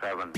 [0.00, 0.32] seven,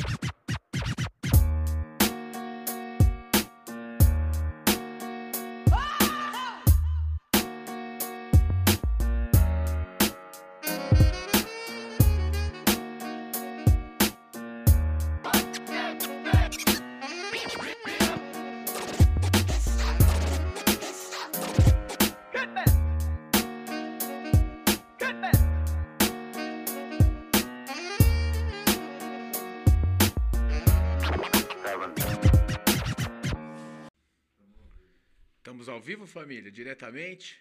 [35.86, 37.40] vivo, família, diretamente.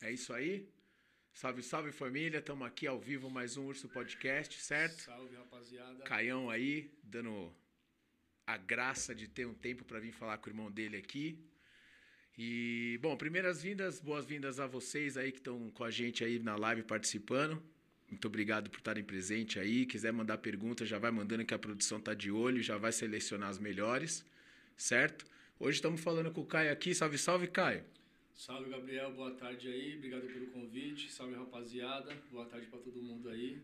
[0.00, 0.68] É isso aí.
[1.34, 2.38] Salve, salve, família.
[2.38, 5.02] Estamos aqui ao vivo, mais um Urso Podcast, certo?
[5.02, 6.04] Salve, rapaziada.
[6.04, 7.52] Caião aí, dando
[8.46, 11.44] a graça de ter um tempo para vir falar com o irmão dele aqui.
[12.38, 16.84] E, bom, primeiras-vindas, boas-vindas a vocês aí que estão com a gente aí na live
[16.84, 17.60] participando.
[18.08, 19.86] Muito obrigado por estarem presentes aí.
[19.86, 23.48] Quiser mandar pergunta, já vai mandando que a produção tá de olho, já vai selecionar
[23.48, 24.24] as melhores,
[24.76, 25.26] certo?
[25.62, 26.92] Hoje estamos falando com o Caio aqui.
[26.92, 27.84] Salve, salve, Caio.
[28.34, 29.12] Salve, Gabriel.
[29.12, 29.94] Boa tarde aí.
[29.96, 31.08] Obrigado pelo convite.
[31.08, 32.12] Salve, rapaziada.
[32.32, 33.58] Boa tarde pra todo mundo aí.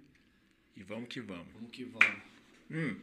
[0.76, 1.48] E vamos que vamos.
[1.54, 2.22] Vamos que vamos.
[2.70, 2.96] Hum,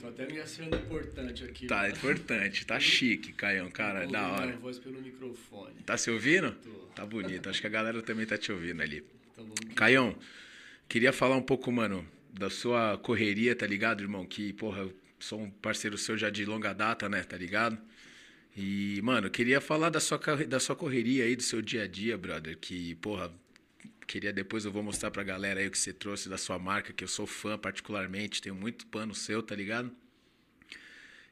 [0.00, 1.66] Tô até me achando importante aqui.
[1.68, 1.94] tá mano.
[1.94, 4.46] importante, tá chique, Caião, cara, Tô da hora.
[4.46, 5.74] minha voz pelo microfone.
[5.86, 6.50] Tá se ouvindo?
[6.52, 6.70] Tô.
[6.96, 7.48] Tá bonito.
[7.48, 9.04] Acho que a galera também tá te ouvindo ali.
[9.32, 10.16] Então Caião,
[10.88, 14.26] queria falar um pouco, mano, da sua correria, tá ligado, irmão?
[14.26, 17.78] Que, porra, eu sou um parceiro seu já de longa data, né, tá ligado?
[18.56, 21.86] E, mano, eu queria falar da sua, da sua correria aí, do seu dia a
[21.86, 22.56] dia, brother.
[22.58, 23.32] Que, porra,
[24.06, 26.92] queria depois eu vou mostrar pra galera aí o que você trouxe da sua marca,
[26.92, 29.90] que eu sou fã particularmente, tenho muito pano seu, tá ligado?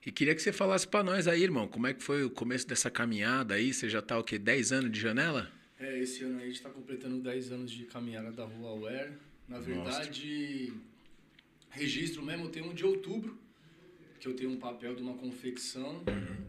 [0.07, 2.67] E queria que você falasse pra nós aí, irmão, como é que foi o começo
[2.67, 3.75] dessa caminhada aí?
[3.75, 5.51] Você já tá, o quê, 10 anos de janela?
[5.79, 9.13] É, esse ano aí a gente tá completando 10 anos de caminhada da Rua Aware.
[9.49, 10.73] Na verdade,
[11.71, 13.39] registro mesmo tem um de outubro,
[14.19, 16.03] que eu tenho um papel de uma confecção,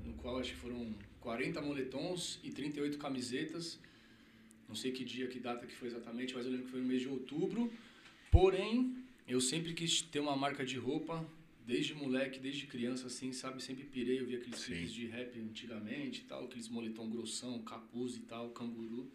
[0.06, 3.80] no qual acho que foram 40 moletons e 38 camisetas.
[4.68, 6.88] Não sei que dia, que data que foi exatamente, mas eu lembro que foi no
[6.88, 7.72] mês de outubro.
[8.31, 8.96] Porém,
[9.28, 11.25] eu sempre quis ter uma marca de roupa,
[11.66, 13.62] desde moleque, desde criança, assim, sabe?
[13.62, 14.74] Sempre pirei, eu via aqueles Sim.
[14.74, 19.07] clipes de rap antigamente e tal, aqueles moletom grossão, capuz e tal, canguru.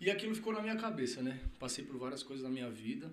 [0.00, 1.40] E aquilo ficou na minha cabeça, né?
[1.58, 3.12] Passei por várias coisas na minha vida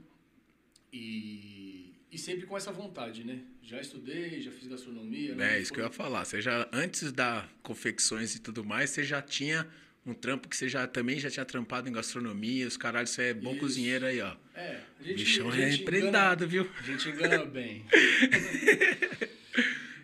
[0.92, 3.40] e, e sempre com essa vontade, né?
[3.62, 5.36] Já estudei, já fiz gastronomia.
[5.36, 5.58] né?
[5.58, 6.24] É, isso que eu ia falar.
[6.26, 9.68] Você já, antes da confecções e tudo mais, você já tinha
[10.06, 13.34] um trampo que você já também já tinha trampado em gastronomia, os caralhos, você é
[13.34, 13.60] bom Isso.
[13.60, 14.36] cozinheiro aí, ó.
[14.56, 16.64] É, a gente, bichão a é gente prendado, viu?
[16.64, 17.86] Engana, a gente engana bem.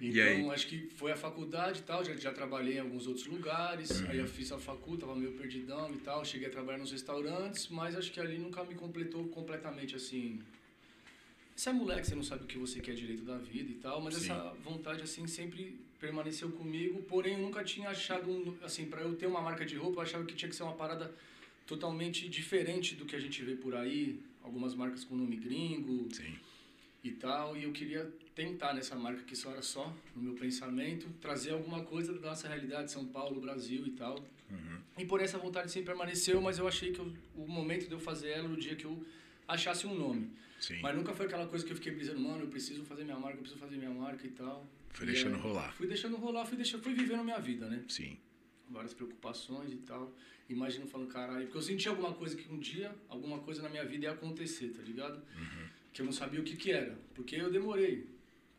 [0.05, 3.89] Então, acho que foi a faculdade e tal, já, já trabalhei em alguns outros lugares,
[4.01, 4.09] Uhum.
[4.09, 7.69] aí eu fiz a facu, tava meio perdidão e tal, cheguei a trabalhar nos restaurantes,
[7.69, 10.41] mas acho que ali nunca me completou completamente, assim...
[11.63, 14.01] Você é moleque, você não sabe o que você quer direito da vida e tal,
[14.01, 14.25] mas Sim.
[14.25, 19.15] essa vontade, assim, sempre permaneceu comigo, porém eu nunca tinha achado, um, assim, para eu
[19.15, 21.15] ter uma marca de roupa, eu achava que tinha que ser uma parada
[21.65, 26.35] totalmente diferente do que a gente vê por aí, algumas marcas com nome gringo, Sim.
[27.01, 31.07] e tal, e eu queria tentar nessa marca que só era só no meu pensamento,
[31.21, 34.19] trazer alguma coisa da nossa realidade, São Paulo, Brasil e tal.
[34.51, 34.79] Uhum.
[34.97, 38.01] E por essa vontade sempre permaneceu, mas eu achei que eu- o momento de eu
[38.01, 39.01] fazer ela no dia que eu
[39.47, 40.29] achasse um nome.
[40.63, 40.79] Sim.
[40.81, 43.35] Mas nunca foi aquela coisa que eu fiquei brisando, mano, eu preciso fazer minha marca,
[43.37, 44.65] eu preciso fazer minha marca e tal.
[44.89, 45.73] Foi E deixando aí, rolar.
[45.73, 47.83] Fui deixando rolar, fui, deixando, fui vivendo a minha vida, né?
[47.89, 48.17] Sim.
[48.69, 50.15] várias preocupações e tal.
[50.49, 53.83] Imagino falando, caralho, porque eu senti alguma coisa que um dia, alguma coisa na minha
[53.85, 55.17] vida ia acontecer, tá ligado?
[55.37, 55.67] Uhum.
[55.91, 58.07] Que eu não sabia o que que era, porque eu demorei.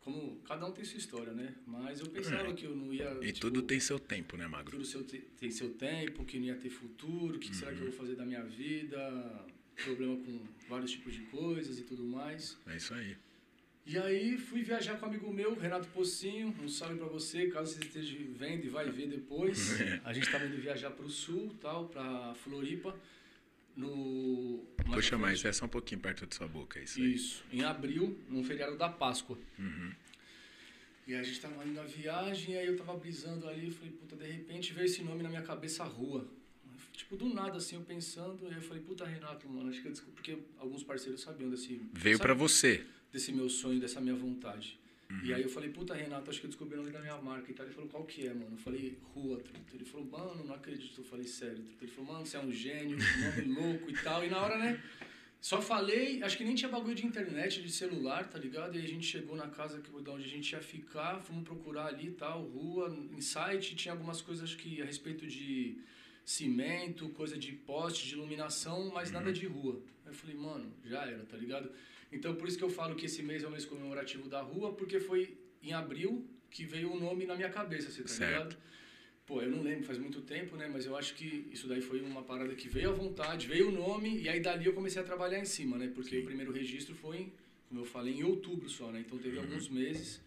[0.03, 1.55] Como cada um tem sua história, né?
[1.67, 2.53] Mas eu pensava É.
[2.53, 3.09] que eu não ia.
[3.23, 4.73] E tipo, tudo tem seu tempo, né, Magro?
[4.73, 7.73] tudo seu te- tem seu tempo, que não ia ter futuro, o que, que será
[7.73, 7.87] que Uhum.
[7.87, 9.47] eu vou fazer da minha vida,
[9.83, 12.57] problema com vários tipos de coisas e tudo mais.
[12.67, 13.17] É isso aí.
[13.87, 17.75] E aí fui viajar com um amigo meu, Renato Pocinho, um salve pra você, caso
[17.75, 19.79] você esteja vendo e vai ver depois.
[20.05, 22.99] A gente tava indo viajar pro sul, tal, pra Floripa,
[23.77, 24.65] no...
[24.87, 27.15] Puxa foi- mais, é só um pouquinho perto de sua boca, é isso aí.
[27.15, 29.39] Isso, em abril, num feriado da Páscoa.
[29.59, 29.93] Uhum.
[31.07, 34.17] E a gente tava indo na viagem, e aí eu tava brisando ali, falei, puta,
[34.17, 36.27] de repente veio esse nome na minha cabeça, Rua.
[36.95, 39.93] Tipo, do nada, assim, eu pensando, aí eu falei, puta, Renato, mano, acho que eu
[39.93, 41.81] descobri, porque alguns parceiros sabiam desse...
[41.93, 42.87] Veio pra você.
[43.13, 44.79] desse meu sonho, dessa minha vontade.
[45.11, 45.21] Uhum.
[45.25, 47.51] E aí eu falei, puta, Renato, acho que eu descobri o nome da minha marca
[47.51, 47.67] e tal.
[47.67, 48.53] Ele falou, qual que é, mano?
[48.53, 49.75] Eu falei, Rua, truta.
[49.75, 51.01] Ele falou, mano, não acredito.
[51.01, 51.85] Eu falei, sério, truta.
[51.85, 54.25] Ele falou, mano, você é um gênio, nome louco e tal.
[54.25, 54.81] E na hora, né,
[55.41, 58.77] só falei, acho que nem tinha bagulho de internet, de celular, tá ligado?
[58.77, 61.45] E aí a gente chegou na casa que, de onde a gente ia ficar, fomos
[61.45, 65.77] procurar ali e tal, rua, em site, tinha algumas coisas, acho que a respeito de
[66.25, 69.81] cimento, coisa de poste, de iluminação, mas nada de rua.
[70.05, 71.71] Aí eu falei, mano, já era, tá ligado?
[72.13, 74.73] Então por isso que eu falo que esse mês é o mês comemorativo da rua,
[74.73, 78.31] porque foi em abril que veio o nome na minha cabeça, você tá Certo.
[78.31, 78.57] ligado?
[79.27, 80.69] Pô, eu não lembro, faz muito tempo, né?
[80.71, 83.73] Mas eu acho que isso daí foi uma parada que veio à vontade, veio o
[83.73, 85.91] nome, e aí dali eu comecei a trabalhar em cima, né?
[85.95, 86.23] Porque Sim.
[86.23, 87.33] o primeiro registro foi,
[87.69, 89.01] como eu falei, em outubro só, né?
[89.01, 89.23] Então Uhum.
[89.23, 90.21] teve alguns meses.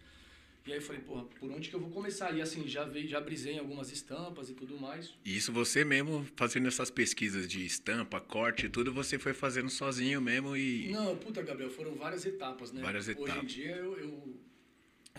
[0.68, 2.30] E aí eu falei, porra, por onde que eu vou começar?
[2.36, 5.14] E assim, já veio, já brisei em algumas estampas e tudo mais.
[5.24, 9.70] E isso você mesmo fazendo essas pesquisas de estampa, corte e tudo, você foi fazendo
[9.70, 10.90] sozinho mesmo e.
[10.90, 12.82] Não, puta, Gabriel, foram várias etapas, né?
[12.82, 13.50] Várias Hoje em etapas.
[13.50, 14.34] dia eu, eu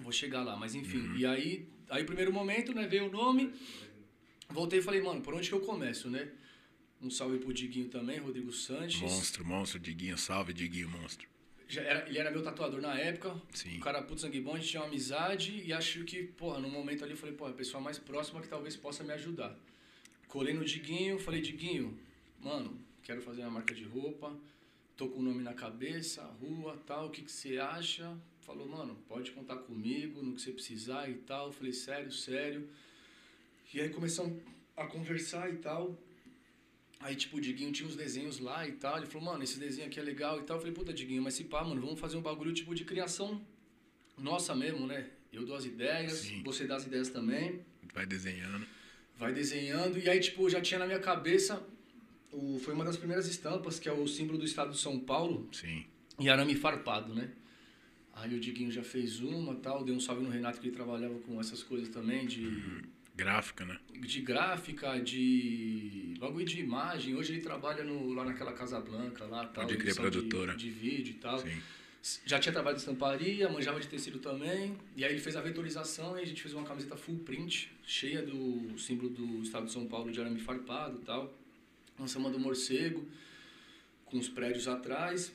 [0.04, 1.00] vou chegar lá, mas enfim.
[1.00, 1.18] Uhum.
[1.18, 3.51] E aí, aí, primeiro momento, né, veio o nome.
[4.50, 6.30] Voltei e falei, mano, por onde que eu começo, né?
[7.01, 9.01] Um salve pro Diguinho também, Rodrigo Sanches.
[9.01, 11.28] Monstro, monstro, Diguinho, salve, Diguinho, monstro.
[11.77, 13.39] Era, ele era meu tatuador na época.
[13.54, 13.77] Sim.
[13.77, 16.69] Um cara puto sangue bom, a gente tinha uma amizade e acho que, porra, no
[16.69, 19.56] momento ali eu falei, porra, a pessoa mais próxima que talvez possa me ajudar.
[20.27, 22.00] Colei no Diguinho, falei, Diguinho,
[22.39, 24.36] mano, quero fazer uma marca de roupa,
[24.98, 28.18] tô com o nome na cabeça, rua, tal, o que que você acha?
[28.42, 31.48] Falou, mano, pode contar comigo no que você precisar e tal.
[31.48, 32.68] Eu falei, sério, sério.
[33.72, 34.42] E aí começamos
[34.75, 35.95] a conversar e tal.
[37.00, 38.98] Aí, tipo, o Diguinho tinha uns desenhos lá e tal.
[38.98, 40.57] Ele falou, mano, esse desenho aqui é legal e tal.
[40.57, 43.42] Eu falei, puta, Diguinho, mas se pá, mano, vamos fazer um bagulho tipo de criação
[44.18, 45.07] nossa mesmo, né?
[45.31, 46.42] Eu dou as ideias, Sim.
[46.44, 47.62] você dá as ideias também,
[47.94, 48.66] Vai desenhando.
[49.18, 49.98] vai desenhando.
[49.98, 51.66] E aí, tipo, já tinha na minha cabeça,
[52.34, 55.48] o, foi uma das primeiras estampas, que é o símbolo do estado de São Paulo,
[55.54, 55.86] Sim.
[56.19, 57.31] em arame farpado, né?
[58.13, 61.18] Aí o Diguinho já fez uma tal, deu um salve no Renato que ele trabalhava
[61.19, 62.84] com essas coisas também, de
[63.19, 63.77] Gráfica, né?
[64.00, 67.16] de gráfica, de bagulho de imagem.
[67.16, 69.66] Hoje ele trabalha no, lá naquela Casa Blanca, lá tal.
[69.66, 70.56] Pode crer, edição de- produtora.
[70.56, 71.38] De, vídeo e tal.
[71.39, 71.62] Sim.
[72.25, 74.77] Já tinha trabalhado de estamparia, manjava de tecido também.
[74.95, 78.21] E aí ele fez a vetorização e a gente fez uma camiseta full print, cheia
[78.21, 81.33] do símbolo do estado de São Paulo de arame farpado e tal.
[82.00, 83.06] Lançamos do morcego,
[84.06, 85.33] com os prédios atrás.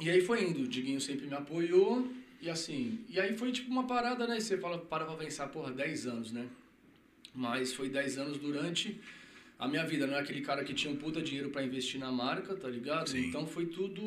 [0.00, 2.08] E aí foi indo, o Diguinho sempre me apoiou.
[2.42, 4.40] E assim, e aí foi tipo uma parada, né?
[4.40, 6.48] Você fala, para pra pensar, porra, 10 anos, né?
[7.32, 9.00] Mas foi 10 anos durante
[9.56, 10.08] a minha vida.
[10.08, 13.10] Não é aquele cara que tinha um puta dinheiro pra investir na marca, tá ligado?
[13.10, 13.28] Sim.
[13.28, 14.02] Então foi tudo,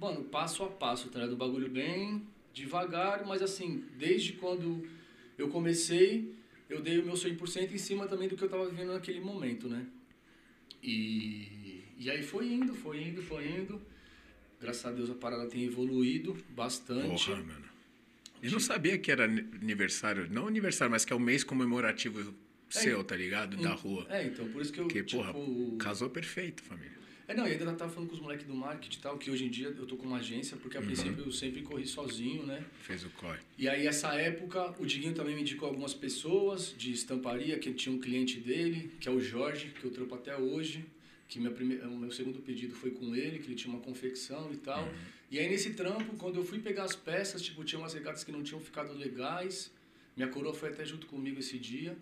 [0.00, 1.32] mano, passo a passo, tá ligado?
[1.32, 2.24] O bagulho bem
[2.54, 4.88] devagar, mas assim, desde quando
[5.36, 6.32] eu comecei,
[6.70, 9.68] eu dei o meu 100% em cima também do que eu tava vivendo naquele momento,
[9.68, 9.84] né?
[10.80, 13.82] E, e aí foi indo, foi indo, foi indo.
[14.60, 17.26] Graças a Deus a parada tem evoluído bastante.
[17.26, 17.66] Porra, mano.
[18.42, 22.34] Eu não sabia que era aniversário, não aniversário, mas que é o mês comemorativo
[22.68, 23.56] seu, tá ligado?
[23.56, 24.06] Da rua.
[24.10, 25.22] É, então, por isso que eu, Porque, tipo...
[25.22, 25.34] porra,
[25.78, 26.96] casou perfeito, família.
[27.28, 29.44] É, não, e ainda tava falando com os moleques do marketing e tal, que hoje
[29.46, 30.86] em dia eu tô com uma agência, porque a Uhum.
[30.86, 32.64] princípio eu sempre corri sozinho, né?
[32.82, 33.40] Fez o corre.
[33.58, 37.92] E aí, essa época, o Diguinho também me indicou algumas pessoas de estamparia, que tinha
[37.94, 40.84] um cliente dele, que é o Jorge, que eu trampo até hoje,
[41.28, 44.52] que minha primeira, o meu segundo pedido foi com ele, que ele tinha uma confecção
[44.52, 44.88] e tal.
[45.30, 48.30] E aí, nesse trampo, quando eu fui pegar as peças, tipo, tinha umas regatas que
[48.30, 49.72] não tinham ficado legais,
[50.16, 51.96] minha coroa foi até junto comigo esse dia.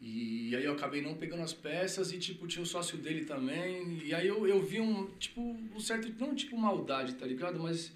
[0.00, 3.98] E aí eu acabei não pegando as peças e, tipo, tinha o sócio dele também.
[4.04, 7.58] E aí eu, eu vi um, tipo, um certo, não tipo maldade, tá ligado?
[7.58, 7.90] Mas,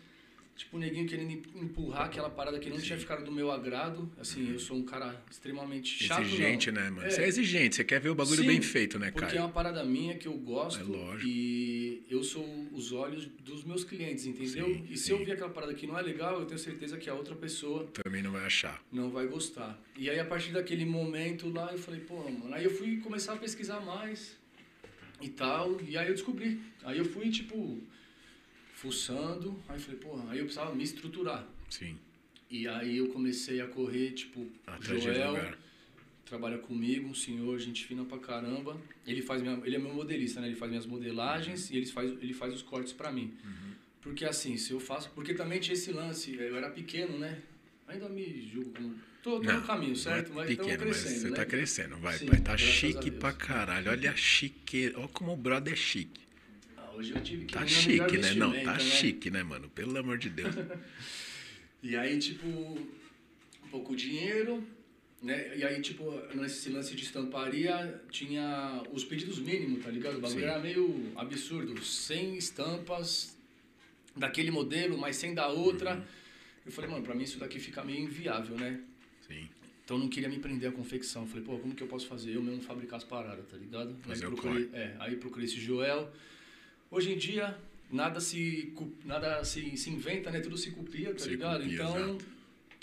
[0.59, 4.11] tipo, o neguinho querendo em- empurrar aquela parada que não tinha ficado do meu agrado.
[4.19, 6.83] Assim, eu sou um cara extremamente chato, exigente, não.
[6.83, 7.07] né, mano?
[7.07, 7.11] É.
[7.11, 9.41] Você é exigente, você quer ver o bagulho Sim, bem feito, né, Porque é cara?
[9.43, 11.27] uma parada minha que eu gosto É lógico.
[11.29, 14.67] e eu sou os olhos dos meus clientes, entendeu?
[14.67, 15.13] Sim, e se sim.
[15.13, 17.87] eu ver aquela parada que não é legal, eu tenho certeza que a outra pessoa
[18.05, 18.83] Também não vai achar.
[18.93, 19.81] não vai gostar.
[19.97, 22.53] E aí, a partir daquele momento lá, eu falei, pô, mano.
[22.53, 24.37] Aí eu fui começar a pesquisar mais
[25.23, 25.81] e tal.
[25.83, 26.61] E aí eu descobri.
[26.83, 27.81] Aí eu fui, tipo,
[28.81, 29.61] fuçando.
[29.69, 31.47] Aí eu falei, pô, aí eu precisava me estruturar.
[31.69, 31.99] Sim.
[32.51, 35.55] E aí eu comecei a correr, tipo, Atrás Joel
[36.25, 38.79] trabalha comigo, um senhor, gente fina pra caramba.
[39.07, 40.49] Ele faz minha, ele é meu modelista, né?
[40.49, 43.35] Ele faz minhas modelagens e ele faz, ele faz os cortes pra mim.
[43.45, 43.73] Uhum.
[44.03, 47.41] Porque assim, se eu faço, porque também tinha esse lance, eu era pequeno, né?
[47.87, 50.33] Ainda me julgo como tô, tô no caminho, certo?
[50.33, 51.37] não é Mas estamos pequeno, mas crescendo, você né?
[51.37, 52.41] tá crescendo, vai, Sim, vai.
[52.41, 53.91] Tá chique pra caralho.
[53.91, 54.93] Olha a chique.
[54.95, 56.28] Olha como o brother é chique.
[56.99, 58.35] Hoje eu tive que Tá chique, né?
[58.35, 58.79] Não, tá vestimenta, né?
[58.81, 59.71] chique, né, mano?
[59.71, 60.55] Pelo amor de Deus.
[61.81, 64.67] E aí, tipo, um pouco dinheiro,
[65.23, 65.57] né?
[65.57, 70.19] E aí, tipo, nesse lance de estamparia, tinha os pedidos mínimos, tá ligado?
[70.19, 70.45] O bagulho Sim.
[70.45, 71.81] era meio absurdo.
[71.81, 73.39] 100 estampas
[74.17, 75.95] daquele modelo, mas sem da outra.
[75.95, 76.03] Uhum.
[76.67, 78.81] Eu falei, mano, pra mim isso daqui fica meio inviável, né?
[79.29, 79.49] Sim.
[79.85, 81.23] Então eu não queria me prender à confecção.
[81.23, 82.35] Eu falei, pô, como que eu posso fazer?
[82.35, 83.95] Eu mesmo fabricar as paradas, tá ligado?
[84.03, 86.13] Fazer aí procurei, é, aí procurei esse Joel.
[86.91, 87.57] Hoje em dia,
[87.91, 88.73] nada se
[89.05, 90.41] nada se, se inventa, né?
[90.41, 91.61] Tudo se copia, tá Se ligado?
[91.63, 92.25] copia, então, exato.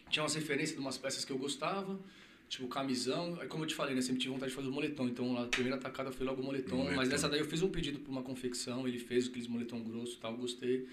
[0.09, 2.00] tinha umas referências de umas peças que eu gostava.
[2.47, 4.01] Tipo, camisão, aí como eu te falei, né?
[4.01, 5.07] Sempre tive vontade de fazer o moletom.
[5.07, 6.75] Então a primeira tacada foi logo o moletom.
[6.77, 6.95] Moletom.
[6.95, 10.13] Mas nessa daí eu fiz um pedido pra uma confecção, ele fez aqueles moletom grosso
[10.13, 10.88] e tal, gostei.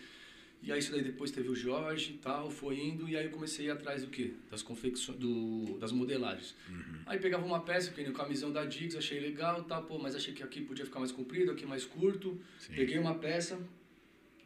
[0.62, 3.32] E aí isso daí depois teve o Jorge e tal, foi indo, e aí eu
[3.32, 4.32] comecei a ir atrás do quê?
[4.48, 6.54] Das confecções, do, das modelagens.
[6.68, 7.00] Uhum.
[7.04, 10.14] Aí pegava uma peça, que nem o camisão da Diggs, achei legal, tá, pô, mas
[10.14, 12.40] achei que aqui podia ficar mais comprido, aqui mais curto.
[12.60, 12.74] Sim.
[12.74, 13.60] Peguei uma peça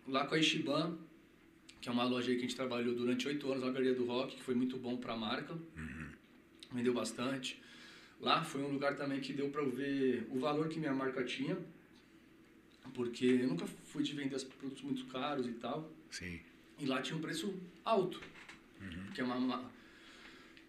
[0.08, 0.96] lá com a Ishiban,
[1.82, 4.06] que é uma loja aí que a gente trabalhou durante oito anos na Galeria do
[4.06, 5.54] Rock, que foi muito bom pra marca.
[6.73, 7.61] Vendeu bastante.
[8.20, 11.23] Lá foi um lugar também que deu pra eu ver o valor que minha marca
[11.23, 11.58] tinha,
[12.94, 15.90] porque eu nunca fui de vender produtos muito caros e tal.
[16.10, 16.40] Sim.
[16.78, 18.20] E lá tinha um preço alto.
[19.14, 19.70] Que é uma, uma,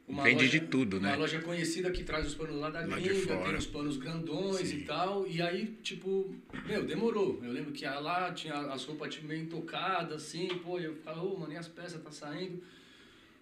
[0.08, 1.10] uma Vende loja- de tudo, né?
[1.10, 4.70] Uma loja conhecida que traz os panos lá da Lá gringa, tem os panos grandões
[4.70, 4.78] Sim.
[4.78, 5.28] e tal.
[5.28, 6.34] E aí, tipo,
[6.66, 7.40] meu, demorou.
[7.44, 11.38] Eu lembro que lá tinha as roupas tipo, meio intocadas, assim, pô, eu ficava, ô,
[11.38, 12.64] mano, e as peças tá saindo.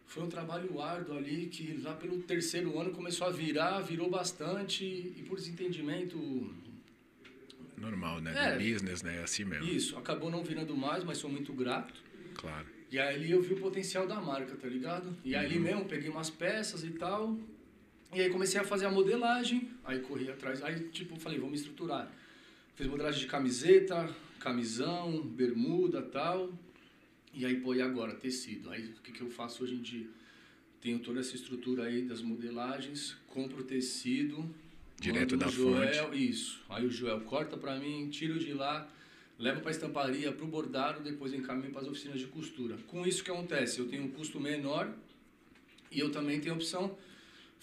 [0.07, 4.83] Foi um trabalho árduo ali, que lá pelo terceiro ano começou a virar, virou bastante,
[4.83, 6.17] e por desentendimento,
[7.77, 8.33] Normal, né?
[8.35, 8.57] É.
[8.57, 9.21] Do business, né?
[9.23, 9.65] Assim mesmo.
[9.65, 11.93] isso, acabou não virando mais, mas sou muito grato.
[12.35, 12.67] Claro.
[12.91, 15.15] E aí ali eu vi o potencial da marca, tá ligado?
[15.23, 17.37] E aí ali mesmo peguei umas peças e tal.
[18.13, 21.55] E aí comecei a fazer a modelagem, aí corri atrás, aí tipo, falei, vou me
[21.55, 22.09] estruturar.
[22.75, 26.53] Fiz modelagem de camiseta, camisão, bermuda tal.
[27.33, 28.13] E aí, pô, e agora?
[28.13, 28.69] Tecido.
[28.69, 30.07] Aí o que, que eu faço hoje em dia?
[30.79, 34.49] Tenho toda essa estrutura aí das modelagens, compro tecido.
[34.99, 36.61] Direto da o Joel, Isso.
[36.69, 38.87] Aí o Joel corta pra mim, tiro de lá,
[39.37, 42.77] levo pra estamparia, pro bordado, depois encaminho para as oficinas de costura.
[42.87, 43.79] Com isso que acontece?
[43.79, 44.89] Eu tenho um custo menor
[45.91, 46.97] e eu também tenho a opção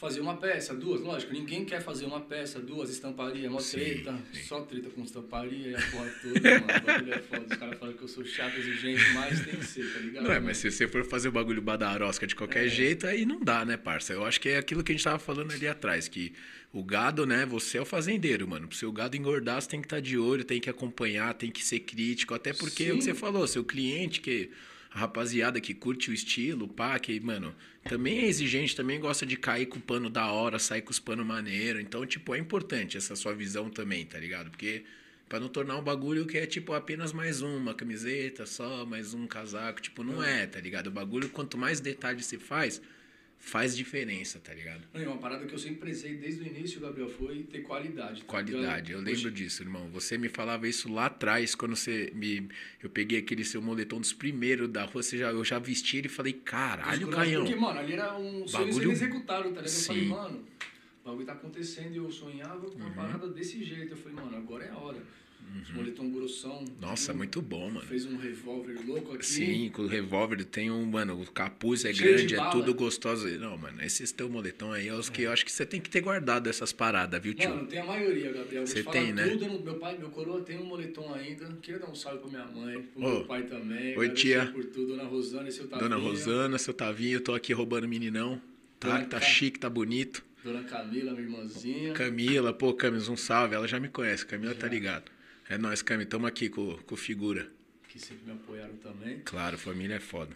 [0.02, 4.42] fazer uma peça, duas, lógico, ninguém quer fazer uma peça, duas, estamparia, mó treta, sim.
[4.42, 7.94] só treta com estamparia e a porra toda, mano, o é foda, os caras falam
[7.94, 10.24] que eu sou chato, exigente, mas tem que ser, tá ligado?
[10.24, 12.68] Não é, mas se você for fazer o bagulho badarosca de qualquer É.
[12.68, 14.12] jeito, aí não dá, né, parça?
[14.12, 16.32] Eu acho que é aquilo que a gente tava falando ali atrás, que
[16.72, 18.66] o gado, né, você é o fazendeiro, mano.
[18.66, 21.64] Pro seu gado engordar, você tem que estar de olho, tem que acompanhar, tem que
[21.64, 24.50] ser crítico, até porque é o que você falou, seu cliente, que
[24.90, 29.36] a rapaziada que curte o estilo, pá, que, mano, também é exigente, também gosta de
[29.36, 31.80] cair com o pano da hora, sair com os panos maneiro.
[31.80, 34.50] Então, tipo, é importante essa sua visão também, tá ligado?
[34.50, 34.84] Porque
[35.32, 39.14] Pra não tornar um bagulho que é tipo apenas mais um, uma camiseta só, mais
[39.14, 39.80] um casaco.
[39.80, 40.88] Tipo, não é, tá ligado?
[40.88, 42.82] O bagulho, quanto mais detalhe você faz,
[43.44, 44.82] faz diferença, tá ligado?
[44.94, 48.20] Não, uma parada que eu sempre prezei desde o início, Gabriel, foi ter qualidade.
[48.20, 49.14] tá Qualidade, eu ligado?
[49.14, 49.90] lembro Hoje- disso, irmão.
[49.90, 52.49] Você me falava isso lá atrás, quando você me.
[52.80, 56.06] Eu peguei aquele seu moletom dos primeiros da rua, você já, eu já vesti ele
[56.06, 57.44] e falei, caralho, Caião.
[57.44, 59.66] Porque, mano, ali era um sonho Bagulho- executado, tá ligado?
[59.66, 60.08] Eu falei, Sim.
[60.08, 60.44] mano,
[61.04, 62.94] o bagulho tá acontecendo e eu sonhava com uma Uhum.
[62.94, 63.92] parada desse jeito.
[63.92, 65.02] Eu falei, mano, agora é a hora.
[65.62, 66.64] Os moletom grossão.
[66.80, 67.87] Nossa, um- muito bom, mano.
[67.87, 69.25] Fez um revólver louco aqui.
[69.25, 72.75] Sim, com o revólver tem um, mano, o capuz é Cheio de grande, é tudo
[72.75, 73.28] gostoso.
[73.38, 75.88] Não, mano, esses teu moletom aí é os que eu acho que você tem que
[75.88, 77.49] ter guardado essas paradas, viu, tio?
[77.50, 78.66] Mano, tem a maioria, Gabriel.
[78.66, 79.28] Você tem, né?
[79.28, 79.61] tudo.
[79.62, 81.46] Meu pai, meu coroa tem um moletom ainda.
[81.62, 83.08] Queria dar um salve pra minha mãe, pro Ô.
[83.11, 83.96] meu pai também.
[83.96, 84.46] Oi, tia.
[84.52, 84.88] por tudo.
[84.96, 85.88] Dona Rosana e seu Tavinho.
[85.88, 88.40] Dona Rosana, seu Tavinho, eu tô aqui roubando meninão.
[88.80, 90.25] Tá, Dona tá Ca- chique, tá bonito.
[90.42, 91.92] Dona Camila, minha irmãzinha.
[91.92, 93.54] Camila, pô, Camis, um salve.
[93.54, 95.12] Ela já me conhece, Camila tá ligado.
[95.52, 97.47] É nóis, Cami, tamo aqui com, com figura.
[97.87, 99.21] Que sempre me apoiaram também.
[99.23, 100.35] Claro, família é foda.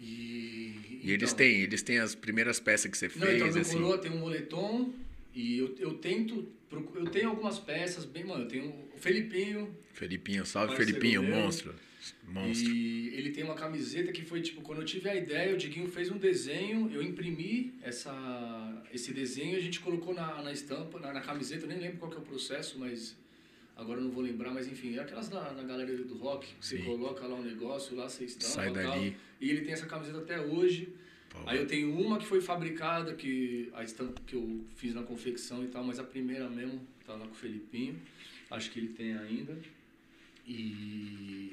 [0.00, 3.54] E, E eles então- têm, eles têm as primeiras peças que você Não, então fez,
[3.54, 3.72] meu assim.
[3.74, 4.92] coroa tem um moletom
[5.32, 6.48] e eu, eu tento.
[6.96, 8.42] Eu tenho algumas peças bem, mano.
[8.42, 9.72] Eu tenho o Felipinho.
[9.94, 11.36] Felipinho, salve Felipinho, meu.
[11.36, 11.72] monstro.
[12.26, 12.68] Monstro.
[12.72, 15.88] E ele tem uma camiseta que foi tipo, quando eu tive a ideia, o Diguinho
[15.88, 20.98] fez um desenho, eu imprimi essa, esse desenho e a gente colocou na, na estampa,
[20.98, 23.16] na, na camiseta, eu nem lembro qual que é o processo, mas
[23.76, 26.66] agora eu não vou lembrar, mas enfim, é aquelas na, na galeria do rock, que
[26.66, 28.82] você coloca lá um negócio, lá você estampa Sai e tal.
[28.82, 29.16] dali.
[29.40, 30.88] E ele tem essa camiseta até hoje.
[31.30, 35.02] Pô, Aí eu tenho uma que foi fabricada, que a estampa que eu fiz na
[35.02, 38.00] confecção e tal, mas a primeira mesmo tá lá com o Felipinho.
[38.50, 39.56] Acho que ele tem ainda.
[40.46, 41.52] E.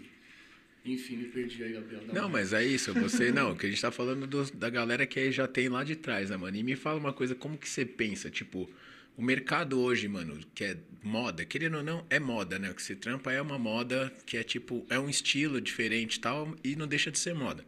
[0.85, 2.03] Enfim, me perdi aí, Gabriel.
[2.11, 5.17] Não, mas é isso, você não, que a gente tá falando do- da galera que
[5.17, 6.57] aí já tem lá de trás, né, mano?
[6.57, 8.69] E me fala uma coisa, como que você pensa, tipo,
[9.15, 12.71] o mercado hoje, mano, que é moda, querendo ou não, é moda, né?
[12.71, 16.19] O que você trampa é uma moda que é tipo, é um estilo diferente e
[16.19, 17.63] tal, e não deixa de ser moda.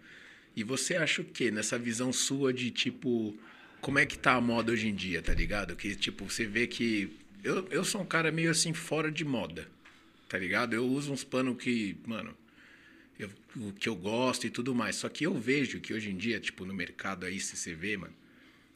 [0.55, 1.51] E você acha o quê?
[1.51, 3.37] Nessa visão sua de tipo,
[3.81, 5.75] como é que tá a moda hoje em dia, tá ligado?
[5.75, 7.09] Que tipo, você vê que.
[7.43, 9.67] Eu, eu sou um cara meio assim fora de moda,
[10.27, 10.73] tá ligado?
[10.73, 12.35] Eu uso uns panos que, mano,
[13.19, 14.95] eu- o que eu gosto e tudo mais.
[14.95, 17.97] Só que eu vejo que hoje em dia, tipo, no mercado aí, se você vê,
[17.97, 18.13] mano,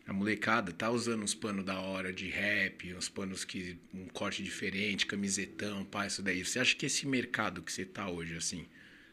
[0.10, 3.78] a molecada tá usando uns panos da hora de rap, uns panos que.
[3.94, 6.44] um corte diferente, camisetão, pá, isso daí.
[6.44, 8.66] Você acha que esse mercado que você tá hoje, assim,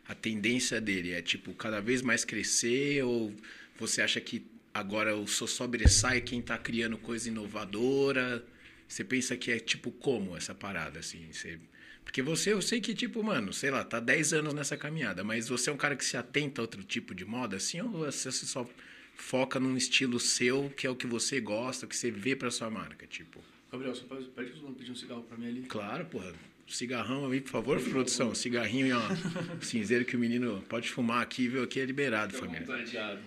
[0.08, 3.34] a tendência dele é, tipo, cada vez mais crescer ou
[3.78, 8.42] você acha que agora o só sobressai quem tá criando coisa inovadora?
[8.88, 11.30] Você pensa que é tipo como essa parada, assim?
[11.30, 11.58] Você...
[12.04, 15.48] Porque você, eu sei que, tipo, mano, sei lá, tá 10 anos nessa caminhada, mas
[15.48, 18.30] você é um cara que se atenta a outro tipo de moda, assim, ou você
[18.32, 18.66] só
[19.16, 22.50] foca num estilo seu, que é o que você gosta, o que você vê pra
[22.50, 23.40] sua marca, tipo?
[23.72, 25.62] Gabriel, você pede pede que pedir um cigarro pra mim ali?
[25.62, 26.32] Claro, porra.
[26.68, 28.34] Cigarrão aí, por favor, produção.
[28.34, 29.02] Cigarrinho, ó.
[29.62, 31.62] cinzeiro que o menino pode fumar aqui, viu?
[31.62, 32.66] Aqui é liberado, família.
[32.66, 33.20] Vontade.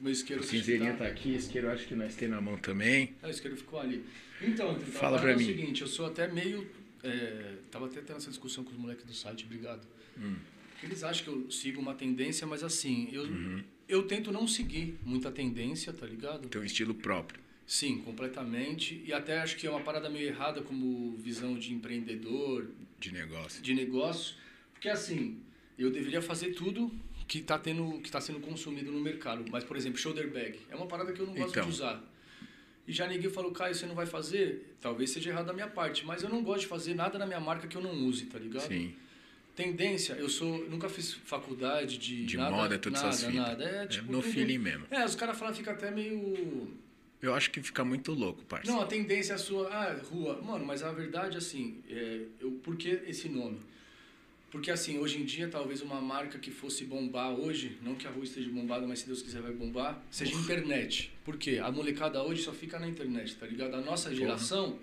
[0.00, 3.14] Meu isqueiro O cinzeirinho tá aqui, isqueiro acho que nós temos na mão também.
[3.22, 4.04] Ah, o isqueiro ficou ali.
[4.40, 5.52] Então, Trinta, Fala pra parada é mim.
[5.52, 6.66] o seguinte, eu sou até meio...
[7.02, 9.86] É, tava até tendo essa discussão com os moleques do site, obrigado.
[10.18, 10.36] Hum.
[10.82, 13.62] Eles acham que eu sigo uma tendência, mas assim, eu, Uhum.
[13.90, 16.48] Eu tento não seguir muita tendência, tá ligado?
[16.48, 17.40] Tem um estilo próprio.
[17.66, 19.02] Sim, completamente.
[19.06, 23.62] E até acho que é uma parada meio errada como visão de empreendedor, de negócio.
[23.62, 24.34] de negócio,
[24.72, 25.38] porque assim,
[25.78, 26.90] eu deveria fazer tudo
[27.28, 29.44] que está tendo, que tá sendo consumido no mercado.
[29.50, 31.64] Mas, por exemplo, shoulder bag é uma parada que eu não gosto Então.
[31.64, 32.04] de usar.
[32.88, 34.74] E já ninguém falou, Caio, você não vai fazer?
[34.80, 37.38] Talvez seja errado da minha parte, mas eu não gosto de fazer nada na minha
[37.38, 38.66] marca que eu não use, tá ligado?
[38.66, 38.94] Sim.
[39.64, 43.46] Tendência, eu sou, nunca fiz faculdade de, De nada, moda, todas nada, essas fitas.
[43.46, 43.64] nada.
[43.64, 44.86] É, É tipo, no tudo- feeling mesmo.
[44.90, 46.68] É, os caras falam, fica até meio
[47.20, 48.70] Eu acho que fica muito louco, parça.
[48.72, 49.68] não, a tendência é a sua.
[49.68, 50.40] Ah, rua.
[50.42, 53.58] Mano, mas a verdade, assim, é, eu, por que esse nome?
[54.50, 58.10] Porque, assim, hoje em dia, talvez uma marca que fosse bombar hoje, não que a
[58.10, 61.12] rua esteja bombada, mas se Deus quiser vai bombar, seja internet.
[61.24, 61.60] Por quê?
[61.62, 63.74] A molecada hoje só fica na internet, tá ligado?
[63.74, 64.78] A nossa geração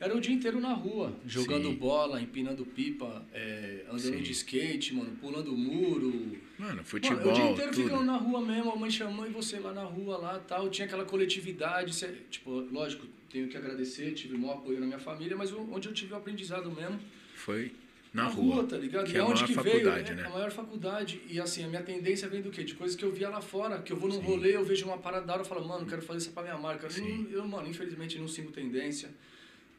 [0.00, 1.74] era o dia inteiro na rua, jogando Sim.
[1.74, 4.22] bola, empinando pipa, é, andando Sim.
[4.22, 7.84] de skate, mano, pulando muro, Mano, futebol, Mano, o dia inteiro tudo.
[7.84, 10.68] ficando na rua mesmo, a mãe chamando e você lá na rua, lá tal.
[10.70, 11.92] Tinha aquela coletividade.
[12.30, 15.92] tipo, lógico, tenho que agradecer, tive o maior apoio na minha família, mas onde eu
[15.94, 16.98] tive o aprendizado mesmo,
[17.34, 17.72] Foi
[18.14, 18.64] na, rua.
[18.64, 19.06] tá ligado?
[19.06, 20.10] Que e é a maior que faculdade, veio?
[20.10, 20.24] É, né?
[20.26, 21.20] a maior faculdade.
[21.28, 22.62] E assim, a minha tendência vem do quê?
[22.64, 24.22] De coisas que eu via lá fora, que eu vou num Sim.
[24.22, 26.56] rolê, eu vejo uma parada da hora, eu falo, mano, quero fazer isso pra minha
[26.58, 26.88] marca.
[27.00, 29.10] Não- eu, mano, infelizmente não sigo tendência.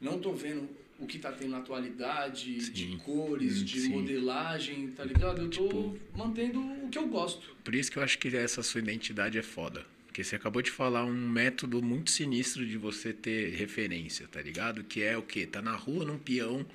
[0.00, 2.98] Não tô vendo o que tá tendo na atualidade, de Sim.
[2.98, 3.88] cores, Hum, de sim.
[3.90, 5.42] modelagem, tá ligado?
[5.42, 7.54] Eu tô Tipo- mantendo o que eu gosto.
[7.64, 9.84] Por isso que eu acho que essa sua identidade é foda.
[10.06, 14.82] Porque você acabou de falar um método muito sinistro de você ter referência, tá ligado?
[14.84, 15.46] Que é o quê?
[15.46, 16.66] Tá na rua, num peão,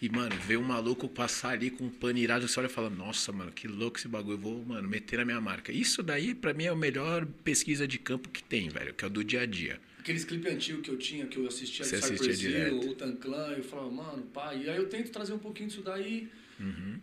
[0.00, 2.90] e, mano, vê um maluco passar ali com um pano irado, você olha e fala,
[2.90, 5.72] nossa, mano, que louco esse bagulho, eu vou, mano, meter na minha marca.
[5.72, 9.08] Isso daí, pra mim, é a melhor pesquisa de campo que tem, velho, que é
[9.08, 9.80] o do dia a dia.
[10.08, 13.62] Aqueles clipes antigos que eu tinha, que eu assistia do Cypress Hill, o Tanclan, eu
[13.62, 14.62] falava, mano, pai.
[14.64, 16.30] E aí eu tento trazer um pouquinho disso daí,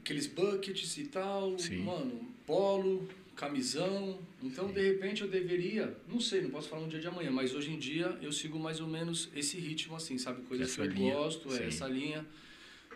[0.01, 1.59] aqueles buckets e tal, Uhum.
[1.59, 1.83] Sim.
[1.83, 4.17] mano, polo, camisão.
[4.41, 7.53] Então, de repente, eu deveria, não sei, não posso falar no dia de amanhã, mas
[7.53, 10.41] hoje em dia eu sigo mais ou menos esse ritmo assim, sabe?
[10.41, 11.63] Coisas Essa que eu linha, gosto, é sim.
[11.65, 12.25] essa linha.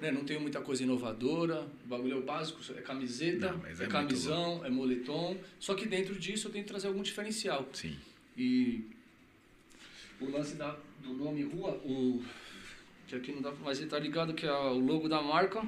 [0.02, 0.10] Né?
[0.12, 3.86] Não tenho muita coisa inovadora, o bagulho é o básico, é camiseta, Não, é, é
[3.86, 5.38] camisão, é moletom.
[5.60, 7.69] Só que dentro disso eu tento trazer algum diferencial.
[7.74, 7.95] Sim.
[8.36, 8.86] E
[10.21, 12.23] o lance da, do nome rua, o.
[13.08, 15.62] Que aqui não dá Mas ele tá ligado que é o logo da marca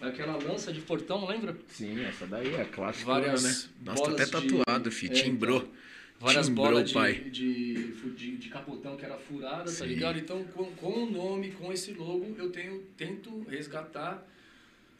[0.00, 1.56] é aquela lança de portão, lembra?
[1.68, 3.70] Sim, essa daí é clássica, Várias né?
[3.84, 5.58] Nossa, tá até de- tatuado, fi, é, timbrou.
[5.58, 5.72] então.
[6.18, 7.12] Várias Timbrou, bolas de, pai.
[7.14, 9.84] de, de, de capotão que era furada, tá Sim.
[9.86, 10.18] ligado?
[10.18, 14.26] Então, com, com o nome, com esse logo, eu tenho, tento resgatar.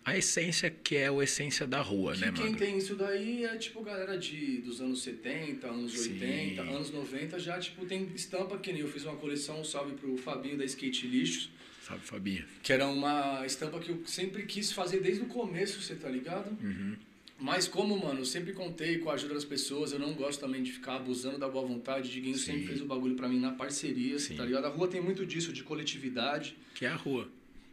[0.07, 2.57] A essência que é a essência da rua, Que né, quem mano?
[2.57, 6.13] tem isso daí é tipo galera de, dos anos 70, anos Sim.
[6.13, 9.97] 80, anos 90, já tipo tem estampa que nem eu fiz uma coleção, um salve
[9.97, 11.51] pro Fabinho da Skate Lixos.
[11.83, 12.45] Sabe, Fabinho?
[12.63, 16.57] Que era uma estampa que eu sempre quis fazer desde o começo, você tá ligado?
[16.63, 16.97] Uhum.
[17.39, 20.63] Mas como, mano, eu sempre contei com a ajuda das pessoas, eu não gosto também
[20.63, 22.11] de ficar abusando da boa vontade.
[22.13, 22.45] Diguinho Sim.
[22.53, 24.37] sempre fez o bagulho pra mim na parceria, Sim.
[24.37, 24.65] tá ligado?
[24.67, 26.57] A rua tem muito disso, de coletividade.
[26.77, 27.29] Que é a rua.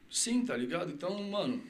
[0.09, 0.91] Sim, tá ligado?
[0.91, 1.63] Então, mano,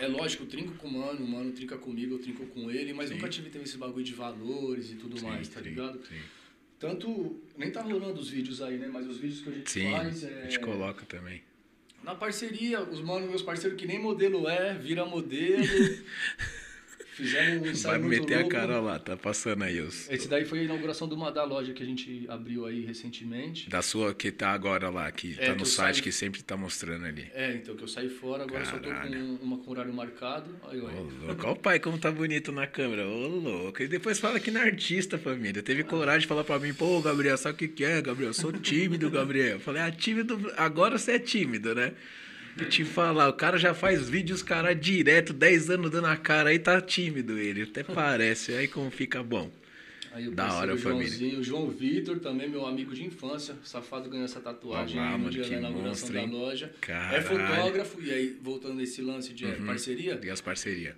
[0.00, 2.92] é lógico, eu trinco com o mano, o mano trinca comigo, eu trinco com ele,
[2.92, 3.14] mas Sim.
[3.14, 5.98] nunca tive também esse bagulho de valores e tudo mais, tá sim, ligado?
[6.06, 6.20] Sim,
[6.78, 8.88] Tanto, nem tá rolando os vídeos aí, né?
[8.92, 10.42] Mas os vídeos que a gente Sim, faz a é...
[10.44, 11.42] gente coloca também.
[12.02, 15.64] Na parceria, os manos, meus parceiros que nem modelo é, vira modelo.
[17.16, 18.56] Fizemos um ensaio Vai muito meter louco.
[18.56, 20.06] a cara lá, tá passando aí os.
[20.10, 23.70] Esse daí foi a inauguração de uma da loja que a gente abriu aí recentemente.
[23.70, 26.12] Da sua que tá agora lá, que É, tá que no eu site saio- que
[26.12, 27.26] sempre tá mostrando ali.
[27.32, 29.38] É, então que eu saí fora, agora só tô Caralho.
[29.38, 30.54] com uma com horário marcado.
[30.68, 30.94] Aí, Ô, olha.
[31.26, 31.42] louco.
[31.46, 33.08] Olha o pai como tá bonito na câmera.
[33.08, 33.82] Ô, louco.
[33.82, 35.62] E depois fala que não é artista, família.
[35.62, 38.28] Teve coragem de falar pra mim, pô, Gabriel, sabe o que, que é, Gabriel?
[38.30, 39.52] Eu sou tímido, Gabriel.
[39.54, 40.52] Eu falei, ah, tímido.
[40.58, 41.92] Agora você é tímido, né?
[42.58, 46.50] E te falar, o cara já faz vídeos, cara, direto, 10 anos dando a cara,
[46.50, 47.62] aí tá tímido ele.
[47.62, 48.52] Até parece.
[48.52, 49.50] Aí como fica bom.
[50.12, 51.06] Aí o Da hora, família.
[51.08, 53.54] Joãozinho, o João Vitor, também meu amigo de infância.
[53.62, 56.24] O safado ganhou essa tatuagem Olha lá, aí no mano, dia da inauguração monstro, da
[56.24, 56.72] loja.
[56.80, 57.16] Caralho.
[57.16, 60.94] É fotógrafo, e aí, voltando nesse lance de é, parceria, E as parcerias.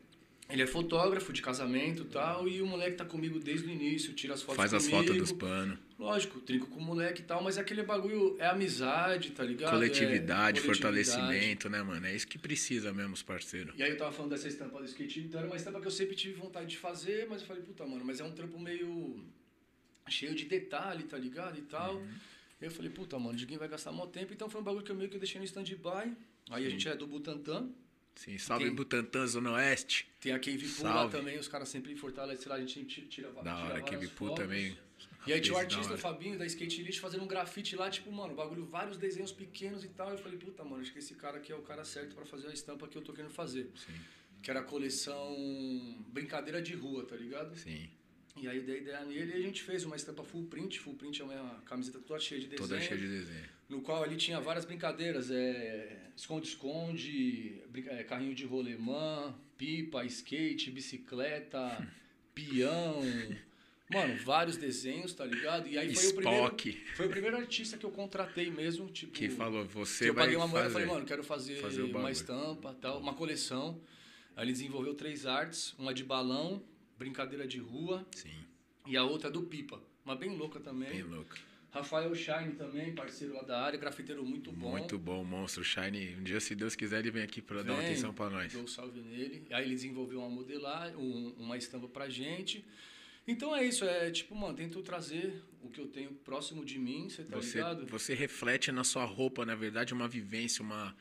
[0.51, 4.15] Ele é fotógrafo de casamento e tal, e o moleque tá comigo desde o início,
[4.15, 5.03] tira as fotos Faz as comigo.
[5.03, 5.79] fotos dos panos.
[5.99, 9.71] Lógico, trinco com o moleque e tal, mas aquele bagulho é amizade, tá ligado?
[9.73, 12.07] Coletividade, É fortalecimento, né, mano?
[12.07, 13.75] É isso que precisa mesmo, os parceiros.
[13.77, 15.91] E aí eu tava falando dessa estampa do skate, então era uma estampa que eu
[15.91, 19.23] sempre tive vontade de fazer, mas eu falei, puta, mano, mas é um trampo meio
[20.09, 21.59] cheio de detalhe, tá ligado?
[21.59, 21.97] E tal.
[21.97, 22.09] Uhum.
[22.61, 24.97] Eu falei, puta, mano, ninguém vai gastar mó tempo, então foi um bagulho que eu
[24.97, 26.17] meio que deixei no stand-by.
[26.51, 27.69] Aí a gente é do Butantan,
[28.19, 30.09] Sim, salve Tem- Butantã, Zona Oeste.
[30.21, 33.41] tem a Cave Pool lá também, os caras sempre fortalecem lá, a gente tira, Da
[33.43, 34.45] tira hora, várias Cave Pool fotos.
[34.45, 34.77] também.
[35.25, 35.99] E aí tinha o artista, o.
[35.99, 39.89] Fabinho, da Skate Elite, fazendo um grafite lá, tipo, mano, bagulho, vários desenhos pequenos e
[39.91, 40.11] tal.
[40.11, 42.49] Eu falei, puta, mano, acho que esse cara aqui é o cara certo pra fazer
[42.49, 43.71] a estampa que eu tô querendo fazer.
[43.77, 43.95] Sim,
[44.43, 45.37] Que era a coleção
[46.09, 47.57] Brincadeira de Rua, tá ligado?
[47.57, 47.89] sim.
[48.41, 50.79] E aí eu dei ideia nele e a gente fez uma estampa full print.
[50.81, 52.69] Full print é uma camiseta toda cheia de desenho.
[52.69, 53.49] Toda cheia de desenho.
[53.69, 55.31] No qual ali tinha várias brincadeiras.
[55.31, 61.87] É, esconde-esconde, é, carrinho de rolemã, pipa, skate, bicicleta,
[62.35, 63.01] peão.
[63.91, 65.67] Mano, vários desenhos, tá ligado?
[65.67, 66.45] E aí foi o primeiro...
[66.45, 69.13] Spock, Foi o primeiro artista que eu contratei mesmo, tipo...
[69.13, 70.85] que falou, que você eu vai paguei uma moeda e fazer.
[70.85, 73.81] falei, mano, quero fazer, fazer uma estampa, tal, uma coleção.
[74.37, 76.63] Aí ele desenvolveu três artes, uma de balão,
[76.99, 78.31] brincadeira de rua Sim,
[78.87, 79.83] e a outra do pipa.
[80.05, 80.91] Uma bem louca também.
[80.91, 81.37] bem louco.
[81.71, 84.71] Rafael Shine também, parceiro lá da área, grafiteiro muito bom.
[84.71, 85.63] Muito bom, monstro.
[85.63, 88.53] Shine, um dia, se Deus quiser, ele vem aqui pra dar uma atenção pra nós.
[88.53, 89.47] Dou um salve nele.
[89.51, 92.65] Aí ele desenvolveu uma modelagem, um- uma estampa pra gente.
[93.27, 97.11] Então é isso, é tipo, mano, tento trazer o que eu tenho próximo de mim,
[97.11, 97.87] você tá Você, ligado?
[97.87, 100.97] você reflete na sua roupa, na verdade, uma vivência, uma,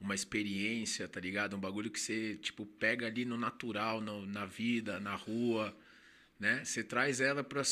[0.00, 1.56] uma experiência, tá ligado?
[1.56, 5.76] Um bagulho que você, tipo, pega ali no natural, no- na vida, na rua,
[6.42, 6.64] né?
[6.64, 7.62] Você traz ela para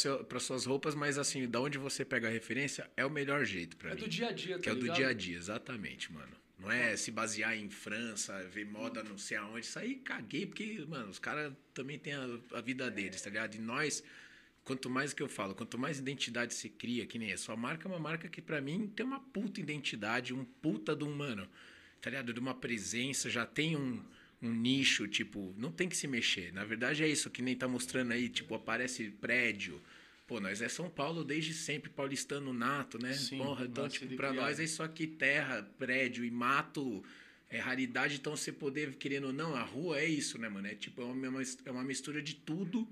[0.40, 3.90] suas roupas, mas assim, da onde você pega a referência é o melhor jeito pra
[3.90, 4.00] É mim.
[4.00, 4.96] do dia a dia, tá que é o do ligado?
[4.96, 6.30] dia a dia, exatamente, mano.
[6.56, 9.66] Não é se basear em França, ver moda não sei aonde.
[9.66, 13.56] Isso aí caguei, porque, mano, os caras também têm a, a vida deles, tá ligado?
[13.56, 14.04] E nós,
[14.62, 17.88] quanto mais que eu falo, quanto mais identidade se cria, que nem a sua marca
[17.88, 21.48] é uma marca que pra mim tem uma puta identidade, um puta de um, mano,
[22.00, 22.33] tá ligado?
[22.33, 24.00] De uma presença, já tem um,
[24.42, 26.53] um nicho, tipo, não tem que se mexer.
[26.53, 29.81] Na verdade é isso que nem tá mostrando aí, tipo, aparece prédio.
[30.26, 33.12] Pô, nós é São Paulo desde sempre, paulistano nato, né?
[33.12, 34.44] Sim, Porra, então, tipo, pra criado.
[34.44, 37.03] nós é isso aqui, terra, prédio e mato
[37.50, 40.68] é raridade, então você poder, querendo ou não, a rua é isso, né, mano?
[40.68, 42.88] É tipo, é uma, é uma mistura de tudo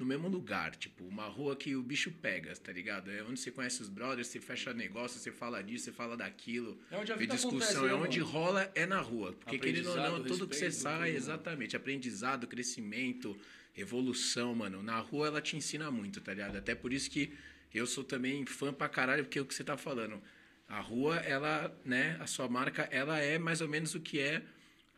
[0.00, 0.74] no mesmo lugar.
[0.74, 3.10] Tipo, uma rua que o bicho pega, tá ligado?
[3.10, 6.80] É onde você conhece os brothers, você fecha negócio, você fala disso, você fala daquilo.
[6.90, 8.32] É onde a vida discussão, né, é onde mano?
[8.32, 9.34] rola é na rua.
[9.34, 11.16] Porque querendo ou não, tudo que você sai, mano.
[11.16, 13.36] exatamente, aprendizado, crescimento,
[13.76, 14.82] evolução, mano.
[14.82, 16.56] Na rua ela te ensina muito, tá ligado?
[16.56, 17.32] Até por isso que
[17.72, 20.20] eu sou também fã pra caralho, porque é o que você tá falando.
[20.66, 24.42] A rua, ela, né, a sua marca, ela é mais ou menos o que é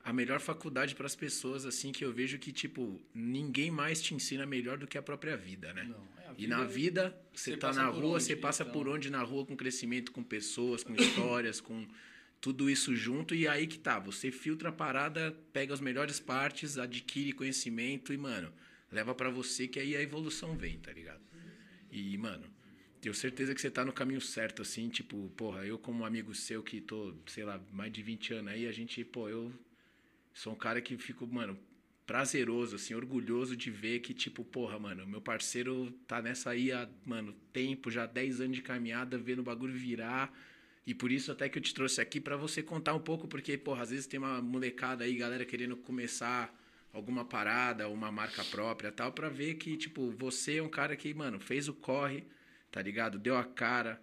[0.05, 4.15] a melhor faculdade para as pessoas, assim, que eu vejo que, tipo, ninguém mais te
[4.15, 5.85] ensina melhor do que a própria vida, né?
[5.85, 8.73] Não, é, a e na vida- vida, você tá na rua, onde, você passa então.
[8.73, 11.87] por onde na rua com crescimento, com pessoas, com histórias, com
[12.41, 16.77] tudo isso junto, e aí que tá, você filtra a parada, pega as melhores partes,
[16.77, 18.53] adquire conhecimento e, mano,
[18.91, 21.21] leva pra você que aí a evolução vem, tá ligado?
[21.93, 22.45] E, mano,
[23.01, 26.61] tenho certeza que você tá no caminho certo, assim, tipo, porra, eu como amigo seu
[26.63, 29.53] que tô, sei lá, mais de 20 anos aí, a gente, pô, eu
[30.35, 31.59] sou um cara que fico, mano,
[32.07, 36.89] prazeroso, assim, orgulhoso de ver que, tipo, porra, mano, meu parceiro tá nessa aí há,
[37.07, 40.33] mano, tempo, já 10 anos de caminhada, vendo o bagulho virar.
[40.87, 43.57] E por isso até que eu te trouxe aqui pra você contar um pouco, porque,
[43.57, 46.53] porra, às vezes tem uma molecada aí, galera querendo começar
[46.93, 51.15] alguma parada, uma marca própria tal, pra ver que, tipo, você é um cara que,
[51.15, 52.25] mano, fez o corre,
[52.71, 53.19] tá ligado?
[53.19, 54.01] Deu a cara,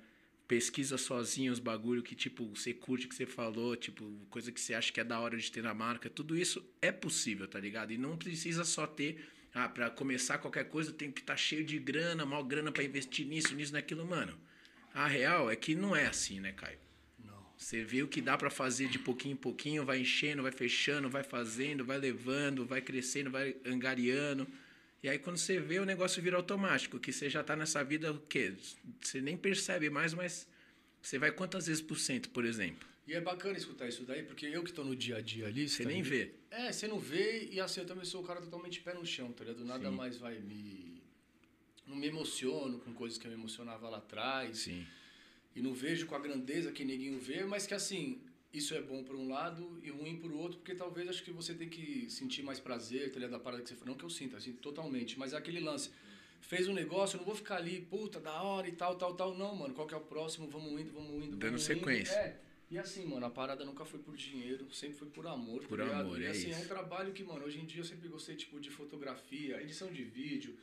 [0.49, 4.73] pesquisa sozinho os bagulho que, tipo, você curte que você falou, tipo, coisa que você
[4.73, 6.09] acha que é da hora de ter na marca.
[6.09, 7.93] Tudo isso é possível, tá ligado?
[7.93, 11.77] E não precisa só ter, ah, pra começar qualquer coisa tem que estar cheio de
[11.77, 14.35] grana, mal grana pra investir nisso, nisso, naquilo, mano.
[14.91, 16.79] A real é que não é assim, né, Caio?
[17.23, 17.45] Não.
[17.55, 21.07] Você vê o que dá pra fazer de pouquinho em pouquinho, vai enchendo, vai fechando,
[21.12, 24.47] vai fazendo, vai levando, vai crescendo, vai angariando.
[25.01, 28.12] E aí quando você vê o negócio vira automático, que você já tá nessa vida,
[28.12, 28.53] o quê?
[29.01, 30.47] Você nem percebe mais, mas
[31.01, 32.88] você vai quantas vezes por cento, por exemplo?
[33.07, 35.67] E é bacana escutar isso daí, porque eu que tô no dia a dia ali...
[35.67, 36.12] Você tá nem ligado?
[36.12, 36.31] vê.
[36.51, 39.31] É, você não vê e assim, eu também sou o cara totalmente pé no chão,
[39.31, 39.65] tá ligado?
[39.65, 39.95] Nada Sim.
[39.95, 41.01] mais vai me...
[41.88, 44.59] Não me emociono com coisas que eu me emocionava lá atrás.
[44.59, 44.85] Sim.
[45.55, 49.03] E não vejo com a grandeza que ninguém vê, mas que assim, isso é bom
[49.03, 52.41] por um lado e ruim por outro, porque talvez acho que você tem que sentir
[52.41, 53.31] mais prazer, tá ligado?
[53.31, 53.88] Da parada que você faz.
[53.88, 55.91] Não que eu sinta, assim, totalmente, mas é aquele lance.
[56.41, 59.38] Fez um negócio, eu não vou ficar ali, puta, da hora e tal, tal, tal.
[59.38, 60.47] Não, mano, qual que é o próximo?
[60.47, 61.35] Vamos indo, vamos indo.
[61.38, 62.13] Dando vamos sequência.
[62.13, 62.21] Indo.
[62.21, 62.39] É.
[62.71, 65.99] E assim, mano, a parada nunca foi por dinheiro, sempre foi por amor, Por tá
[65.99, 66.62] amor, e é assim, é isso.
[66.62, 70.03] um trabalho que, mano, hoje em dia eu sempre gostei, tipo, de fotografia, edição de
[70.03, 70.55] vídeo.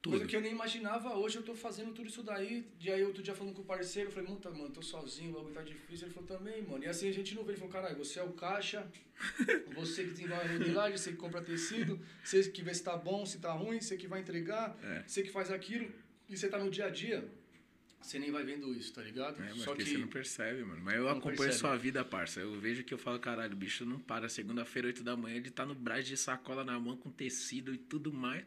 [0.00, 0.12] Tudo.
[0.12, 2.64] Coisa que eu nem imaginava, hoje eu tô fazendo tudo isso daí.
[2.80, 5.34] E aí outro dia falando com o parceiro, eu falei, puta, mano, tô sozinho, o
[5.34, 6.06] bagulho tá difícil.
[6.06, 6.84] Ele falou também, mano.
[6.84, 8.88] E assim a gente não vê, ele falou, caralho, você é o caixa,
[9.74, 13.26] você que desenvolve a modelagem, você que compra tecido, você que vê se tá bom,
[13.26, 15.02] se tá ruim, você que vai entregar, É.
[15.06, 15.90] você que faz aquilo.
[16.28, 17.26] E você tá no dia a dia,
[18.00, 19.42] você nem vai vendo isso, tá ligado?
[19.42, 20.80] É, mas Só que que você não percebe, mano.
[20.84, 21.58] Mas eu Não acompanho percebe.
[21.58, 22.38] sua vida, parça.
[22.40, 24.28] Eu vejo que eu falo, caralho, o bicho não para.
[24.28, 27.78] Segunda-feira, 8 da manhã, ele tá no braço de sacola na mão com tecido e
[27.78, 28.44] tudo mais.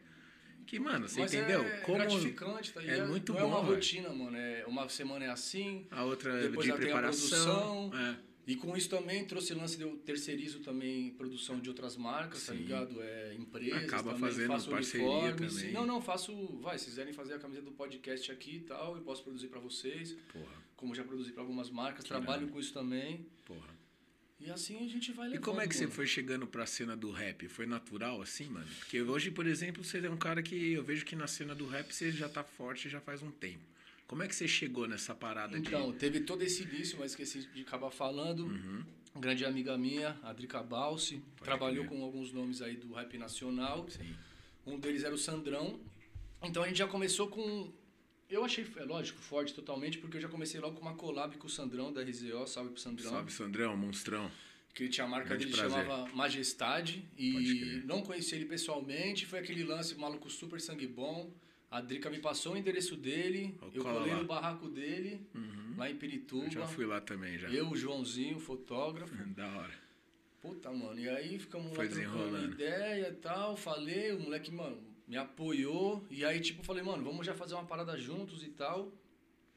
[0.66, 1.62] Que, mano, você Mas entendeu?
[1.62, 3.08] É Como gratificante, tá é ligado?
[3.10, 4.36] muito não bom, é uma rotina, mano.
[4.36, 7.90] É, uma semana é assim, a outra Depois de já tem a preparação.
[7.90, 7.98] produção.
[7.98, 8.32] É.
[8.44, 12.52] E com isso também trouxe lance de eu terceirizo também produção de outras marcas, tá
[12.52, 12.58] Sim.
[12.58, 13.00] ligado?
[13.00, 15.54] É, empresas Acaba também, fazendo faço parceria uniformes.
[15.54, 15.72] também.
[15.72, 16.58] Não, não, faço...
[16.60, 19.60] Vai, se quiserem fazer a camisa do podcast aqui e tal, eu posso produzir pra
[19.60, 20.16] vocês.
[20.32, 22.52] Porra, Como já produzi pra algumas marcas, Que trabalho irado.
[22.52, 23.24] com isso também.
[23.44, 23.80] porra.
[24.44, 26.96] E assim a gente vai E levando, como é que você foi chegando pra cena
[26.96, 27.46] do rap?
[27.48, 28.66] Foi natural assim, mano?
[28.80, 31.66] Porque hoje, por exemplo, você é um cara que eu vejo que na cena do
[31.66, 33.62] rap você já tá forte já faz um tempo.
[34.06, 37.62] Como é que você chegou nessa parada Então, teve todo esse início, mas esqueci de
[37.62, 38.44] acabar falando.
[38.46, 38.84] Uhum.
[39.14, 41.98] Grande amiga minha, a Drica Balsi, trabalhou crer.
[41.98, 43.84] com alguns nomes aí do rap nacional.
[43.84, 43.92] de.
[43.94, 44.14] Sim.
[44.66, 45.80] Um deles era o Sandrão.
[46.42, 47.72] Então a gente já começou com.
[48.32, 51.46] Eu achei, é lógico, forte totalmente, porque eu já comecei logo com uma collab com
[51.46, 53.10] o Sandrão da RZO, salve pro Sandrão.
[53.10, 54.30] Salve, Sandrão, monstrão.
[54.72, 55.82] Que tinha a marca Grande dele prazer.
[55.84, 57.04] chamava Majestade.
[57.18, 61.30] E não conheci ele pessoalmente, foi aquele lance maluco super sangue bom.
[61.70, 64.20] A Drica me passou o endereço dele, eu cola colei lá.
[64.20, 65.26] no barraco dele,
[65.76, 66.46] lá em Pirituba.
[66.46, 67.48] Eu já fui lá também já.
[67.50, 69.14] Eu, o Joãozinho, fotógrafo.
[69.36, 69.74] Da hora.
[70.40, 74.76] Puta, mano, e aí ficamos Foi lá trocando ideia e tal, falei, o moleque, mano,
[75.12, 78.90] me apoiou, e aí, tipo, falei, mano, vamos já fazer uma parada juntos e tal.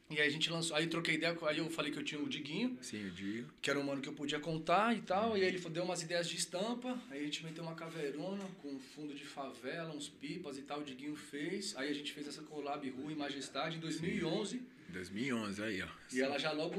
[0.10, 2.28] E aí a gente lançou, aí troquei ideia, aí eu falei que eu tinha o
[2.28, 3.50] Diguinho, Sim, eu digo.
[3.62, 6.02] que era um mano que eu podia contar e tal, e aí ele deu umas
[6.04, 10.58] ideias de estampa, aí a gente meteu uma caveirona com fundo de favela, uns pipas
[10.60, 13.80] e tal, o Diguinho fez, aí a gente fez essa collab Rua e Majestade em
[13.80, 15.88] 2011, 2011, aí, ó.
[16.14, 16.76] e ela já logo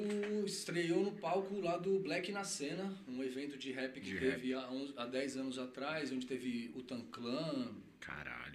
[0.47, 4.53] estreou no palco lá do Black na Cena, um evento de rap que De teve
[4.55, 8.46] há, uns- há 10 anos atrás, onde teve o Tan Clan, Caralho.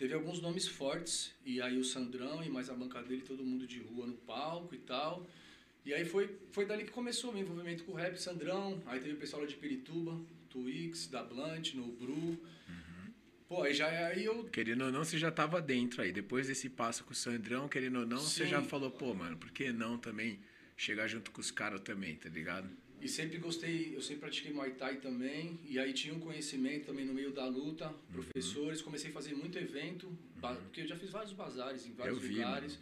[0.00, 3.66] Teve alguns nomes fortes, e aí o Sandrão e mais a banca dele, todo mundo
[3.66, 5.26] de rua no palco e tal.
[5.84, 8.98] E aí foi, foi dali que começou o meu envolvimento com o rap, Sandrão, aí
[8.98, 12.40] teve o pessoal lá de Pirituba, Twix, da Blunt, no Bru.
[13.46, 16.12] Pô, aí já aí eu Querendo ou não, você já tava dentro aí.
[16.12, 18.50] Depois desse passo com o Sandrão, querendo ou não, você Sim.
[18.50, 20.40] já falou, pô, mano, por que não também
[20.78, 22.70] chegar junto com os caras também, tá ligado?
[23.00, 27.04] E sempre gostei, eu sempre pratiquei Muay Thai também, e aí tinha um conhecimento também
[27.04, 27.94] no meio da luta, Uhum.
[28.12, 32.18] professores, comecei a fazer muito evento, ba- porque eu já fiz vários bazares em vários
[32.20, 32.78] vi, lugares.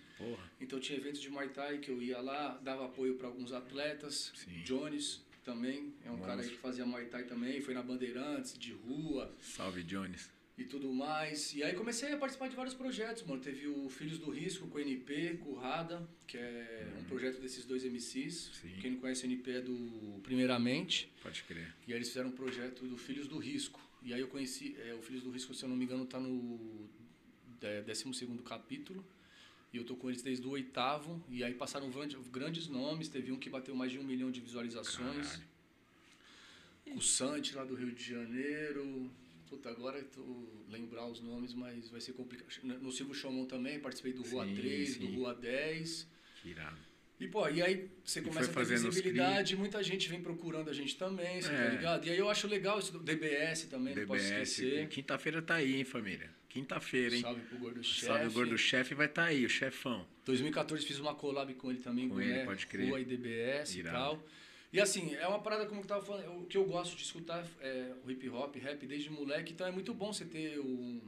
[0.60, 4.32] Então tinha eventos de Muay Thai que eu ia lá, dava apoio para alguns atletas.
[4.34, 4.62] Sim.
[4.64, 8.72] Jones também, é um cara aí que fazia Muay Thai também, foi na Bandeirantes, de
[8.72, 10.28] rua Salve, Jones.
[10.58, 11.54] E tudo mais.
[11.54, 13.40] E aí comecei a participar de vários projetos, mano.
[13.40, 17.40] Teve o Filhos do Risco com o NP, com o Rada, que é um projeto
[17.40, 18.50] desses dois MCs.
[18.60, 18.74] Sim.
[18.80, 21.10] Quem não conhece o NP é do Primeiramente.
[21.22, 21.72] Pode crer.
[21.86, 23.80] E aí eles fizeram um projeto do Filhos do Risco.
[24.02, 26.18] E aí eu conheci, é, o Filhos do Risco, se eu não me engano, tá
[26.18, 26.88] no
[27.62, 29.04] é, 12º capítulo.
[29.72, 31.22] E eu tô com eles desde o oitavo.
[31.30, 31.88] E aí passaram
[32.32, 33.08] grandes nomes.
[33.08, 35.28] Teve um que bateu mais de um milhão de visualizações.
[35.28, 35.58] Caralho.
[36.96, 39.08] O Sante lá do Rio de Janeiro.
[39.48, 42.48] Puta, agora tô lembrar os nomes, mas vai ser complicado.
[42.82, 44.98] No Silvio Showman também, participei do Rua Sim, 3, sim.
[45.00, 46.08] do Rua 10.
[46.42, 46.76] Que irado.
[47.20, 50.96] E, pô, e aí você começa a ter visibilidade, muita gente vem procurando a gente
[50.96, 51.70] também, você tá É.
[51.70, 52.06] ligado?
[52.06, 54.52] E aí eu acho legal isso do DBS também, não posso DBS.
[54.52, 54.88] esquecer.
[54.88, 56.30] Quinta-feira tá aí, hein, família?
[56.48, 57.22] Quinta-feira, hein?
[57.22, 58.06] Salve pro Gordo Chefe.
[58.06, 60.06] Salve o gordo chefe vai tá aí, o chefão.
[60.24, 62.88] 2014 fiz uma collab com ele também, Com com, ele, né, pode crer.
[62.88, 63.88] Rua e DBS Irado.
[63.88, 64.26] e tal.
[64.72, 67.46] E assim, é uma parada como eu tava falando, o que eu gosto de escutar
[67.60, 71.00] é o hip hop, rap desde moleque, então é muito bom você ter um,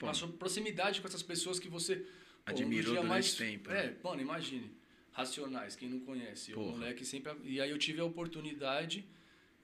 [0.00, 2.06] uma proximidade com essas pessoas que você
[2.46, 3.86] Admirou durante tempo, né?
[3.86, 4.70] É, mano, imagine.
[5.10, 6.52] Racionais, quem não conhece.
[6.52, 6.72] Eu, Porra.
[6.72, 7.32] moleque, sempre.
[7.42, 9.04] E aí eu tive a oportunidade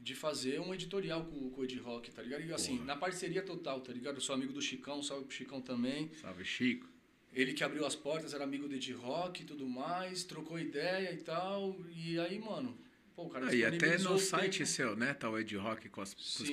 [0.00, 2.42] de fazer um editorial com, com o Ed Rock, tá ligado?
[2.42, 2.86] E assim, Porra.
[2.86, 4.16] na parceria total, tá ligado?
[4.16, 6.10] Eu sou amigo do Chicão, salve pro Chicão também.
[6.20, 6.88] Salve, Chico.
[7.32, 11.12] Ele que abriu as portas, era amigo do Ed Rock e tudo mais, trocou ideia
[11.12, 11.76] e tal.
[11.94, 12.76] E aí, mano,
[13.14, 14.66] pô, o cara Ah, e até no site tempo.
[14.70, 15.14] seu, né?
[15.14, 15.88] Tá o Ed Rock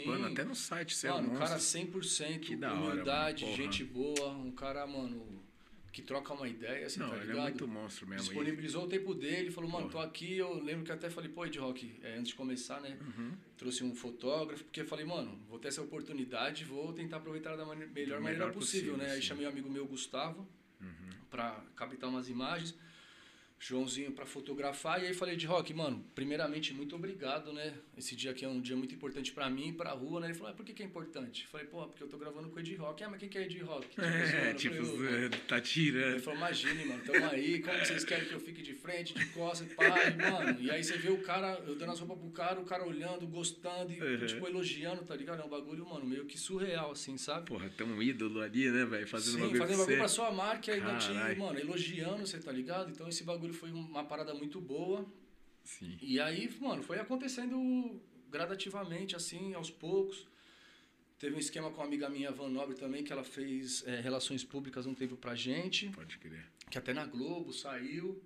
[0.06, 0.32] panos.
[0.32, 1.14] Até no site seu.
[1.14, 3.58] Mano, um cara 100%, Que da hora, humildade, porra.
[3.58, 5.44] gente boa, um cara, mano,
[5.92, 8.24] que troca uma ideia, assim, Não, tá ele é muito monstro mesmo.
[8.24, 10.06] E- Disponibilizou o tempo dele, falou, mano, tô Porra.
[10.06, 12.96] aqui, eu lembro que até falei, pô, Ed Rock, é, antes de começar, né?
[13.02, 13.32] Uhum.
[13.58, 17.66] Trouxe um fotógrafo, porque eu falei, mano, vou ter essa oportunidade, vou tentar aproveitar da
[17.66, 19.14] mane- melhor Do maneira melhor possível, possível, né?
[19.16, 19.28] Aí sim.
[19.28, 20.48] chamei o amigo meu, Gustavo,
[20.80, 21.10] Uhum.
[21.30, 22.76] pra captar umas imagens.
[23.60, 25.04] Joãozinho pra fotografar.
[25.04, 27.74] E aí falei de rock, mano, primeiramente, muito obrigado, né?
[27.98, 30.28] Esse dia aqui é um dia muito importante pra mim e pra rua, né?
[30.28, 31.46] Ele falou, ah, por que, que é importante?
[31.48, 33.04] Falei, pô, porque eu tô gravando com o Ed Rock.
[33.04, 33.88] Ah, mas quem que é Ed Rock?
[34.00, 34.48] Tipo, É, zoando.
[34.50, 36.20] Eu tipo, falei, "Ô, tá Ele tirando.
[36.22, 39.72] falou, imagine, mano, tamo aí, como vocês querem que eu fique de frente, de costas,
[39.74, 40.58] pá, e, mano.
[40.62, 43.28] E aí você vê o cara, eu dando as roupas pro cara, o cara olhando,
[43.28, 44.26] gostando e, Uhum.
[44.26, 45.42] tipo, elogiando, tá ligado?
[45.42, 47.46] É um bagulho, mano, meio que surreal, assim, sabe?
[47.48, 49.08] Porra, tem um ídolo ali, né, velho?
[49.08, 52.52] Fazendo Sim, bagulho fazendo bagulho pra sua marca e ainda te, mano, elogiando você, tá
[52.52, 52.90] ligado?
[52.92, 55.06] Então esse bagulho foi uma parada muito boa.
[55.64, 55.98] Sim.
[56.02, 60.28] E aí, mano, foi acontecendo gradativamente, assim, aos poucos.
[61.18, 64.44] Teve um esquema com uma amiga minha, Van Nobre, também, que ela fez é, relações
[64.44, 65.90] públicas um tempo pra gente.
[65.90, 66.46] Pode crer.
[66.70, 68.24] Que até na Globo saiu,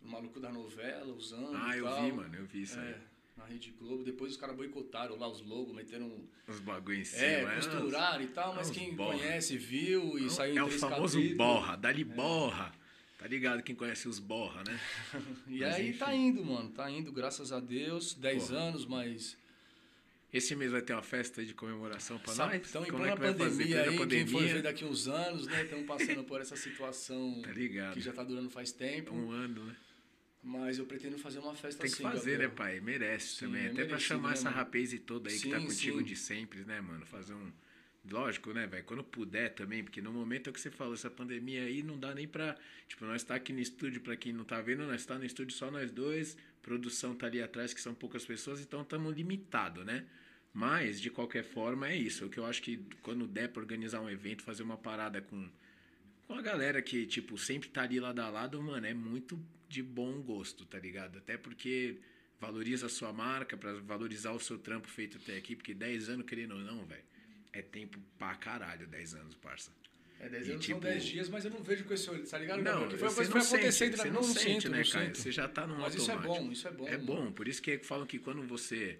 [0.00, 1.56] o maluco da novela, usando.
[1.56, 2.04] Ah, eu tal.
[2.04, 2.88] vi, mano, eu vi isso aí.
[2.90, 3.00] É,
[3.36, 4.04] na Rede Globo.
[4.04, 6.24] Depois os caras boicotaram lá os logos, meteram.
[6.46, 7.22] Os bagulho em cima.
[7.24, 9.18] É, é, costuraram e tal, mas uns quem borra.
[9.18, 11.36] conhece, viu e É o- saiu em É o famoso capítulos.
[11.36, 12.72] borra, dali borra.
[13.20, 14.80] Tá ligado quem conhece os borra, né?
[15.46, 15.98] E Mas aí enfim.
[15.98, 16.70] tá indo, mano.
[16.70, 18.14] Tá indo, graças a Deus.
[18.14, 18.58] 10 Porra.
[18.58, 19.36] anos, mas.
[20.32, 22.66] Esse mês vai ter uma festa de comemoração pra Sabe, nós?
[22.66, 23.36] Estão em é plena fazer?
[23.36, 24.54] pandemia aí, quem for pandemia?
[24.54, 25.64] ver daqui uns anos, né?
[25.64, 27.94] Estamos passando por essa situação Tá ligado.
[27.94, 29.14] que já tá durando faz tempo.
[29.14, 29.76] Um ano, né?
[30.42, 32.02] Mas eu pretendo fazer uma festa Tem que assim.
[32.02, 32.48] fazer, Gabriel.
[32.48, 32.80] né, pai?
[32.80, 33.62] Merece Sim, também.
[33.62, 36.04] é Até pra merecido, chamar né, essa rapaz toda aí que tá Sim, contigo sim.
[36.04, 37.04] de sempre, né, mano?
[37.04, 37.52] Fazer um.
[38.08, 38.84] Lógico, né, velho?
[38.84, 41.98] Quando puder também, porque no momento é o que você falou, essa pandemia aí não
[41.98, 42.56] dá nem pra.
[42.88, 45.54] Tipo, nós tá aqui no estúdio, pra quem não tá vendo, nós tá no estúdio
[45.54, 50.06] só nós dois, produção tá ali atrás, que são poucas pessoas, então estamos limitados, né?
[50.52, 52.26] Mas, de qualquer forma, é isso.
[52.26, 55.48] O que eu acho que quando der pra organizar um evento, fazer uma parada com,
[56.26, 59.82] com a galera que, tipo, sempre tá ali lado a lado, mano, é muito de
[59.82, 61.18] bom gosto, tá ligado?
[61.18, 61.98] Até porque
[62.40, 66.26] valoriza a sua marca, pra valorizar o seu trampo feito até aqui, porque 10 anos,
[66.26, 67.04] querendo ou não, velho,
[67.52, 69.70] é tempo pra caralho 10 anos, parça.
[70.18, 72.26] É 10 E, anos tipo- são 10 dias, mas eu não vejo com esse olho,
[72.26, 72.58] tá ligado?
[72.58, 72.88] Não, Gabriel?
[72.90, 74.90] que foi uma coisa que não foi acontecendo você não, não sinto, sente, né, não
[74.90, 75.04] cara?
[75.06, 75.18] sinto.
[75.18, 76.44] Você já tá no Mas isso é automático.
[76.46, 76.88] bom, isso é bom.
[76.88, 77.04] É mano.
[77.06, 78.98] bom, por isso que falam que quando você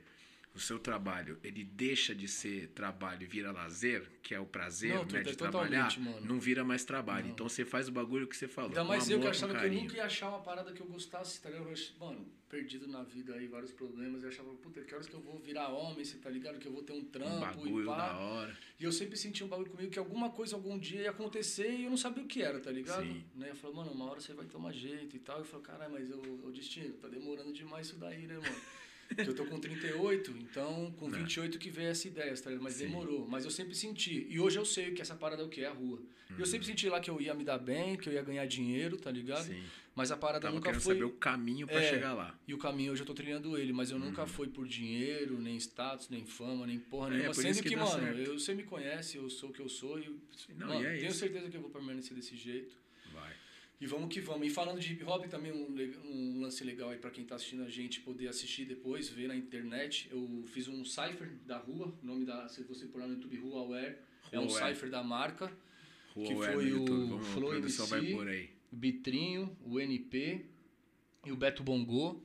[0.61, 4.95] o seu trabalho ele deixa de ser trabalho e vira lazer, que é o prazer
[4.95, 6.21] Não, né, de trabalhar, mano.
[6.21, 7.29] não vira mais trabalho.
[7.29, 8.71] Então você faz o bagulho que você falou.
[8.71, 10.87] Ainda mais eu que amor, achava que eu nunca ia achar uma parada que eu
[10.87, 11.71] gostasse, tá ligado?
[11.99, 14.23] Mano, perdido na vida aí, vários problemas.
[14.23, 16.59] Eu achava, puta, que horas que eu vou virar homem, você tá ligado?
[16.59, 17.97] Que eu vou ter um trampo um bagulho e pá.
[17.97, 18.59] da hora.
[18.79, 21.85] E eu sempre sentia um bagulho comigo que alguma coisa algum dia ia acontecer e
[21.85, 23.03] eu não sabia o que era, tá ligado?
[23.03, 23.25] Sim.
[23.35, 23.51] Né?
[23.51, 25.39] Eu falei, mano, uma hora você vai tomar jeito e tal.
[25.39, 28.45] Eu falei, caralho, mas eu, o destino, tá demorando demais isso daí, né, mano?
[29.15, 32.63] Porque eu tô com 38, então com 28 que veio essa ideia, tá ligado?
[32.63, 32.87] Mas Sim.
[32.87, 33.27] demorou.
[33.29, 34.27] Mas eu sempre senti.
[34.31, 35.63] E hoje eu sei que essa parada é o que?
[35.63, 35.99] É a rua.
[36.31, 36.37] Uhum.
[36.39, 38.97] eu sempre senti lá que eu ia me dar bem, que eu ia ganhar dinheiro,
[38.97, 39.47] tá ligado?
[39.47, 39.61] Sim.
[39.97, 40.95] Mas a parada Tava nunca foi.
[40.95, 41.91] saber o caminho pra É.
[41.91, 42.39] chegar lá.
[42.47, 44.05] E o caminho hoje eu tô trilhando ele, mas eu Uhum.
[44.05, 47.35] nunca fui por dinheiro, nem status, nem fama, nem porra É, nenhuma.
[47.35, 48.19] por Sendo isso que, que mano, certo.
[48.21, 50.09] eu, você me conhece, eu sou o que eu sou e.
[50.57, 51.19] Não, mano, e é tenho isso.
[51.19, 52.73] certeza que eu vou permanecer desse jeito.
[53.81, 54.47] E vamos que vamos.
[54.47, 57.63] E falando de hip hop também, um, um lance legal aí pra quem tá assistindo
[57.63, 60.09] a gente poder assistir depois, ver na internet.
[60.11, 62.47] Eu fiz um cipher da rua, o nome da.
[62.49, 63.97] Se você pôr lá no YouTube, Rua Aware.
[64.31, 64.75] É um Aware.
[64.75, 65.51] cipher da marca.
[66.15, 68.51] Rua Que Web foi o Flow MC.
[68.73, 70.45] Bitrinho, o NP
[71.25, 72.21] e o Beto Bongô,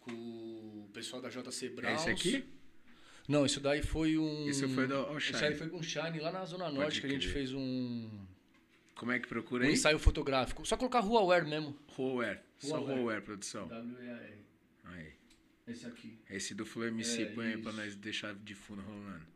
[0.00, 2.00] com o pessoal da JC É Browns.
[2.06, 2.44] esse aqui?
[3.28, 4.48] Não, isso daí foi um.
[4.48, 5.44] Esse foi do All Isso Shine.
[5.44, 8.08] aí foi com o Shine lá na Zona Norte, que a gente fez um,
[8.96, 9.74] Como é que procura um aí?
[9.74, 10.64] ensaio fotográfico.
[10.66, 11.76] Só colocar Rua Aware mesmo.
[11.96, 12.38] Huawei.
[12.58, 12.96] Só Huawei.
[12.98, 13.68] Huawei, produção.
[13.68, 14.34] W-E-A-R.
[14.84, 15.12] Aí.
[15.68, 16.18] Esse aqui.
[16.30, 19.26] Esse do Flow MC, É, põe aí pra nós deixar de fundo rolando.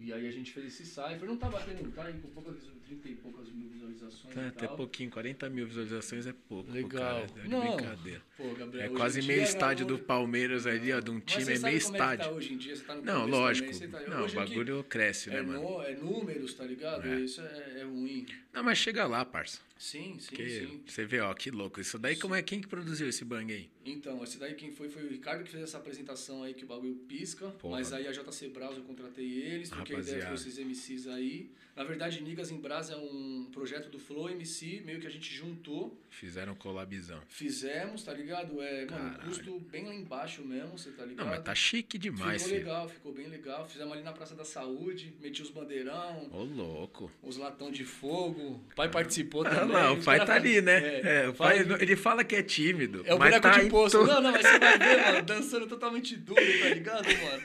[0.00, 1.24] E aí a gente fez esse cipher.
[1.24, 4.34] Não tá batendo, tá aí com poucas, 30 e poucas mil visualizações.
[4.34, 4.76] Tá, e até tal.
[4.76, 6.70] pouquinho, 40 mil visualizações é pouco.
[6.70, 7.26] Legal.
[7.26, 8.22] Cara, é Não, brincadeira.
[8.36, 11.44] Pô, Gabriel, É quase meio dia, estádio do Palmeiras ali, ó, de um Mas time,
[11.44, 12.24] você é meio é que estádio.
[12.24, 13.72] tá hoje em dia, você tá no Não, lógico.
[13.72, 15.60] também, tá- Não, o hoje aqui bagulho cresce, né, é, mano?
[15.62, 17.06] no- é números, tá ligado?
[17.06, 17.20] É.
[17.20, 18.26] Isso é, é ruim.
[18.52, 19.60] Não, mas chega lá, parça.
[19.78, 20.80] Sim, sim, Porque sim.
[20.84, 21.80] você vê, ó, que louco.
[21.80, 23.68] Isso daí, como é quem que produziu esse bang aí?
[23.84, 26.66] Então, esse daí quem foi foi o Ricardo que fez essa apresentação aí que o
[26.66, 27.46] bagulho pisca.
[27.50, 27.76] Porra.
[27.76, 31.50] Mas aí a JC Browse eu contratei eles, porque a ideia foi esses MCs aí.
[31.78, 35.32] Na verdade, Nigas em Brasa é um projeto do Flow MC, meio que a gente
[35.32, 37.20] juntou, Fizeram collabzão.
[37.28, 38.60] fizemos, tá ligado?
[38.60, 41.24] É, mano, custo bem lá embaixo mesmo, você tá ligado?
[41.24, 42.66] Não, mas tá chique demais, Ficou filho.
[42.68, 43.64] legal, ficou bem legal.
[43.68, 47.12] Fizemos ali na Praça da Saúde, meti os bandeirão, Ô, louco.
[47.22, 48.60] os latão de fogo.
[48.72, 49.76] O pai participou Ah, também.
[49.76, 50.78] lá, o Os pai cara tá ali, né?
[50.84, 53.04] É, É, o pai, fala- ele fala que é tímido.
[53.06, 54.04] É o mas boneco tá de poço.
[54.04, 57.42] Não, não, mas você vai ver, mano, dançando totalmente duro, tá ligado, mano?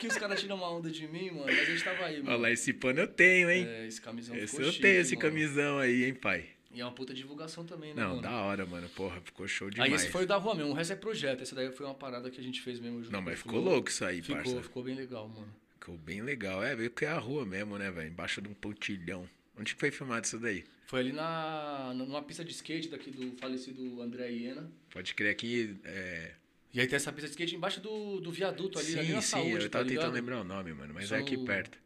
[0.00, 2.24] Que os caras tiram uma onda de mim, mano, mas a gente tava aí, Olha
[2.24, 2.38] mano.
[2.38, 3.64] lá, esse pano eu tenho, hein?
[3.66, 5.28] É, esse camisão esse ficou eu chique, tenho, esse mano.
[5.28, 6.46] camisão aí, hein, pai?
[6.72, 8.22] E é uma puta divulgação também, né, Não, mano?
[8.22, 8.88] da hora, mano.
[8.90, 9.90] Porra, ficou show demais.
[9.92, 11.40] Aí esse foi o da rua mesmo, o resto é projeto.
[11.42, 13.88] Esse daí foi uma parada que a gente fez mesmo junto Não, mas ficou louco
[13.88, 14.62] isso aí, Ficou, parça.
[14.62, 15.54] ficou bem legal, mano.
[15.78, 16.64] Ficou bem legal.
[16.64, 18.08] É, veio que é a rua mesmo, né, velho?
[18.08, 19.28] Embaixo de um pontilhão.
[19.56, 20.64] Onde que foi filmado isso daí?
[20.86, 24.68] Foi ali na, numa pista de skate daqui do falecido André Iena.
[24.90, 25.76] Pode crer aqui.
[25.84, 26.32] É...
[26.72, 29.20] E aí tem essa pista de skate embaixo do, do viaduto ali, ali Sim, na
[29.22, 30.12] sim, saúde, eu tá tava tentando ligado?
[30.12, 31.78] lembrar o nome, mano, mas Só é aqui no- perto.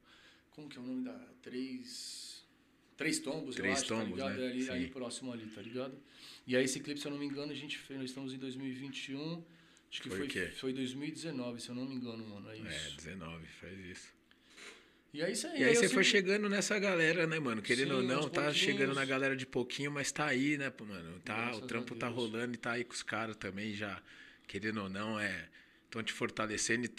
[0.52, 1.12] Como que é o nome da...
[1.48, 2.46] Três...
[2.96, 4.40] Três tombos, Três eu acho, Tombos, tá ligado?
[4.40, 4.46] né?
[4.46, 5.96] É ali, ali próximo ali, tá ligado?
[6.46, 7.98] E aí esse clipe, se eu não me engano, a gente fez...
[7.98, 9.44] Nós estamos em 2021...
[9.90, 10.50] Acho que Foi foi, quê?
[10.54, 12.50] foi 2019, se eu não me engano, mano.
[12.50, 12.96] É É, isso.
[12.96, 14.18] 19, faz isso.
[15.12, 15.32] E é aí.
[15.32, 17.62] E aí eu você foi chegando nessa galera, né, mano?
[17.62, 20.70] Querendo ou Sim, não, aos tá chegando na galera de pouquinho, mas tá aí, né,
[20.80, 21.18] mano?
[21.20, 24.02] Tá, Graças o trampo tá rolando e tá aí com os caras também já,
[24.46, 25.48] querendo ou não, é.
[25.88, 26.90] Estão te fortalecendo e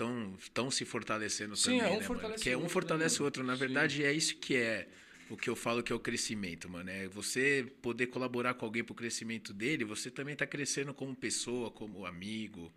[0.42, 2.08] estão se fortalecendo Sim, também, é um né, mano?
[2.08, 3.44] fortalece Que é um fortalece né, o outro.
[3.44, 3.60] Na mano?
[3.60, 4.88] verdade, é isso que é
[5.30, 6.90] o que eu falo que é o crescimento, mano.
[6.90, 11.70] É você poder colaborar com alguém pro crescimento dele, você também tá crescendo como pessoa,
[11.70, 12.72] como amigo,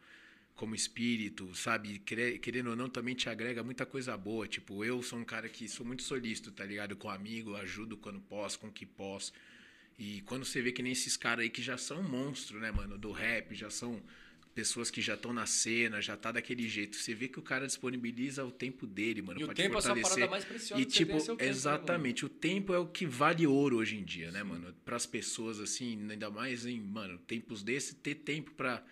[0.55, 1.99] como espírito, sabe?
[2.01, 4.47] Quere- Querendo ou não, também te agrega muita coisa boa.
[4.47, 6.95] Tipo, eu sou um cara que sou muito solícito, tá ligado?
[6.97, 9.33] Com amigo, ajudo quando posso, com o que posso.
[9.99, 12.99] E quando você vê que nem esses caras aí que já são monstro, né, mano,
[12.99, 14.03] do rap, já são
[14.55, 16.97] pessoas que já estão na cena, já tá daquele jeito.
[16.97, 19.83] Você vê que o cara disponibiliza o tempo dele, mano, E o tempo é a
[19.83, 20.11] fortalecer.
[20.15, 22.79] parada mais preciosa E que você tipo, tem, é tempo, né, exatamente, o tempo é
[22.79, 24.75] o que vale ouro hoje em dia, né, mano?
[24.85, 28.85] Para as pessoas assim, ainda mais em, mano, tempos desse, ter tempo pra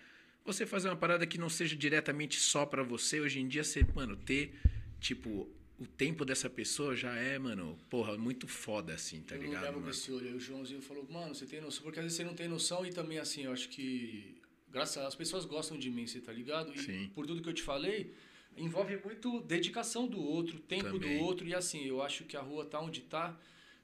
[0.43, 3.85] você fazer uma parada que não seja diretamente só pra você, hoje em dia você,
[3.93, 4.53] mano, ter
[4.99, 5.47] tipo
[5.79, 9.61] o tempo dessa pessoa já é, mano, porra, muito foda assim, tá eu ligado, não
[9.61, 9.91] levo com mano?
[9.91, 10.27] esse olho.
[10.27, 11.83] Aí o Joãozinho falou, mano, você tem noção?
[11.83, 14.35] Porque às vezes você não tem noção e também, assim, eu acho que.
[14.71, 16.73] Graças a as pessoas gostam de mim, você tá ligado?
[16.73, 17.11] E Sim.
[17.13, 18.13] por tudo que eu te falei,
[18.55, 21.17] envolve muito dedicação do outro, tempo Também.
[21.17, 21.47] do outro.
[21.47, 23.37] E assim, eu acho que a rua tá onde tá.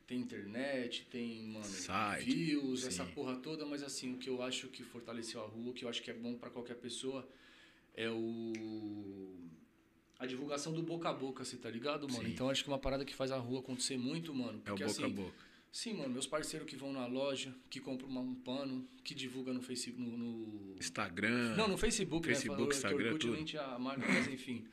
[0.08, 2.88] Tem internet, tem, mano, Site, views, sim.
[2.88, 5.84] essa porra toda, mas assim, o que eu acho que fortaleceu a rua, o que
[5.84, 7.28] eu acho que é bom pra qualquer pessoa,
[7.94, 9.36] é o.
[10.18, 12.24] A divulgação do boca a boca, você tá ligado, mano?
[12.24, 12.32] Sim.
[12.32, 14.62] Então acho que é uma parada que faz a rua acontecer muito, mano.
[14.66, 15.47] É o Porque, boca a assim, boca.
[15.72, 19.62] Sim, mano, meus parceiros que vão na loja, que compram um pano, que divulga no
[19.62, 20.18] Facebook, no...
[20.18, 21.56] no- Instagram.
[21.56, 22.68] Não, no Facebook, Facebook, né?
[22.76, 23.62] Instagram, que Orkut tudo.
[23.64, 24.66] a marca, mas enfim.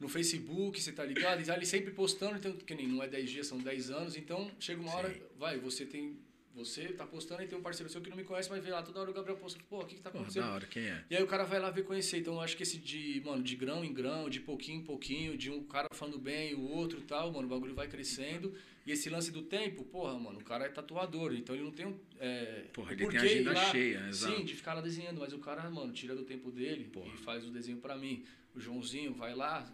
[0.00, 1.40] No Facebook, você tá ligado?
[1.40, 4.16] E tá ali sempre postando, então, que nem não é 10 dias, são 10 anos,
[4.16, 5.20] então chega uma hora, Sim.
[5.38, 6.16] vai, você tem...
[6.54, 8.80] Você tá postando e tem um parceiro seu que não me conhece, mas vê lá,
[8.80, 10.44] toda hora o Gabriel posta, pô, o que que tá Porra, acontecendo?
[10.44, 11.04] da hora, quem é?
[11.10, 12.18] E aí o cara vai lá ver conhecer.
[12.18, 15.36] Então eu acho que esse de, mano, de grão em grão, de pouquinho em pouquinho,
[15.36, 18.54] de um cara falando bem o outro e tal, mano, o bagulho vai crescendo.
[18.86, 21.86] E esse lance do tempo, porra, mano, o cara é tatuador, então ele não tem
[21.86, 21.98] um.
[22.20, 24.36] É, Porra, ele tem a agenda lá, cheia, exato.
[24.36, 27.08] Sim, de ficar lá desenhando, mas o cara, mano, tira do tempo dele Porra.
[27.14, 28.24] e faz o desenho pra mim.
[28.54, 29.66] O Joãozinho vai lá,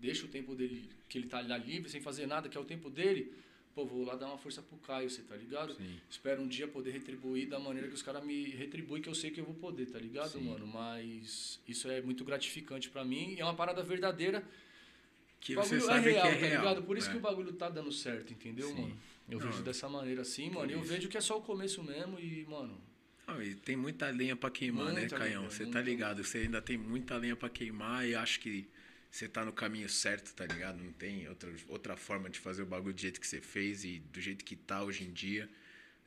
[0.00, 2.64] deixa o tempo dele, que ele tá lá livre, sem fazer nada, que é o
[2.64, 3.32] tempo dele.
[3.74, 5.74] Pô, vou lá dar uma força pro Caio, você tá ligado?
[5.74, 5.98] Sim.
[6.08, 9.30] Espero um dia poder retribuir da maneira que os caras me retribuem, que eu sei
[9.32, 10.44] que eu vou poder, tá ligado, Sim.
[10.44, 10.64] mano?
[10.66, 14.44] Mas isso é muito gratificante pra mim e é uma parada verdadeira.
[15.40, 16.62] Que o você bagulho sabe é real, que é tá real.
[16.62, 16.82] ligado?
[16.84, 17.10] Por isso é.
[17.12, 18.80] que o bagulho tá dando certo, entendeu, Sim.
[18.82, 18.98] mano?
[19.28, 20.70] Eu Não, vejo dessa maneira assim, mano.
[20.70, 22.80] E eu vejo que é só o começo mesmo e, mano.
[23.26, 25.40] Não, e tem muita lenha pra queimar, né, Muita Caião?
[25.42, 26.22] lenha, Você tá ligado?
[26.22, 28.66] Você ainda tem muita lenha pra queimar e acho que
[29.14, 30.82] você tá no caminho certo, tá ligado?
[30.82, 34.00] Não tem outra, outra forma de fazer o bagulho do jeito que você fez e
[34.12, 35.48] do jeito que tá hoje em dia.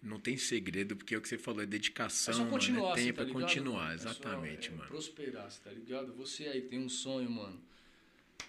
[0.04, 3.00] Não tem segredo, porque é o que você falou, é dedicação, É só continuar, mano,
[3.00, 3.94] é tempo, tá é continuar?
[3.94, 4.90] É só, exatamente, é, mano.
[4.90, 6.14] Prosperar, tá ligado?
[6.16, 7.58] Você aí tem um sonho, mano.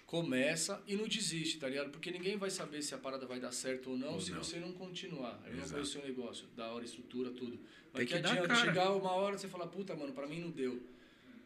[0.05, 1.91] Começa e não desiste, tá ligado?
[1.91, 4.43] Porque ninguém vai saber se a parada vai dar certo ou não Ou se não.
[4.43, 5.41] você não continuar.
[5.47, 5.75] Eu não Exato.
[5.75, 7.61] conheço o seu negócio, da hora, estrutura, tudo.
[7.93, 10.41] Mas Tem que, que adianta chegar uma hora e você falar, puta, mano, pra mim
[10.41, 10.83] não deu.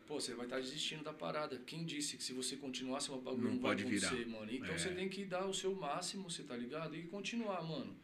[0.06, 1.58] Pô, você vai estar desistindo da parada.
[1.66, 4.08] Quem disse que se você continuar, seu bagulho Não não, vai pode virar.
[4.08, 4.52] acontecer, mano?
[4.52, 4.78] Então É.
[4.78, 6.96] você tem que dar o seu máximo, você tá ligado?
[6.96, 7.96] E continuar, mano.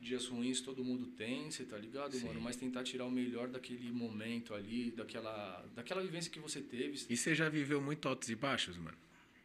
[0.00, 2.26] Dias ruins todo mundo tem, você tá ligado, Sim.
[2.26, 2.40] mano?
[2.40, 7.04] Mas tentar tirar o melhor daquele momento ali, daquela, daquela vivência que você teve.
[7.08, 8.96] E você já viveu muito altos e baixos, mano?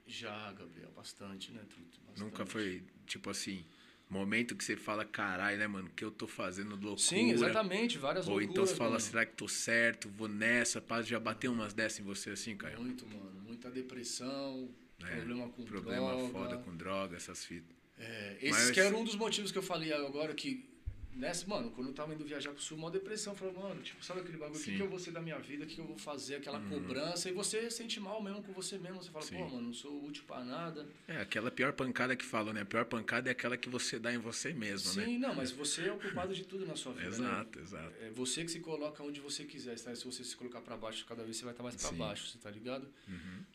[0.05, 1.99] Já, Gabriel, bastante, né, Truto?
[2.05, 2.19] Bastante.
[2.23, 3.65] Nunca foi, tipo assim,
[4.13, 6.97] momento que você fala, caralho, né, mano, o que eu tô fazendo loucura.
[6.97, 9.01] Sim, exatamente, várias Ou loucuras, então você fala, mano.
[9.01, 10.07] será que tô certo?
[10.09, 12.79] Vou nessa, pá, já bateu umas dessas em você assim, Caio?
[12.79, 13.41] Muito, mano.
[13.45, 14.69] Muita depressão,
[15.03, 16.29] É, problema com Problema droga.
[16.29, 17.75] foda com droga, essas fitas.
[17.97, 20.69] É, esses Mas- que eram um dos motivos que eu falei agora que.
[21.15, 24.21] Nessa, mano, quando eu tava indo viajar pro sul, uma depressão, falei, mano, tipo, sabe
[24.21, 24.71] aquele bagulho, o que, Sim.
[24.71, 24.77] Uhum.
[24.77, 27.29] que eu vou ser da minha vida, o que, que eu vou fazer, aquela cobrança,
[27.29, 29.35] e você sente mal mesmo com você mesmo, você fala, Sim.
[29.35, 30.87] pô, mano, não sou útil pra nada.
[31.07, 32.61] É, aquela pior pancada que falam, né?
[32.61, 35.05] A pior pancada é aquela que você dá em você mesmo, né?
[35.05, 37.15] Sim, não, mas você é o culpado de tudo na sua vida, né?
[37.15, 37.93] Exato, exato.
[38.01, 39.95] É você que se coloca onde você quiser, tá?
[39.95, 41.97] Se você se colocar pra baixo, cada vez você vai estar mais pra Sim.
[41.97, 42.87] baixo, você tá ligado?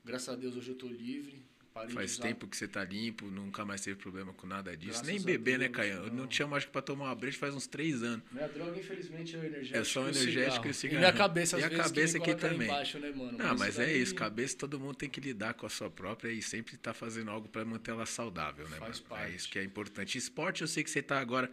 [0.04, 1.42] Graças a Deus hoje eu tô livre,
[1.73, 2.23] parei Faz usar...
[2.23, 4.93] tempo que você tá limpo, nunca mais teve problema com nada disso.
[5.03, 5.93] Graças Nem beber, né, Caio?
[6.05, 8.25] Eu não te chamo, acho que pra tomar uma breja faz uns três anos.
[8.33, 9.77] Minha droga, infelizmente, é o energético.
[9.79, 10.75] É só o o energético e o cigarro.
[10.75, 10.97] cigarro.
[10.97, 12.69] E minha cabeça, às E a vezes, cabeça aqui também.
[12.69, 13.39] embaixo, né, mano?
[13.39, 16.31] Não, mas é daí isso, cabeça todo mundo tem que lidar com a sua própria
[16.31, 19.14] e sempre tá fazendo algo pra manter ela saudável, né, Faz mano?
[19.14, 19.37] É parte.
[19.37, 20.19] isso que é importante.
[20.19, 21.51] Esporte, eu sei que você tá agora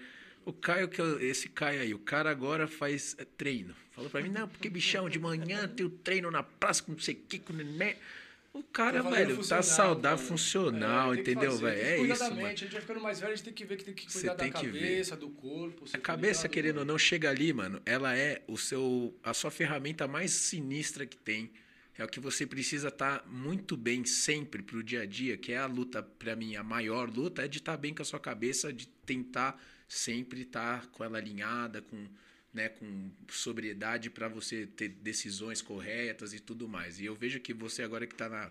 [0.47, 3.74] O Caio, que eu- esse Caio aí, o cara agora faz é, treino.
[3.89, 6.99] Falou pra mim, não, porque bichão, de manhã tem o treino na praça com não
[6.99, 7.95] sei o que, com neném.
[8.57, 10.29] O cara, Tá velho, tá funcional, saudável, cara.
[10.29, 11.81] funcional, É, entendeu, fazer, velho?
[11.81, 12.45] É isso, da mano.
[12.45, 14.33] A gente vai ficando mais velho, a gente tem que ver que tem que cuidar
[14.33, 14.53] da tem ver.
[14.53, 15.83] cabeça, do corpo.
[15.85, 19.33] A tá cabeça, ligado, querendo ou não, chega ali, mano, ela é o seu, a
[19.33, 21.51] sua ferramenta mais sinistra que tem.
[21.97, 25.57] É o que você precisa estar muito bem sempre pro dia a dia, que é
[25.57, 28.71] a luta, pra mim, a maior luta é de estar bem com a sua cabeça,
[28.71, 32.05] de tentar sempre estar com ela alinhada, com,
[32.55, 37.01] né, com sobriedade para você ter decisões corretas e tudo mais.
[37.01, 38.49] E eu vejo que você agora que tá na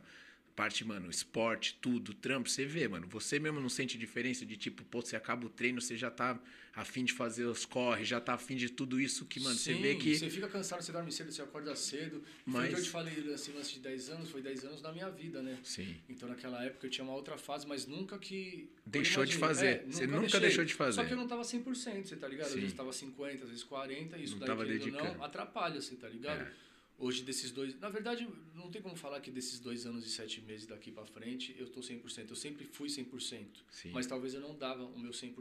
[0.54, 4.84] parte, mano, esporte, tudo, trampo, você vê, mano, você mesmo não sente diferença de tipo,
[4.84, 6.38] pô, você acaba o treino, você já tá
[6.74, 9.82] afim de fazer os corre, já tá afim de tudo isso que, mano, você Sim,
[9.82, 12.22] vê que Você fica cansado, você dorme cedo, você acorda cedo.
[12.46, 15.10] Mas- Foi eu te falei, assim, lance de 10 anos, foi 10 anos da minha
[15.10, 15.58] vida, né?
[15.62, 15.96] Sim.
[16.08, 18.68] Então naquela época eu tinha uma outra fase, mas nunca que.
[18.86, 19.84] Deixou de fazer.
[19.88, 20.92] Você nunca deixou de fazer.
[20.96, 22.46] Só que eu não tava 100%, você tá ligado?
[22.46, 22.60] Às Sim.
[22.60, 25.04] vezes tava 50, às vezes 40, isso Não daí tava dedicando.
[25.18, 26.40] não, atrapalha, você tá ligado?
[26.42, 26.52] É.
[26.98, 27.78] Hoje desses dois.
[27.80, 31.04] Na verdade, não tem como falar que desses dois anos e sete meses daqui pra
[31.04, 32.30] frente eu tô 100%.
[32.30, 33.46] Eu sempre fui 100%.
[33.70, 33.90] Sim.
[33.92, 35.34] Mas talvez eu não dava o meu 100%.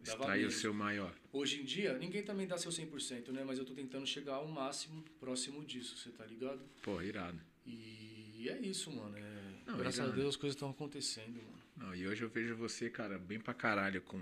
[0.00, 1.12] Dava extrair o seu maior.
[1.32, 3.42] Hoje em dia, ninguém também dá seu 100%, né?
[3.44, 6.60] Mas eu tô tentando chegar ao máximo próximo disso, você tá ligado?
[6.82, 7.40] Pô, irado.
[7.66, 9.16] E é isso, mano.
[9.16, 9.42] É...
[9.66, 10.12] Não, Graças irado.
[10.12, 11.58] a Deus as coisas estão acontecendo, mano.
[11.76, 14.18] Não, e hoje eu vejo você, cara, bem pra caralho com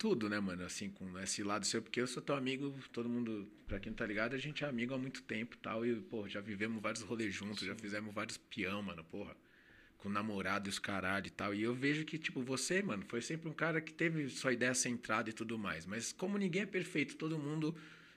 [0.00, 0.64] tudo, né, mano?
[0.64, 3.96] Assim, com esse lado seu, porque eu sou teu amigo, todo mundo, pra quem não
[3.98, 5.84] tá ligado, a gente é amigo há muito tempo e tal.
[5.84, 9.36] E, pô, já vivemos vários rolês juntos, já fizemos vários peão, mano, porra.
[9.98, 11.54] Com namorado e os caralho e tal.
[11.54, 14.72] E eu vejo que, tipo, você, mano, foi sempre um cara que teve sua ideia
[14.72, 15.84] centrada e tudo mais.
[15.84, 17.76] Mas como ninguém é perfeito, todo mundo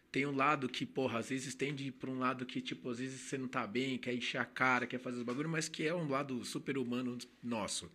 [0.10, 3.20] tem um lado que, porra, às vezes tende pra um lado que, tipo, às vezes
[3.20, 5.94] você não tá bem, quer encher a cara, quer fazer os bagulho, mas que é
[5.94, 7.92] um lado super humano nosso.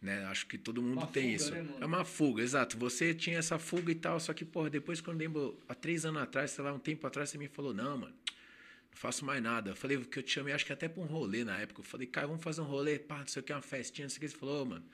[0.00, 0.24] Né?
[0.26, 1.50] Acho que todo mundo Uma tem fuga, isso.
[1.52, 2.78] né, é uma fuga, exato.
[2.78, 6.04] Você tinha essa fuga e tal, só que, porra, depois quando eu lembro, há três
[6.04, 9.42] anos atrás, sei lá, um tempo atrás, você me falou, não, mano, não faço mais
[9.42, 9.70] nada.
[9.70, 11.80] Eu falei que eu te chamei, acho que até pra um rolê na época.
[11.80, 14.10] Eu falei, cara, vamos fazer um rolê, pá, não sei o que, uma festinha, não
[14.10, 14.28] sei o que.
[14.28, 14.84] Você falou, ô, mano,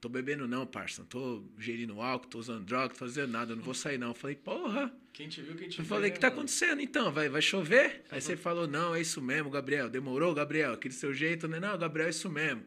[0.00, 3.56] tô bebendo não, parça, não tô gerindo álcool, tô usando droga, tô fazendo nada, eu
[3.56, 4.08] não vou sair não.
[4.08, 6.28] Eu falei, porra, Quem te viu, quem te eu vê, falei, o né, que tá
[6.28, 6.38] mano?
[6.40, 7.12] acontecendo então?
[7.12, 8.04] Vai, vai chover?
[8.10, 9.90] Aí você falou, não, é isso mesmo, Gabriel.
[9.90, 10.72] Demorou, Gabriel?
[10.72, 11.60] Aquele seu jeito, né?
[11.60, 12.62] Não, Gabriel, é isso mesmo.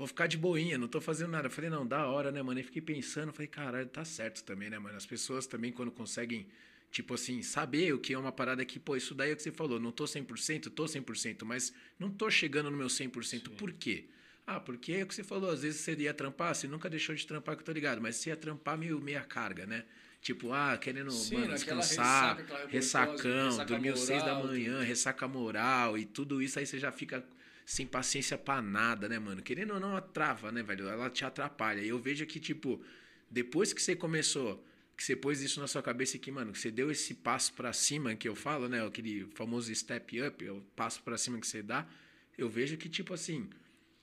[0.00, 1.48] Vou ficar de boinha, não tô fazendo nada.
[1.48, 2.58] Eu falei, não, da hora, né, mano?
[2.58, 4.96] E fiquei pensando, falei, caralho, tá certo também, né, mano?
[4.96, 6.46] As pessoas também, quando conseguem,
[6.90, 9.42] tipo assim, saber o que é uma parada que, pô, isso daí é o que
[9.42, 13.50] você falou, não tô 100%, tô 100%, mas não tô chegando no meu 100%.
[13.50, 14.06] Por quê?
[14.46, 17.14] Ah, porque é o que você falou, às vezes você ia trampar, você nunca deixou
[17.14, 19.84] de trampar, que eu tô ligado, mas você ia trampar meio meia carga, né?
[20.22, 25.98] Tipo, ah, querendo, Sim, mano, descansar, ressaca, ressacão, ressaca dormiu seis da manhã, ressaca moral
[25.98, 27.22] e tudo isso, aí você já fica
[27.70, 29.40] sem paciência pra nada, né, mano?
[29.40, 30.88] Querendo ou não, ela trava, né, velho?
[30.88, 31.80] Ela te atrapalha.
[31.80, 32.82] E eu vejo que, tipo,
[33.30, 34.66] depois que você começou,
[34.96, 37.72] que você pôs isso na sua cabeça que, mano, que você deu esse passo pra
[37.72, 38.84] cima que eu falo, né?
[38.84, 41.88] Aquele famoso step up, é o passo pra cima que você dá,
[42.36, 43.48] eu vejo que, tipo assim,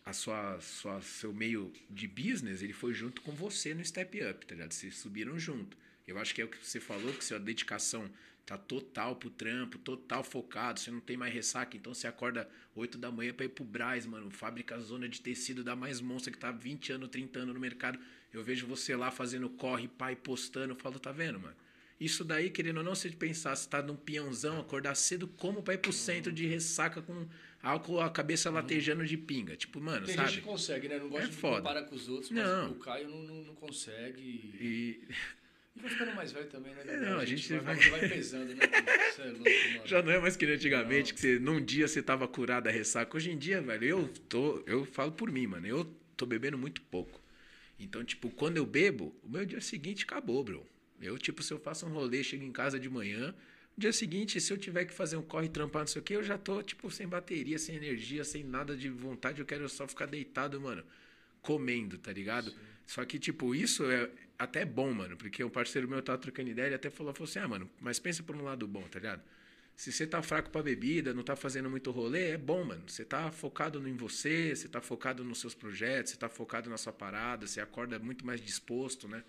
[0.05, 4.45] a sua, sua seu meio de business, ele foi junto com você no step up,
[4.45, 4.71] tá ligado?
[4.71, 5.77] Vocês subiram junto.
[6.07, 8.09] Eu acho que é o que você falou, que sua dedicação
[8.47, 12.97] tá total pro trampo, total focado, você não tem mais ressaca, então você acorda 8
[12.97, 16.37] da manhã pra ir pro Braz, mano, fábrica zona de tecido da mais monstra que
[16.39, 17.99] tá 20 anos, 30 anos no mercado.
[18.33, 21.55] Eu vejo você lá fazendo corre, pai, postando, eu falo, tá vendo, mano?
[21.99, 25.73] Isso daí, querendo ou não, se pensar, você tá num peãozão, acordar cedo, como pra
[25.73, 27.27] ir pro centro de ressaca com
[27.61, 29.57] álcool, a cabeça latejando de pinga.
[29.57, 30.29] Tipo, mano, Tem sabe?
[30.29, 30.99] gente que consegue, né?
[30.99, 31.57] Não gosta É de foda.
[31.57, 32.71] comparar com os outros, mas Não.
[32.71, 34.21] o Caio não, não, não consegue.
[34.21, 35.01] E...
[35.77, 36.83] E vai ficando mais velho também, né?
[36.87, 38.61] É, não, a gente vai, vai- vai pesando, né?
[39.11, 39.85] Você é louco, mano.
[39.87, 41.15] já não é mais que antigamente, Não.
[41.15, 43.15] que você, num dia você tava curado da ressaca.
[43.15, 46.81] Hoje em dia, velho, eu tô, eu falo por mim, mano, eu tô bebendo muito
[46.81, 47.21] pouco.
[47.79, 50.65] Então, tipo, quando eu bebo, o meu dia seguinte acabou, bro.
[50.99, 53.27] Eu, tipo, se eu faço um rolê, chego em casa de manhã,
[53.75, 56.13] no dia seguinte, se eu tiver que fazer um corre, trampar, não sei o que,
[56.15, 59.87] eu já tô, tipo, sem bateria, sem energia, sem nada de vontade, eu quero só
[59.87, 60.83] ficar deitado, mano,
[61.39, 62.51] comendo, tá ligado?
[62.87, 66.67] Só que, tipo, isso é até bom, mano, porque um parceiro meu tava trocando ideia,
[66.67, 69.21] ele até falou, falou assim, ah, mano, mas pensa por um lado bom, tá ligado?
[69.75, 72.81] Se você tá fraco pra bebida, não tá fazendo muito rolê, é bom, mano.
[72.87, 76.77] Você tá focado em você, você tá focado nos seus projetos, você tá focado na
[76.77, 79.23] sua parada, você acorda muito mais disposto, né?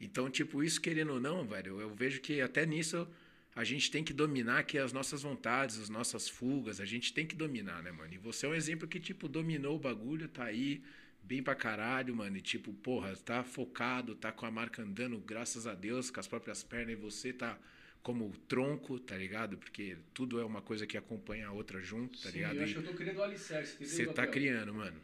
[0.00, 3.06] Então, tipo, isso querendo ou não, velho, eu vejo que até nisso
[3.54, 7.26] a gente tem que dominar aqui as nossas vontades, as nossas fugas, a gente tem
[7.26, 8.14] que dominar, né, mano?
[8.14, 10.82] E você é um exemplo que, tipo, dominou o bagulho, tá aí,
[11.22, 12.36] bem pra caralho, mano.
[12.36, 16.26] E, tipo, porra, tá focado, tá com a marca andando, graças a Deus, com as
[16.28, 17.58] próprias pernas, e você tá
[18.02, 19.56] como tronco, tá ligado?
[19.56, 22.56] Porque tudo é uma coisa que acompanha a outra junto, tá Sim, ligado?
[22.56, 25.00] eu acho que eu tô criando o alicerce, você tá criando, mano.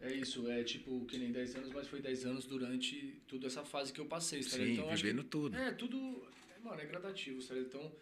[0.00, 3.64] É isso, é tipo, que nem 10 anos, mas foi 10 anos durante toda essa
[3.64, 4.66] fase que eu passei, tá ligado?
[4.66, 5.56] Sim, Então, acho que- vivendo tudo.
[5.56, 6.26] É, tudo,
[6.62, 7.60] mano, é gradativo, sabe?
[7.60, 7.92] Então,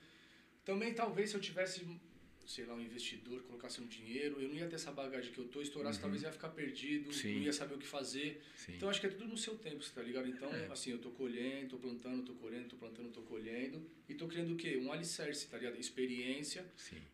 [0.65, 1.87] também talvez se eu tivesse,
[2.47, 5.45] sei lá, um investidor, colocasse um dinheiro, eu não ia ter essa bagagem que eu
[5.47, 7.13] tô, estourasse, talvez ia ficar perdido, Uhum.
[7.13, 7.35] Sim.
[7.37, 8.43] não ia saber o que fazer.
[8.57, 8.75] Sim.
[8.77, 10.29] Então, acho que é tudo no seu tempo, você tá ligado?
[10.29, 10.67] Então, É.
[10.67, 14.53] assim, eu tô colhendo, tô plantando, tô colhendo, tô plantando, tô colhendo, e tô criando
[14.55, 14.77] o quê?
[14.77, 15.79] Um alicerce, tá ligado?
[15.79, 16.67] Experiência.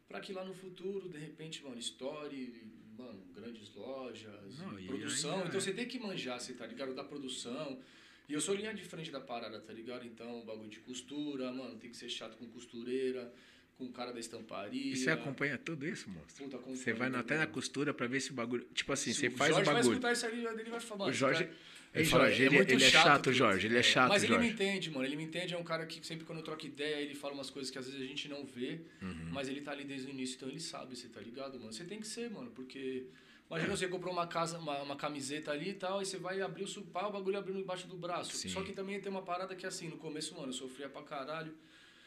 [0.09, 2.55] Pra que lá no futuro, de repente, mano, story,
[2.97, 5.39] mano, grandes lojas, Não, produção.
[5.41, 5.61] então é.
[5.61, 6.95] você tem que manjar, você tá ligado?
[6.95, 7.81] Da produção.
[8.29, 10.05] E eu sou linha de frente da parada, tá ligado?
[10.07, 13.33] Então, bagulho de costura, mano, tem que ser chato com costureira,
[13.79, 14.93] com o cara da estamparia.
[14.93, 16.45] E você acompanha tudo isso, monstro?
[16.49, 18.67] Puta, Você vai na- até na costura pra ver se o bagulho.
[18.75, 19.93] Tipo assim, Se você o faz Jorge o vai bagulho.
[19.93, 21.45] escutar isso aí, ele vai falar, mano, O Jorge.
[21.45, 21.57] cara-
[21.95, 23.33] Ele Jorge, ele, muito ele é chato.
[23.33, 23.67] Jorge.
[23.67, 24.47] Ele é chato, Mas ele Jorge.
[24.49, 25.05] me entende, mano.
[25.07, 27.49] Ele me entende, é um cara que sempre quando eu troco ideia, ele fala umas
[27.49, 29.31] coisas que às vezes a gente não vê, Uhum.
[29.33, 31.73] mas ele tá ali desde o início, então ele sabe, você tá ligado, mano?
[31.73, 33.07] Você tem que ser, mano, porque.
[33.49, 36.65] Imagina você comprou uma casa, uma, uma camiseta ali e tal, e você vai abrir
[36.65, 38.37] o supá, o bagulho abrindo embaixo do braço.
[38.37, 38.51] Sim.
[38.51, 41.55] Só que também tem uma parada que assim, no começo, mano, eu sofria pra caralho.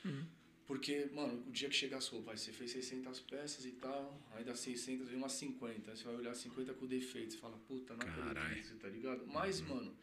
[0.05, 0.23] Uhum.
[0.71, 4.17] Porque, mano, o dia que chega as roupas, aí você fez 600 peças e tal,
[4.31, 5.91] aí dá 600, vem umas 50.
[5.91, 8.39] Aí você vai olhar 50 com defeito, você fala, puta, não Caralho.
[8.39, 9.27] acredito, você tá ligado?
[9.27, 9.93] Mas, mano,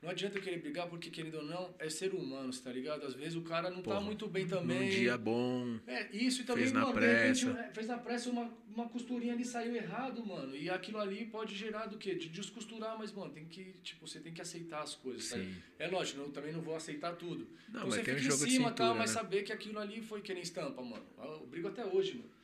[0.00, 3.04] não adianta eu querer brigar porque, querido ou não, é ser humano, tá ligado?
[3.04, 4.80] Às vezes o cara não tá Porra, muito bem também.
[4.80, 5.78] Num dia bom.
[5.86, 7.60] É, isso e também, Fez na mano, repente, pressa.
[7.60, 10.54] é, fez na pressa uma, uma costurinha ali saiu errado, mano.
[10.54, 12.14] E aquilo ali pode gerar do quê?
[12.14, 15.36] De descosturar, mas, mano, tem que, tipo, você tem que aceitar as coisas, tá?
[15.36, 15.54] Sim.
[15.78, 17.48] É lógico, eu também não vou aceitar tudo.
[17.68, 19.20] Não, então mas você um fica jogo em cima, cintura, tal, mas né?
[19.20, 21.04] saber que aquilo ali foi que nem estampa, mano.
[21.18, 22.37] Eu brigo até hoje, mano.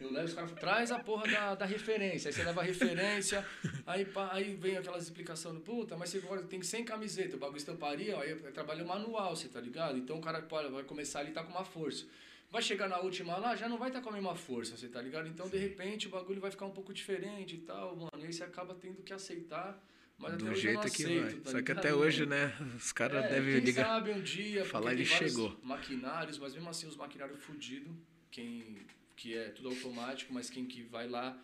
[0.00, 2.28] Eu levo os caras, traz a porra da, da referência.
[2.28, 3.46] Aí você leva a referência,
[3.86, 7.58] aí, pá, aí vem aquelas explicações, puta, mas você agora tem 100 camisetas, o bagulho
[7.58, 9.96] estamparia, aí é trabalho manual, você tá ligado?
[9.98, 12.04] Então o cara pô, vai começar ali tá com uma força.
[12.50, 14.86] Vai chegar na última lá, já não vai estar tá com a mesma força, você
[14.88, 15.26] tá ligado?
[15.26, 18.10] Então, de repente, o bagulho vai ficar um pouco diferente e tal, mano.
[18.18, 19.82] E aí você acaba tendo que aceitar.
[20.18, 21.34] Mas até Do jeito que aceito, vai.
[21.40, 22.52] tá Só que até hoje, né?
[22.76, 23.86] Os caras É, devem quem ligar.
[23.86, 25.56] sabe um dia, falar, ele chegou.
[25.62, 27.90] maquinários, mas mesmo assim os maquinários fudidos,
[28.30, 28.84] quem
[29.22, 31.40] que é tudo automático, mas quem que vai lá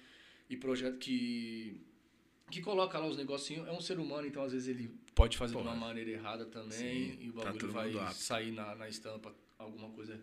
[0.51, 1.81] e projeto que
[2.51, 5.55] que coloca lá os negocinhos é um ser humano, então às vezes ele pode fazer
[5.55, 8.89] de uma maneira errada também Sim, e o tá bagulho todo vai sair na, na
[8.89, 10.19] estampa alguma coisa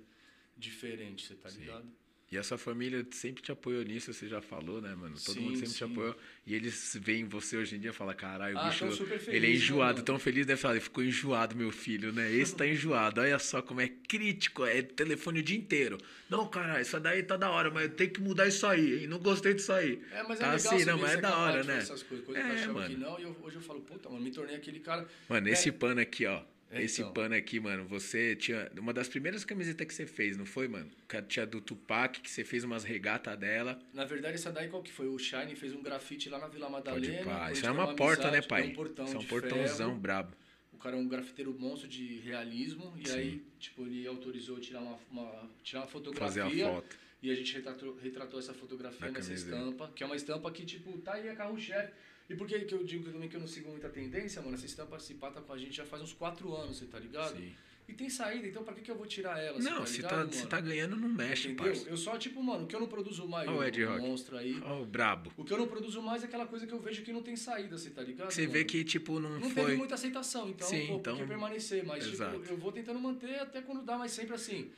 [0.58, 1.60] diferente, você tá Sim.
[1.60, 1.86] ligado?
[2.32, 5.14] E a sua família sempre te apoiou nisso, você já falou, né, mano?
[5.24, 5.86] Todo Sim, mundo sempre te sim.
[5.86, 6.16] apoiou.
[6.46, 8.90] E eles veem você hoje em dia e falam, caralho, o Ah, bicho.
[9.06, 12.32] feliz, ele é né, enjoado, tão feliz, deve falar, ele ficou enjoado, meu filho, né?
[12.32, 13.22] Esse tá enjoado.
[13.22, 16.00] Olha só como é crítico, é telefone o dia inteiro.
[16.28, 19.08] Não, caralho, isso daí tá da hora, mas eu tenho que mudar isso aí, hein?
[19.08, 20.02] Não gostei disso aí.
[20.12, 21.78] É, mas tá é legal assim, não, mas é da hora, né?
[21.78, 23.06] Essas coisas, coisas É, que eu achava que mano.
[23.06, 25.08] não, e eu- hoje eu falo, puta, mano, me tornei aquele cara.
[25.30, 26.42] Mano, É, esse pano aqui, ó.
[26.76, 27.14] É, esse então.
[27.14, 28.70] pano aqui, mano, você tinha.
[28.78, 30.90] Uma das primeiras camisetas que você fez, não foi, mano?
[31.28, 33.80] Tinha do Tupac, que você fez umas regatas dela.
[33.94, 35.08] Na verdade, essa daí qual que foi?
[35.08, 37.24] O Shine fez um grafite lá na Vila Pode Madalena.
[37.24, 37.46] pá.
[37.48, 38.64] a Isso é tem uma porta, né, amizade, pai?
[38.68, 40.00] Um portão Isso é um portãozão ferro.
[40.02, 40.36] brabo.
[40.74, 42.94] O cara é um grafiteiro monstro de realismo.
[42.98, 43.16] E Sim.
[43.18, 46.68] aí, tipo, ele autorizou tirar uma, uma- tirar uma Fazer fotografia.
[46.70, 46.98] a foto.
[47.24, 49.56] E a gente retratou, retratou essa fotografia Na nessa camiseta.
[49.58, 51.92] estampa, que é uma estampa que, tipo, tá aí a carro-chefe.
[52.30, 54.56] E por que que eu digo também que eu não sigo muita tendência, mano?
[54.56, 57.38] Essa estampa pata com a gente já faz uns quatro anos, você tá ligado?
[57.38, 57.54] Sim.
[57.88, 59.60] E tem saída, então pra que, que eu vou tirar ela?
[59.60, 61.72] Não, tá se tá, se tá ganhando, não mexe, Entendeu?
[61.72, 61.88] parça.
[61.88, 64.02] Eu só, tipo, mano, o que eu não produzo mais, Ó o o, Ed Rock.
[64.02, 64.60] monstro aí.
[64.66, 65.32] Ó, o brabo.
[65.38, 67.36] O que eu não produzo mais é aquela coisa que eu vejo que não tem
[67.36, 68.32] saída, você tá ligado?
[68.32, 69.66] Você vê que, tipo, não, Não foi.
[69.66, 71.86] teve muita aceitação, então, Sim, pô, então- permanecer?
[71.86, 72.40] Mas, Exato.
[72.40, 74.72] tipo, eu vou tentando manter até quando dá, mas sempre assim.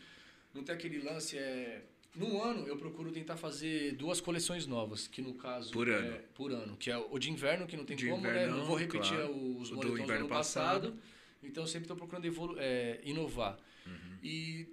[0.54, 1.84] Não tem aquele lance, é...
[2.18, 5.72] No ano, eu procuro tentar fazer duas coleções novas, que no caso...
[5.72, 6.18] Por é- ano.
[6.34, 8.30] por ano, que é o de inverno, que não tem De como, né?
[8.30, 9.32] inverno, Não vou repetir claro.
[9.60, 10.88] os do moletons do, inverno ano passado.
[10.94, 11.00] passado.
[11.44, 12.26] Então, eu sempre estou procurando
[12.58, 13.60] é, inovar.
[13.86, 14.18] Uhum.
[14.24, 14.68] E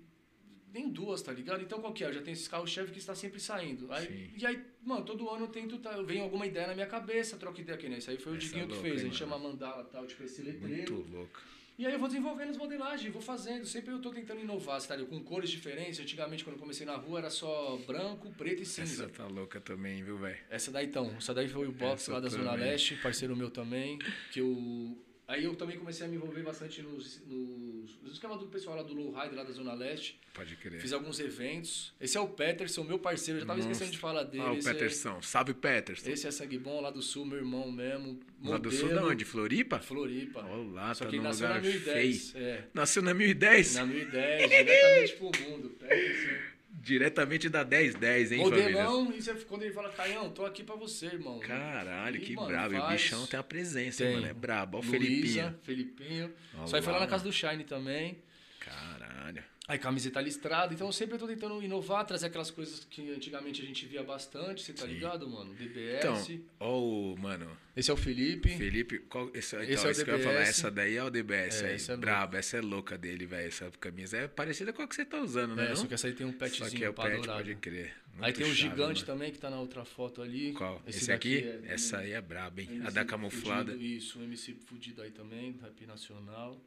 [0.75, 1.63] nem duas, tá ligado?
[1.63, 2.09] Então qual que é?
[2.09, 3.91] Eu já tenho esses carros-chefe que está sempre saindo.
[3.93, 4.31] Aí, Sim.
[4.37, 7.61] e aí, mano, todo ano eu tento, tá, vem alguma ideia na minha cabeça, troco
[7.61, 7.99] ideia aqui, né?
[7.99, 9.01] Isso aí foi o Essa Diguinho é que louca, fez.
[9.01, 9.33] A hein, gente mano?
[9.39, 10.95] chama mandala tal, tipo esse letreiro.
[10.95, 11.41] Muito louco.
[11.77, 13.67] E aí eu vou desenvolvendo as modelagens, vou fazendo.
[13.67, 15.11] Sempre eu tô tentando inovar, tá ligado?
[15.11, 15.99] Com cores diferentes.
[15.99, 19.05] Antigamente, quando eu comecei na rua, era só branco, preto e cinza.
[19.05, 20.39] Essa tá louca também, viu, velho?
[20.51, 22.67] Essa daí então, essa daí foi o box Essa lá da Zona também.
[22.67, 23.99] Leste, parceiro meu também,
[24.33, 24.97] que eu...
[25.27, 28.83] Aí eu também comecei a me envolver bastante nos, nos, nos esquemas do pessoal lá
[28.83, 30.21] do Low Ride, lá da Zona Leste.
[30.35, 30.79] Pode crer.
[30.81, 31.95] Fiz alguns eventos.
[31.99, 33.71] Esse é o Peterson, meu parceiro, eu já tava Nossa.
[33.71, 34.45] esquecendo de falar dele.
[34.45, 35.23] Ah, o esse Peterson.
[35.23, 36.11] Salve, Peterson.
[36.11, 38.21] É, esse é sangue bom lá do sul, meu irmão mesmo.
[38.43, 39.25] Lá do sul modelo, da onde?
[39.25, 39.79] Floripa?
[39.79, 40.45] Floripa.
[40.45, 42.31] Olá, Só tá que ele nasceu na lugar 1010.
[42.31, 42.45] feio.
[42.45, 42.65] É.
[42.75, 43.75] Nasceu na 1010?
[43.77, 45.71] Na 1010, diretamente pro mundo.
[45.71, 46.54] Peterson.
[46.81, 48.65] Diretamente da 1010, hein, família?
[48.65, 51.39] Modelão, e quando ele fala, Caião, tô aqui pra você, irmão.
[51.39, 52.75] Caralho, E, que mano, brabo.
[52.75, 54.15] E o bichão tem a presença, Tem.
[54.15, 54.27] mano.
[54.27, 54.77] É brabo.
[54.79, 55.59] Ó o Felipinho.
[55.63, 56.33] Felipinho.
[56.67, 58.19] Só aí foi lá, na casa do Shine também.
[58.61, 59.43] Caralho.
[59.67, 63.65] Aí camiseta listrada, então eu sempre tô tentando inovar, trazer aquelas coisas que antigamente a
[63.65, 65.55] gente via bastante, você tá ligado, mano?
[65.55, 66.05] DBS.
[66.29, 68.51] Então, ó o, mano, Esse é o Felipe.
[68.59, 70.49] Felipe, qual, esse, então, Esse é o eu ia falar, DBS.
[70.51, 73.49] essa daí é o DBS É, aí, essa é braba, essa é louca dele, velho,
[73.49, 75.65] essa camisa é parecida com a que você tá usando, né?
[75.65, 75.77] É, não?
[75.77, 77.39] só que essa aí tem um Só petzinho que é o pet, dourado.
[77.39, 77.95] pode crer.
[78.17, 79.07] Aí Muito tem o chave, gigante mano.
[79.07, 80.53] também que tá na outra foto ali.
[80.53, 80.81] Qual?
[80.87, 81.49] Esse, daqui aqui?
[81.67, 82.69] é- Essa aí é braba, hein?
[82.71, 83.73] A MC da camuflada.
[83.73, 86.61] Fudido, isso, um MC fudido aí também, rap nacional.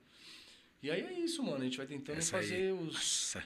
[0.82, 1.58] E aí é isso, mano.
[1.58, 2.72] A gente vai tentando Essa fazer aí.
[2.72, 3.44] os, Nossa.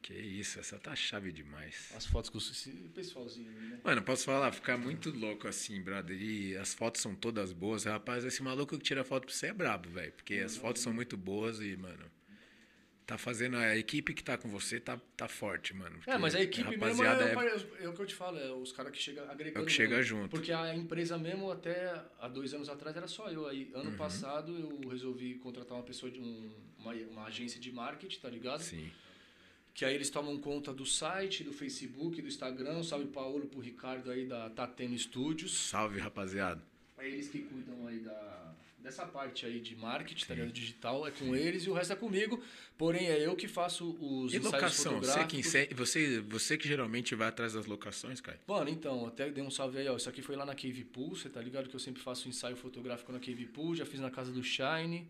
[0.00, 1.92] Que isso, essa tá chave demais.
[1.94, 3.80] as fotos com esse pessoalzinho né?
[3.84, 6.16] Mano, posso falar, ficar muito louco assim, brother.
[6.20, 7.84] E as fotos são todas boas.
[7.84, 10.12] Rapaz, esse maluco que tira foto pra você é brabo, velho.
[10.12, 12.10] Porque as fotos são muito boas e, mano.
[13.08, 13.56] Tá fazendo.
[13.56, 15.98] A equipe que tá com você tá, tá forte, mano.
[16.06, 17.24] É, mas a equipe mesmo é, rapaziada
[17.80, 19.60] é, é o que eu te falo, é os caras que chegam agregando.
[19.60, 20.18] É o que chega mesmo.
[20.18, 20.28] junto.
[20.28, 23.48] Porque a empresa mesmo, até há dois anos atrás, era só eu.
[23.48, 23.80] Aí, Uhum.
[23.80, 28.28] ano passado, eu resolvi contratar uma pessoa de um, uma, uma agência de marketing, tá
[28.28, 28.60] ligado?
[28.60, 28.90] Sim.
[29.72, 32.82] Que aí eles tomam conta do site, do Facebook, do Instagram.
[32.82, 35.56] Salve Paulo pro Ricardo aí da Tateno Studios.
[35.56, 36.60] Salve, rapaziada.
[36.98, 38.37] É eles que cuidam aí da,
[38.80, 40.52] dessa parte aí de marketing, tá ligado?
[40.52, 42.42] Digital é com eles e o resto é comigo.
[42.76, 45.00] Porém, é eu que faço os E ensaios locação?
[45.00, 48.38] Você que, você, você que geralmente vai atrás das locações, cara?
[48.46, 49.96] Mano, então, até dei um salve aí, ó.
[49.96, 52.56] Isso aqui foi lá na Cave Pool, você tá ligado que eu sempre faço ensaio
[52.56, 55.08] fotográfico na Cave Pool, já fiz na casa do Shine.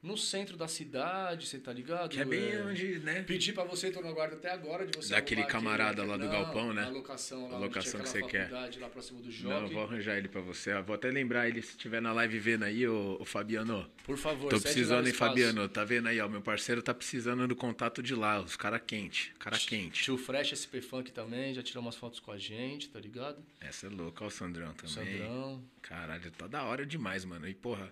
[0.00, 2.10] No centro da cidade, você tá ligado?
[2.10, 3.24] Que é bem É, onde, né?
[3.24, 6.24] Pedi pra você, tô no aguardo até agora, de você Daquele camarada aquele- lá do
[6.24, 6.84] não, galpão, né?
[6.84, 8.48] A locação lá, A locação que você quer.
[8.52, 9.64] lá próximo do Não, Jockey.
[9.64, 10.72] eu vou arranjar ele pra você.
[10.72, 13.90] Eu Vou até lembrar ele se estiver na live vendo aí, ô, ô Fabiano.
[14.04, 15.12] Por favor, Tô precisando, hein.
[15.12, 15.68] Fabiano?
[15.68, 16.28] Tá vendo aí, ó?
[16.28, 18.40] Meu parceiro tá precisando do contato de lá.
[18.40, 19.34] Os cara quente.
[19.40, 20.04] Cara quente.
[20.04, 23.44] Tio Fresh SP Funk também, já tirou umas fotos com a gente, tá ligado?
[23.60, 24.22] Essa é louca.
[24.22, 24.94] Ó o Sandrão também.
[25.18, 25.60] Sandrão.
[25.82, 27.48] Caralho, tá da hora demais, mano.
[27.48, 27.90] E, porra,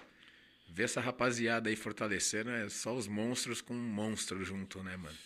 [0.68, 5.16] ver essa rapaziada aí fortalecendo é só os monstros com um monstro junto, né, mano?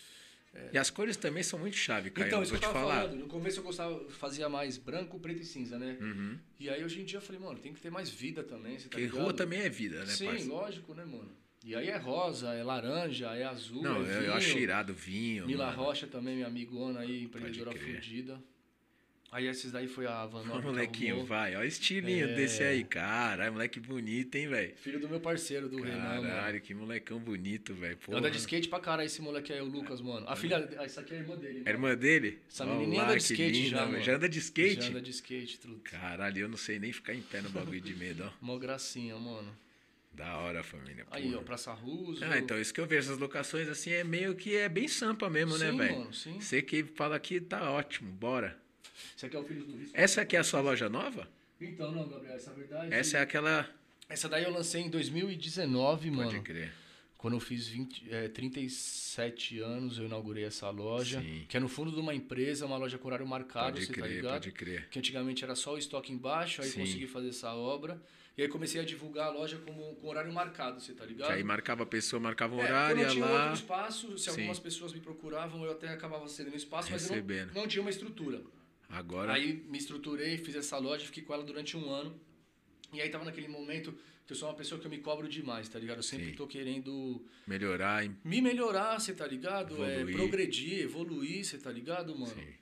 [0.73, 2.27] E as cores também são muito chave, Caio.
[2.27, 3.01] Então, eu isso que vou eu te tava falar.
[3.07, 3.19] falando.
[3.21, 5.97] No começo eu gostava, fazia mais branco, preto e cinza, né?
[6.01, 6.37] Uhum.
[6.59, 8.83] E aí hoje em dia eu falei, mano, tem que ter mais vida também, você
[8.85, 9.21] tá Porque ligado?
[9.21, 10.45] rua também é vida, né, Sim, parça?
[10.49, 11.31] lógico, né, mano?
[11.63, 14.21] E aí é rosa, é laranja, é azul, Não, é eu, vinho.
[14.23, 15.45] eu acho irado vinho.
[15.45, 15.77] Nila mano.
[15.83, 18.01] Rocha também, minha amigona aí, empreendedora crer.
[19.31, 21.55] Aí esses daí foi a Van que molequinho, vai.
[21.55, 22.33] Ó, o estilinho É.
[22.35, 23.53] desse aí, caralho.
[23.53, 24.73] Moleque bonito, hein, velho?
[24.75, 26.27] Filho do meu parceiro, do Renan, mano.
[26.27, 27.97] Caralho, que molecão bonito, velho.
[28.11, 30.27] Anda de skate pra caralho esse moleque aí, o Lucas, mano.
[30.27, 31.59] A filha, essa aqui é a irmã dele.
[31.59, 31.69] É mano.
[31.69, 32.39] irmã dele?
[32.49, 34.01] Essa Ó menininha anda de skate linda, já, mano.
[34.03, 34.81] Já anda de skate?
[34.81, 35.81] Já anda de skate, truto.
[35.89, 38.31] Caralho, eu não sei nem ficar em pé no bagulho de medo, ó.
[38.45, 39.55] Mó gracinha, mano.
[40.13, 41.07] Da hora, família.
[41.09, 41.37] Aí, porra.
[41.37, 42.21] ó, Praça Russo.
[42.25, 45.29] Ah, então isso que eu vejo, essas locações assim é meio que é bem sampa
[45.29, 45.99] mesmo, né, Sim, velho?
[45.99, 46.37] mano, sim.
[46.41, 48.59] Você que fala aqui tá ótimo, bora.
[49.15, 49.91] Esse aqui é o Filho do Risco.
[49.97, 51.27] Essa aqui é a sua loja nova?
[51.59, 52.93] Então, não, Gabriel, essa é a verdade.
[52.93, 53.69] Essa é aquela.
[54.09, 56.43] Essa daí eu lancei em 2019, Pode mano.
[56.43, 56.71] crer.
[57.17, 61.21] Quando eu fiz 20, é, 37 anos, eu inaugurei essa loja.
[61.21, 61.45] Sim.
[61.47, 64.01] Que é no fundo de uma empresa, uma loja com horário marcado, Pode você tá
[64.01, 64.31] crer, ligado?
[64.33, 64.87] pode crer.
[64.89, 66.79] Que antigamente era só o estoque embaixo, aí Sim.
[66.79, 68.01] consegui fazer essa obra.
[68.37, 71.27] E aí comecei a divulgar a loja como, com horário marcado, você tá ligado?
[71.27, 73.39] Que aí marcava a pessoa, marcava um É, horário, quando eu tinha lá.
[73.43, 74.29] outro espaço, se Sim.
[74.31, 77.53] algumas pessoas me procuravam, eu até acabava cedendo espaço, mas eu Recebendo.
[77.53, 78.41] não, não tinha uma estrutura.
[78.91, 79.33] Agora.
[79.33, 82.19] Aí me estruturei, fiz essa loja, fiquei com ela durante um ano.
[82.93, 83.93] E aí tava naquele momento
[84.27, 85.97] que eu sou uma pessoa que eu me cobro demais, tá ligado?
[85.97, 86.35] Eu sempre Sim.
[86.35, 89.83] tô querendo Melhorar, me melhorar, você tá ligado?
[89.83, 90.15] É, Evoluir.
[90.15, 92.33] progredir, evoluir, você tá ligado, mano?
[92.33, 92.53] Sim.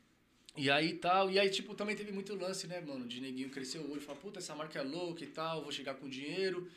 [0.57, 3.77] E aí tal, e aí tipo, também teve muito lance, né, mano, de neguinho crescer
[3.79, 6.69] o olho, falar, puta, essa marca é louca e tal, vou chegar com dinheiro.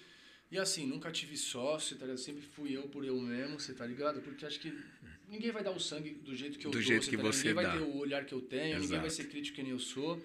[0.50, 2.18] E assim, nunca tive sócio, tá ligado?
[2.18, 4.20] Sempre fui eu por eu mesmo, você tá ligado?
[4.20, 4.70] Porque acho que
[5.32, 7.48] ninguém vai dar o sangue do jeito que eu Do dou, jeito que tá você
[7.48, 7.70] Ninguém dá.
[7.70, 9.22] vai ter o olhar que eu tenho, ninguém vai Exato.
[9.22, 10.22] ser crítico que nem eu sou.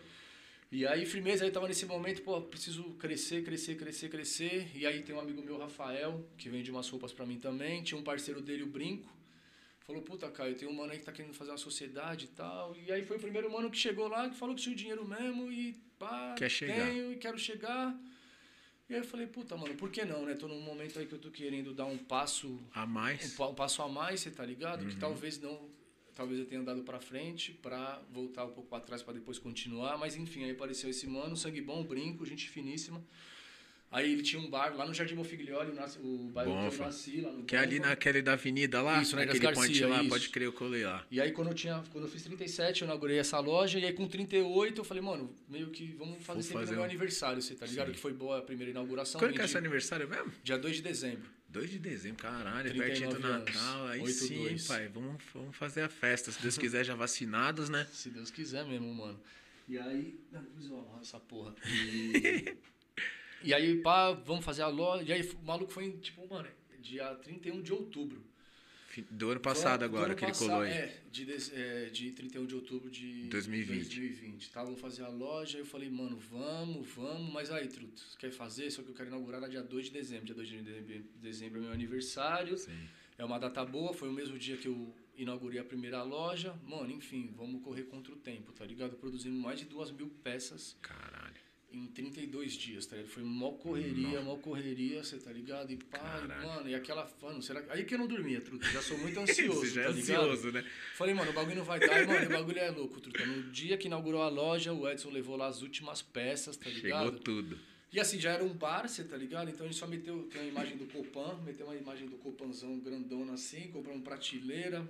[0.70, 4.68] E aí, firmeza, aí tava nesse momento, pô, preciso crescer, crescer, crescer, crescer.
[4.76, 7.82] E aí tem um amigo meu, Rafael, que vende umas roupas pra mim também.
[7.82, 9.10] Tinha um parceiro dele, o Brinco.
[9.86, 12.76] Falou, puta, Caio, tem um mano aí que tá querendo fazer uma sociedade e tal.
[12.86, 15.08] E aí foi o primeiro mano que chegou lá, que falou que tinha o dinheiro
[15.08, 16.86] mesmo e pá, Quer chegar.
[16.86, 17.98] tenho e quero chegar.
[18.90, 20.34] E aí eu falei, puta, mano, por que não, né?
[20.34, 23.34] Tô num momento aí que eu tô querendo dar um passo A um, mais.
[23.36, 24.84] pa- um passo a mais, você tá ligado?
[24.84, 24.90] Uhum.
[24.90, 25.70] Que talvez não,
[26.16, 29.98] talvez eu tenha andado pra frente pra voltar um pouco pra trás pra depois continuar,
[29.98, 33.04] mas enfim, aí apareceu esse mano, sangue bom, brinco, gente finíssima.
[33.90, 36.86] Aí ele tinha um bar lá no Jardim Mofiglioli, o, o bairro que eu Bonfa.
[36.86, 37.90] nasci, lá no Que é ali Bonfa.
[37.90, 40.10] naquele da avenida lá, Isso, Ilhas aquele ponte Garcia, lá, isso.
[40.10, 41.06] pode crer, eu colei lá.
[41.10, 43.94] E aí quando eu tinha, quando eu fiz 37, eu inaugurei essa loja e aí
[43.94, 46.86] com 38 eu falei, mano, meio que vamos fazer Vou sempre fazer no meu um-
[47.38, 47.88] esse tá ligado?
[47.88, 47.94] Sim.
[47.94, 49.20] Que foi boa a primeira inauguração.
[49.20, 50.34] Quando que é seu aniversário mesmo?
[50.44, 51.30] Dia 2 de dezembro.
[51.50, 53.46] 2 de dezembro, caralho, 39 pertinho do anos.
[53.56, 53.88] Natal.
[53.88, 54.68] Aí 8, sim, hein, 2.
[54.68, 54.88] pai.
[54.90, 56.30] Vamos, vamos fazer a festa.
[56.30, 57.88] Se Deus quiser, já vacinados, né?
[57.94, 59.18] Se Deus quiser mesmo, mano.
[59.68, 60.20] E aí.
[60.30, 61.56] Depois eu essa porra.
[61.66, 62.54] E,
[63.44, 65.04] e aí, pá, vamos fazer a loja.
[65.04, 66.48] E aí o maluco foi em, tipo, mano,
[66.80, 68.26] dia 31 de outubro.
[69.12, 70.72] Do ano passado Do agora, ano que ele passado, colou aí.
[70.72, 73.76] É, de, é, de 31 de outubro de 2020.
[73.84, 74.50] 2020.
[74.50, 75.60] Tá, vamos fazer a loja.
[75.60, 77.32] Eu falei, mano, vamos, vamos.
[77.32, 78.72] Mas aí, Truto, você quer fazer?
[78.72, 80.26] Só que eu quero inaugurar na dia 2 de dezembro.
[80.26, 82.58] Dia 2 de dezembro- dezembro é meu aniversário.
[82.58, 82.76] Sim.
[83.20, 83.94] É uma data boa.
[83.94, 86.56] Foi o mesmo dia que eu inaugurei a primeira loja.
[86.66, 88.96] Mano, enfim, vamos correr contra o tempo, tá ligado?
[88.96, 91.27] Produzimos mais de duas mil peças Caralho.
[91.78, 93.12] Em 32 dias, tá ligado?
[93.12, 95.72] Foi mó correria, mó correria, você tá ligado?
[95.72, 97.10] E pá, e, mano, e aquela.
[97.22, 97.72] Mano, será que.
[97.72, 98.66] Aí que eu não dormia, truta.
[98.70, 99.62] Já sou muito ansioso.
[99.62, 100.24] Você já é tá ligado?
[100.24, 100.66] ansioso, né?
[100.96, 102.04] Falei, mano, o bagulho não vai dar.
[102.04, 103.26] E, mano, o bagulho é louco, truta.
[103.26, 106.82] No dia que inaugurou a loja, o Edson levou lá as últimas peças, tá Chegou
[106.82, 107.20] ligado?
[107.20, 107.60] tudo.
[107.92, 109.50] E assim, já era um bar, você tá ligado?
[109.50, 112.78] Então a gente só meteu, tem uma imagem do Copan, meteu uma imagem do Copanzão
[112.80, 114.88] grandona assim, compramos prateleira,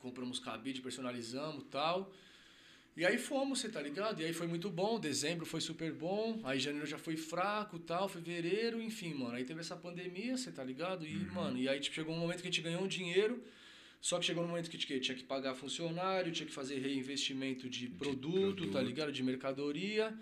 [0.00, 2.12] compramos cabide, personalizamos tal.
[2.96, 4.20] E aí fomos, você tá ligado?
[4.20, 8.08] E aí foi muito bom, dezembro foi super bom, aí janeiro já foi fraco tal,
[8.08, 9.36] fevereiro, enfim, mano.
[9.36, 11.06] Aí teve essa pandemia, você tá ligado?
[11.06, 13.42] E, mano, e aí tipo, chegou um momento que a gente ganhou um dinheiro,
[14.00, 16.78] só que chegou um momento que a gente tinha que pagar funcionário, tinha que fazer
[16.78, 18.80] reinvestimento de produto, tá produto.
[18.80, 19.12] ligado?
[19.12, 20.12] De mercadoria.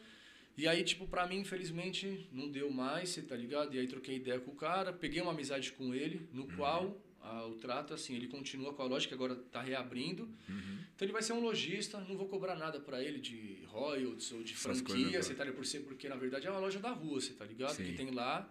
[0.56, 3.74] E aí, tipo, pra mim, infelizmente, não deu mais, você tá ligado?
[3.74, 7.00] E aí troquei ideia com o cara, peguei uma amizade com ele, no qual
[7.48, 10.28] o trato, assim, ele continua com a loja, que agora tá reabrindo.
[10.48, 14.42] Então ele vai ser um lojista, não vou cobrar nada pra ele de royalties ou
[14.42, 15.56] de Essas franquia, você tá ligado?
[15.56, 17.74] Por ser, porque na verdade é uma loja da rua, você tá ligado?
[17.76, 17.84] Sim.
[17.84, 18.50] Que tem lá,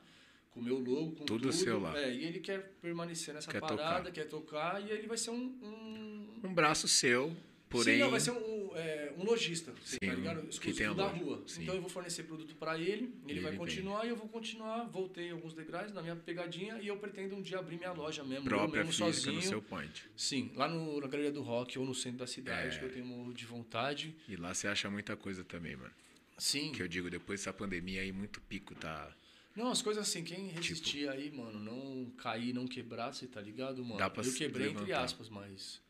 [0.51, 1.53] com o meu logo, com Tudo tudo.
[1.53, 1.97] seu lá.
[1.99, 4.11] É, e ele quer permanecer nessa Quer parada, tocar.
[4.11, 5.35] quer tocar, e ele vai ser um...
[5.61, 6.39] um...
[6.43, 7.35] Um braço seu,
[7.67, 7.95] porém.
[7.95, 8.35] Sim, não, vai ser um,
[8.77, 10.47] é, um lojista, tá ligado?
[10.49, 11.43] Exclusivo da rua.
[11.47, 11.63] Sim.
[11.63, 14.27] Então eu vou fornecer produto pra ele, ele E vai ele continuar e eu vou
[14.29, 14.85] continuar.
[14.85, 18.45] Voltei alguns degraus na minha pegadinha e eu pretendo um dia abrir minha loja mesmo,
[18.45, 19.35] eu própria mesmo física sozinho.
[19.35, 20.05] no seu point.
[20.15, 22.79] Sim, lá no, na Galeria do Rock ou no centro da cidade, É.
[22.79, 24.15] que eu tenho de vontade.
[24.27, 25.91] E lá você acha muita coisa também, mano.
[26.37, 26.71] Sim.
[26.71, 29.11] Que eu digo, depois dessa pandemia aí, muito pico tá.
[29.55, 33.41] Não, as coisas assim, quem Tipo resistir aí, mano, não cair, não quebrar, você tá
[33.41, 33.97] ligado, mano?
[33.97, 35.03] Dá pra eu quebrei entre levantar.
[35.03, 35.81] aspas, mas.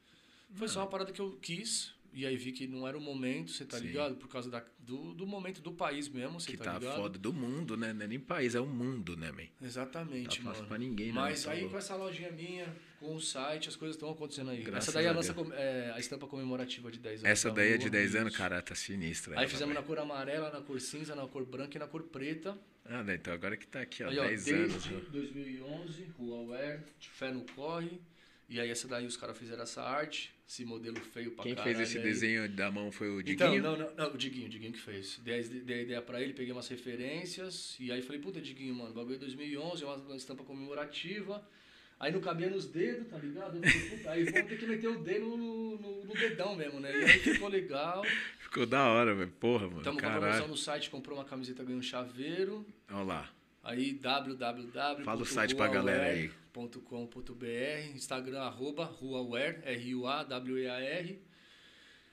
[0.55, 1.93] Foi só uma parada que eu quis.
[2.17, 3.85] E aí vi que não era o momento, você tá Sim.
[3.85, 4.15] ligado?
[4.15, 6.95] Por causa da, do, do momento do país mesmo, você Que tá, tá ligado?
[6.95, 7.93] foda do mundo, né?
[7.93, 9.43] Não é nem país, é o mundo, né, man?
[9.61, 10.65] Exatamente, Tá mano.
[10.67, 11.13] pra ninguém, né?
[11.13, 14.63] Mas Tá aí com essa lojinha minha, com o site, as coisas estão acontecendo aí.
[14.63, 17.29] Graças essa daí é a nossa é, a estampa comemorativa de 10 anos.
[17.31, 19.39] Essa da daí é de 10 anos, cara, tá sinistra.
[19.39, 19.87] Aí fizemos na velho.
[19.87, 22.57] cor amarela, na cor cinza, na cor branca e na cor preta.
[22.83, 25.07] Ah, né, então agora que tá aqui, ó, Aí, ó, 10 desde anos.
[25.07, 25.11] ó.
[25.11, 28.01] 2011, Rua Aware, de Fé no Corre.
[28.49, 31.75] E aí essa daí os caras fizeram essa arte, esse modelo feio pra Quem caralho.
[31.75, 32.03] fez esse aí.
[32.03, 33.63] desenho da mão foi o Então, Diguinho?
[33.63, 35.19] não, não, não, o Diguinho, o Diguinho que fez.
[35.21, 37.75] Dei, a- dei a ideia pra ele, peguei umas referências.
[37.79, 41.45] E aí falei, puta, Diguinho, mano, bagulho é 2011, é uma, estampa comemorativa.
[41.99, 43.59] Aí não cabia nos dedos, tá ligado?
[44.03, 46.91] Falei, aí vamos ter que meter o dedo no, no, no dedão mesmo, né?
[46.95, 48.05] E aí ficou legal.
[48.39, 49.31] Ficou da hora, velho.
[49.31, 49.79] Porra, mano.
[49.79, 52.65] Estamos com a promoção no site, comprou uma camiseta, ganhou um chaveiro.
[52.89, 53.29] Olha lá.
[53.63, 55.03] Aí www.
[55.03, 56.29] Fala o site pra galera aí.
[56.65, 61.21] .com.br, Instagram arroba ruaware, R-U-A-W-E-A-R.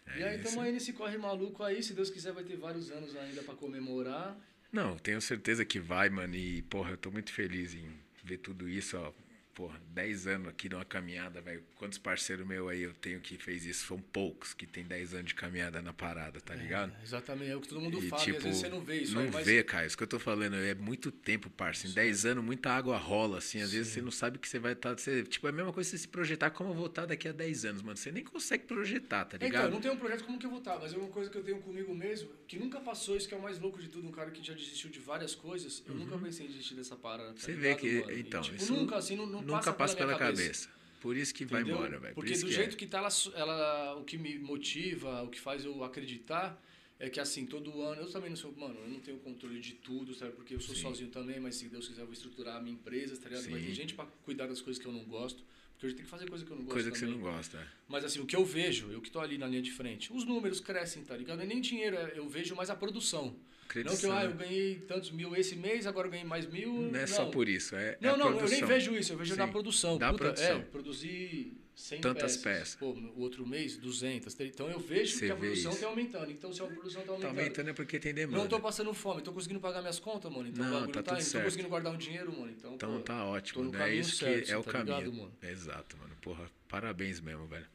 [0.07, 2.91] e aí É estamos aí nesse corre maluco aí, se Deus quiser vai ter vários
[2.91, 4.37] anos ainda pra comemorar.
[4.71, 6.35] Não, tenho certeza que vai, mano.
[6.35, 7.89] E, porra, eu tô muito feliz em
[8.25, 9.13] ver tudo isso, ó.
[9.55, 11.63] Porra, 10 anos aqui numa caminhada, velho.
[11.77, 13.87] Quantos parceiros meus aí eu tenho que fez isso?
[13.87, 16.93] São poucos que tem 10 anos de caminhada na parada, tá ligado?
[16.99, 18.81] É, exatamente, é o que todo mundo E, fala, e tipo, às vezes você não
[18.81, 19.87] vê isso Não aí, mas vê, cara.
[19.87, 21.87] Isso que eu tô falando é muito tempo, parça.
[21.87, 23.61] Em 10 anos, muita água rola, assim.
[23.61, 24.93] Às vezes você não sabe que você vai estar.
[24.99, 27.33] Você, tipo, é a mesma coisa você se projetar como eu vou estar daqui a
[27.33, 27.97] 10 anos, mano.
[27.97, 29.65] Você nem consegue projetar, tá Então, ligado?
[29.67, 31.39] eu não tenho um projeto como que eu vou estar, mas é uma coisa que
[31.39, 34.09] eu tenho comigo mesmo, que nunca passou, isso que é o mais louco de tudo,
[34.09, 37.29] um cara que já desistiu de várias coisas, eu nunca pensei em desistir dessa parada.
[37.29, 37.39] tá Uhum.
[37.39, 38.11] Você vê ligado, que- mano?
[38.13, 40.69] E, então, tipo, isso nunca, assim, não, não Nunca passa pela minha cabeça.
[41.01, 41.77] Por isso que vai Entendeu?
[41.79, 42.15] embora, velho.
[42.15, 42.79] Por Porque do que jeito é.
[42.79, 46.59] que tá ela, ela, o que me motiva, o que faz eu acreditar
[46.99, 49.75] é que assim, todo ano, eu também não sou, mano, eu não tenho controle de
[49.75, 50.33] tudo, sabe?
[50.33, 50.81] Porque eu sou Sim.
[50.83, 53.51] sozinho também, mas se Deus quiser eu vou estruturar a minha empresa, tá ligado?
[53.51, 53.67] Vai Sim.
[53.67, 56.27] ter gente pra cuidar das coisas que eu não gosto, porque hoje tem que fazer
[56.31, 57.21] coisa que eu não gosto Coisa que você também.
[57.21, 57.59] não gosta.
[57.59, 57.67] é.
[57.89, 60.25] Mas assim, o que eu vejo, eu que tô ali na linha de frente, os
[60.25, 61.43] números crescem, tá ligado?
[61.43, 63.37] É nem dinheiro, é- eu vejo mais a produção.
[63.85, 66.73] Não que eu, ah, eu ganhei tantos mil esse mês, agro eu ganhei mais mil.
[66.93, 68.69] Não é só por isso, é, é Não, a não, eu nem produção.
[68.69, 69.99] vejo isso, eu vejo na Sim, produção.
[69.99, 70.57] da Puta, produção.
[70.59, 72.43] É, produzir 100 Tantas peças.
[72.43, 72.75] peças.
[72.77, 74.39] Pô, o outro mês, 200.
[74.41, 75.81] Então eu vejo Você que a produção isso.
[75.81, 76.31] tá aumentando.
[76.31, 77.39] Então se a produção tá Tá aumentando.
[77.41, 78.39] aumentando é porque tem demanda.
[78.39, 80.49] não tô passando fome, tô conseguindo pagar minhas contas, mano.
[80.49, 81.43] Então Não, tá tá, tudo certo.
[81.43, 82.53] Tô conseguindo guardar um dinheiro, mano.
[82.57, 83.91] Então, Então pô, tá ótimo, né?
[83.91, 84.97] É isso certo, que é o tá caminho.
[84.99, 85.33] ligado, mano?
[85.43, 86.15] Exato, mano.
[86.23, 87.67] Porra, parabéns mesmo, velho.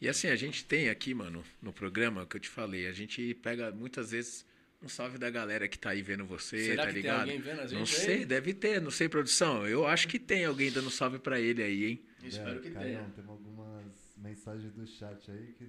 [0.00, 3.34] E assim, a gente tem aqui, mano, no programa que eu te falei, a gente
[3.42, 4.46] pega muitas vezes
[4.82, 7.20] um salve da galera que tá aí vendo você, Será tá que tem ligado?
[7.20, 7.86] alguém vendo a gente não aí?
[7.86, 9.66] sei, deve ter, não sei, produção.
[9.68, 12.04] Eu acho que tem alguém dando salve pra ele aí, hein?
[12.22, 13.02] Espero que tenha.
[13.14, 13.84] Temos algumas
[14.16, 15.68] mensagens do chat aí que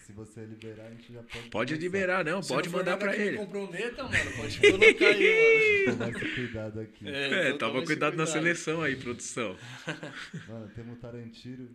[0.00, 1.48] Se você liberar, a gente já pode.
[1.50, 1.82] Pode começar.
[1.82, 3.36] liberar, não, Se pode não mandar me ele.
[3.38, 7.04] comprometa, mano, pode colocar aí, Tomar esse cuidado aqui.
[7.04, 7.16] mano.
[7.16, 9.56] É, então toma esse cuidado na seleção aí, produção.
[10.48, 11.68] Mano, temos Tarantino.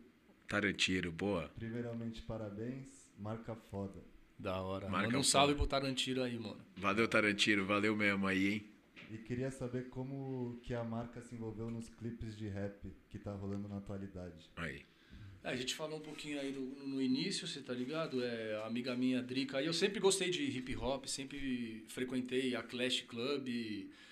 [0.48, 1.52] Tarantino, boa.
[1.58, 2.88] Primeiramente, parabéns.
[3.20, 4.00] Marca foda.
[4.38, 4.88] Da hora.
[4.88, 6.60] Marca Manda um salve pro Tarantino aí, mano.
[6.76, 8.66] Valeu, Tarantino, valeu mesmo aí, hein?
[9.12, 13.32] E queria saber como que a marca se envolveu nos clipes de rap que tá
[13.32, 14.50] rolando na atualidade.
[14.58, 14.86] Aí.
[15.44, 18.24] É, a gente falou um pouquinho aí no, no início, você tá ligado?
[18.24, 22.62] É, a amiga minha, Drica, aí eu sempre gostei de hip hop, sempre frequentei a
[22.62, 23.48] Clash Club,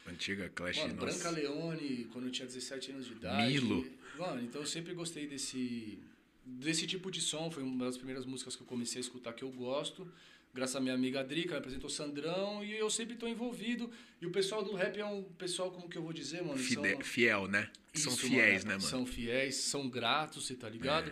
[0.08, 1.06] Antiga Clash, mano, nossa.
[1.06, 3.54] Branca Leone, quando eu tinha 17 anos de idade.
[3.54, 3.86] Milo.
[4.18, 6.00] Mano, então eu sempre gostei desse,
[6.46, 9.44] desse tipo de som, foi uma das primeiras músicas que eu comecei a escutar que
[9.44, 10.08] eu gosto.
[10.54, 13.92] Graças à minha amiga Drica, ela apresentou Sandrão e eu sempre tô envolvido.
[14.22, 16.58] E o pessoal do rap é um pessoal, como que eu vou dizer, mano?
[16.58, 17.70] Fide- são- Fiel, né?
[17.94, 18.86] São isso, fiéis, né, mano?
[18.86, 18.90] É.
[18.90, 21.12] São fiéis, são gratos, você tá ligado?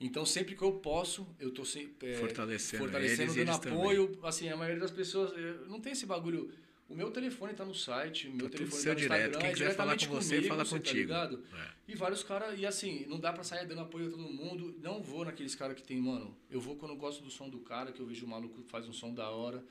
[0.00, 3.78] Então, sempre que eu posso, eu tô sempre, é, Fortalecendo fortalecendo eles dando eles também.
[3.78, 4.18] apoio.
[4.22, 6.52] Assim, a maioria das pessoas eh, não tem esse bagulho.
[6.92, 9.20] O meu telefone tá no site, o meu Tá telefone seu tá no direto.
[9.20, 10.98] Instagram, Quem é quiser falar com você, comigo, fala Tá contigo.
[10.98, 11.44] ligado?
[11.54, 11.68] É.
[11.88, 14.74] E vários caras, e assim, não dá pra sair dando apoio a todo mundo.
[14.82, 17.60] Não vou naqueles caras que tem, mano, eu vou quando eu gosto do som do
[17.60, 19.64] cara, que eu vejo o maluco que faz um som da hora.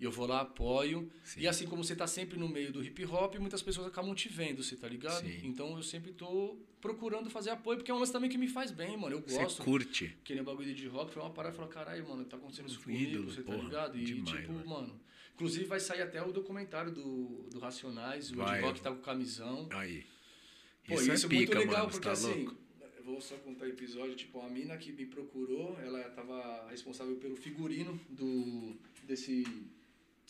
[0.00, 1.10] E eu vou lá, apoio.
[1.24, 1.40] Sim.
[1.40, 4.28] E assim como você tá sempre no meio do hip hop, muitas pessoas acabam te
[4.28, 5.26] vendo, você tá ligado?
[5.26, 5.40] Sim.
[5.42, 8.70] Então eu sempre tô procurando fazer apoio, porque é um lance também que me faz
[8.70, 9.16] bem, mano.
[9.16, 9.64] Eu Você gosto.
[9.64, 10.16] curte.
[10.22, 12.68] Que nem o bagulho de rock, foi uma parada e falou, caralho, mano, tá acontecendo
[12.68, 13.98] isso Um comigo, ídolo, você tá porra, ligado?
[13.98, 14.66] E demais, tipo, mano.
[14.68, 15.00] mano.
[15.38, 18.60] Inclusive vai sair até o documentário do, do Racionais, o Vai.
[18.60, 19.68] rock tá com camisão.
[19.70, 20.04] Aí.
[20.84, 21.90] Pô, Isso, isso, é é muito pica, legal, mano.
[21.92, 22.56] Porque tá assim, louco?
[22.96, 27.14] eu vou só contar o episódio, tipo, a mina que me procurou, ela tava responsável
[27.18, 28.74] pelo figurino do,
[29.04, 29.44] desse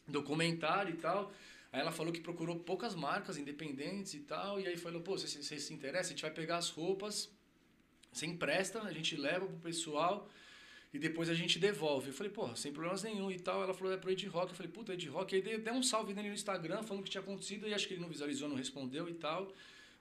[0.07, 1.33] documentário e tal.
[1.73, 5.43] Aí ela falou que procurou poucas marcas independentes e tal, e aí falou, pô, você,
[5.43, 7.31] você se interessa, a gente vai pegar as roupas,
[8.13, 10.29] você empresta, a gente leva pro pessoal
[10.93, 12.09] e depois a gente devolve.
[12.09, 13.63] Eu falei, pô, sem problemas nenhum e tal.
[13.63, 14.51] Ela falou, é pro Ed Rock.
[14.51, 15.35] Eu falei, puta, Ed Rock.
[15.35, 17.95] Aí dei um salve nele no Instagram, falando o que tinha acontecido, e acho que
[17.95, 19.53] ele não visualizou, não respondeu e tal.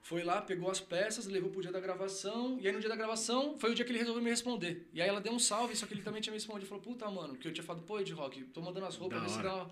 [0.02, 2.96] Foi lá, pegou as peças, levou pro dia da gravação, e aí no dia da
[2.96, 4.88] gravação foi o dia que ele resolveu me responder.
[4.94, 6.68] E aí ela deu um salve, só que ele também tinha me respondido.
[6.68, 9.30] Falou, puta, mano, porque eu tinha falado, pô, Ed Rock, tô mandando as roupas, vê
[9.30, 9.72] se dá uma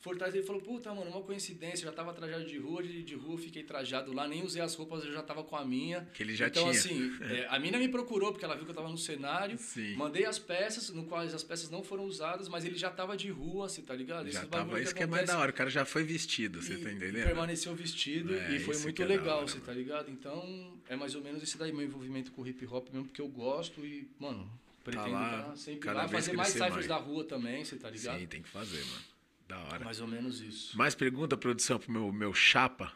[0.00, 0.36] fortaleza.
[0.36, 3.38] Ele falou, puta, mano, uma coincidência, eu já tava trajado de rua, de, de rua
[3.38, 6.02] fiquei trajado lá, nem usei as roupas, eu já tava com a minha.
[6.12, 6.78] Que ele já então, tinha.
[6.78, 9.96] assim, é, a mina me procurou, porque ela viu que eu tava no cenário, Sim.
[9.96, 13.30] mandei as peças, no quais as peças não foram usadas, mas ele já tava de
[13.30, 14.30] rua, você tá ligado?
[14.30, 14.80] Já Esses tava.
[14.80, 15.50] Isso que é mais da hora.
[15.50, 17.24] O cara já foi vestido, você tá entendendo?
[17.24, 19.66] permaneceu vestido É, e foi muito que é legal, hora, você mano.
[19.66, 20.10] tá ligado?
[20.10, 23.20] Então, é mais ou menos esse daí, meu envolvimento com o hip hop mesmo, porque
[23.20, 24.50] eu gosto e, mano,
[24.82, 26.86] pretendo lá, tá sempre cada lá, fazer mais mais.
[26.86, 28.18] da rua também, você tá ligado?
[28.18, 29.13] Sim, tem que fazer, mano.
[29.54, 29.84] Da hora.
[29.84, 30.76] Mais ou menos isso.
[30.76, 32.92] Mais pergunta, produção, pro meu, meu chapa.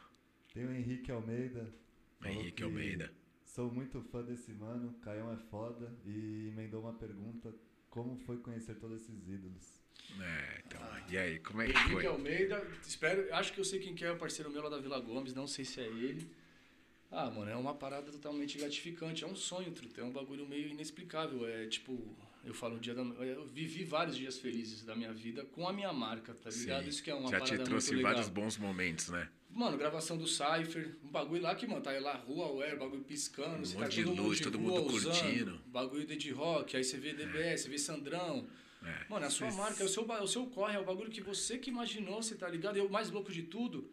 [0.52, 1.72] Tem o Henrique Almeida.
[2.24, 3.12] Henrique que Almeida.
[3.44, 5.94] Sou muito fã desse mano, Caião é foda.
[6.04, 7.54] E emendou uma pergunta:
[7.88, 9.80] como foi conhecer todos esses ídolos?
[10.20, 10.80] É, então.
[11.08, 12.06] E aí, como é que Henrique foi?
[12.06, 14.98] Almeida, espero, acho que eu sei quem que é o parceiro meu lá da Vila
[14.98, 16.28] Gomes, não sei se é ele.
[17.10, 20.68] Ah, mano, é uma parada totalmente gratificante, é um sonho, truta, é um bagulho meio
[20.68, 25.12] inexplicável, é tipo, eu falo o dia da eu vivi vários dias felizes da minha
[25.12, 26.84] vida com a minha marca, tá ligado?
[26.84, 26.88] Sim.
[26.88, 28.12] Isso que é uma Já parada te trouxe muito legal.
[28.12, 29.28] vários bons momentos, né?
[29.50, 33.02] Mano, gravação do Cypher, um bagulho lá que, mano, tá aí lá, rua, ué, bagulho
[33.02, 35.60] piscando, Um você monte tá de todo luz, de todo mundo usando, curtindo.
[35.66, 38.46] Bagulho de Rock, aí você vê DBS, você vê Sandrão.
[38.84, 39.06] É.
[39.08, 41.10] Mano, é a sua marca, é o seu, é o seu corre, é o bagulho
[41.10, 42.78] que você que imaginou, você tá ligado?
[42.78, 43.90] E o mais louco de tudo,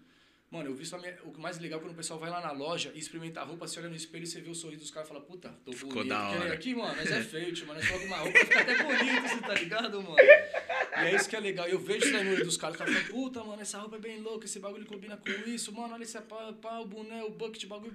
[0.55, 2.51] mano, eu vi só minha- o mais legal é quando o pessoal vai lá na
[2.51, 4.91] loja e experimenta a roupa, você olha no espelho e você vê o sorriso dos
[4.91, 6.09] caras e fala, puta, tô Ficou bonito.
[6.09, 6.53] da hora.
[6.53, 9.41] aqui, mano, mas é feio, tio, mano, nós coloca uma roupa, fica até bonito, você
[9.41, 10.15] tá ligado, mano?
[10.19, 11.67] E é isso que é legal.
[11.67, 13.97] Eu vejo isso daí no olho dos caras, os caras falam, puta, mano, essa roupa
[13.97, 17.23] é bem louca, esse bagulho combina com isso, mano, olha esse pá, pá, o boné,
[17.23, 17.93] o bucket, bagulho.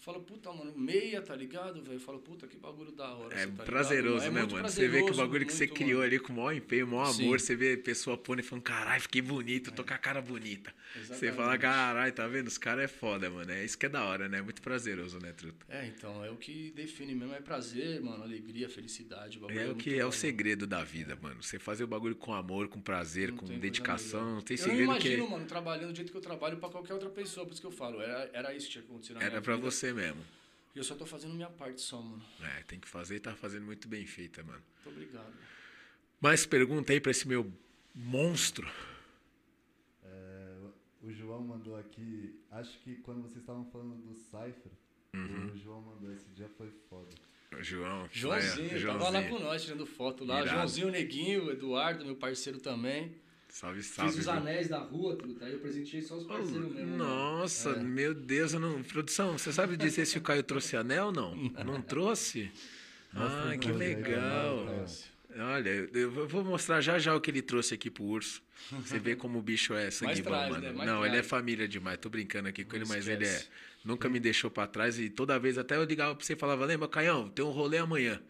[0.00, 2.00] Fala, puta, mano, meia, tá ligado, velho?
[2.00, 3.34] Fala, puta, que bagulho da hora.
[3.34, 4.68] É você tá prazeroso, ligado, né, muito mano?
[4.70, 6.04] Você vê que o prazeroso, bagulho que você muito, criou mano.
[6.04, 7.24] ali com o maior empenho, o maior Sim.
[7.24, 10.22] amor, você vê a pessoa pondo e falando, caralho, fiquei bonito, tô com a cara
[10.22, 10.74] bonita.
[11.10, 11.36] Você Exatamente.
[11.36, 12.48] fala, caralho, tá vendo?
[12.48, 13.52] Os caras é foda, mano.
[13.52, 14.38] É isso que é da hora, né?
[14.38, 15.66] É muito prazeroso, né, Truta?
[15.68, 19.36] É, então, é o que define mesmo, é prazer, mano, alegria, felicidade.
[19.36, 21.42] O bagulho É o muito que é o bom, segredo da vida, mano.
[21.42, 24.74] Você fazer o bagulho com amor, com prazer, Não com dedicação, não tem Eu não
[24.74, 27.52] segredo que imagino, mano, trabalhando do jeito que eu trabalho pra qualquer outra pessoa, por
[27.52, 29.70] isso que eu falo, era, era isso que tinha acontecido na era pra vida.
[29.70, 30.24] você mesmo.
[30.74, 32.22] E eu só tô fazendo minha parte só, mano.
[32.40, 34.62] É, tem que fazer e tá fazendo muito bem feita, mano.
[34.84, 35.32] Muito obrigado.
[36.20, 37.52] Mais pergunta aí pra esse meu
[37.94, 38.70] monstro.
[40.04, 40.56] É,
[41.02, 42.38] o João mandou aqui.
[42.50, 44.72] Acho que quando vocês estavam falando do Cypher,
[45.12, 45.50] Uhum.
[45.52, 47.08] o João mandou esse dia foi foda.
[47.52, 48.08] O João.
[48.12, 50.36] Joãozinho, é, tava lá com nós tirando foto lá.
[50.42, 50.50] Irado.
[50.50, 53.16] Joãozinho Neguinho, o Eduardo, meu parceiro também.
[53.50, 54.12] Salve, salve.
[54.12, 54.34] Fiz os viu?
[54.40, 55.44] anéis da rua, truta.
[55.44, 56.90] Aí eu presenteei só os parceiros mesmo.
[56.90, 56.96] né?
[56.96, 57.82] Nossa, É.
[57.82, 58.82] meu Deus, eu não.
[58.82, 61.34] Produção, você sabe dizer se o Caio trouxe anel ou não?
[61.66, 62.50] Não trouxe?
[63.14, 64.66] Ah, que aí, legal.
[65.36, 68.42] Olha, eu vou mostrar já já o que ele trouxe aqui pro urso.
[68.72, 70.72] Você vê como o bicho é sangue bom, traz, mano.
[70.72, 70.84] né?
[70.86, 71.26] Não, ele é traz.
[71.28, 71.98] família demais.
[71.98, 73.42] Tô brincando aqui com Não ele, mas ele é.
[73.84, 76.64] Nunca me deixou pra trás e toda vez até eu ligava pra você e falava:
[76.64, 78.20] Lembra, Caião, tem um rolê amanhã.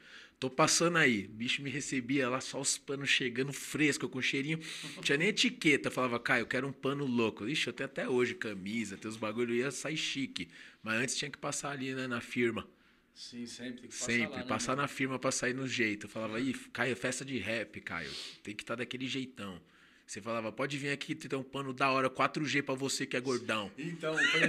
[0.40, 1.26] Tô passando aí.
[1.26, 4.58] O bicho me recebia lá, só os panos chegando fresco, com cheirinho.
[4.96, 5.90] Não tinha nem etiqueta.
[5.90, 7.46] Falava, Caio, eu quero um pano louco.
[7.46, 10.48] Ixi, eu tenho até hoje camisa, tem os bagulho, ia sair chique.
[10.82, 12.66] Mas antes tinha que passar ali, né, na firma.
[13.14, 13.82] Sim, sempre.
[13.82, 16.06] Tem que passar Sempre, lá, né, passar na firma pra sair no jeito.
[16.06, 18.10] Eu falava, ih, Caio, festa de rap, Caio.
[18.42, 19.60] Tem que estar daquele jeitão.
[20.06, 23.20] Você falava, pode vir aqui, tem um pano da hora, 4G pra você que é
[23.20, 23.70] gordão.
[23.78, 24.40] Então, foi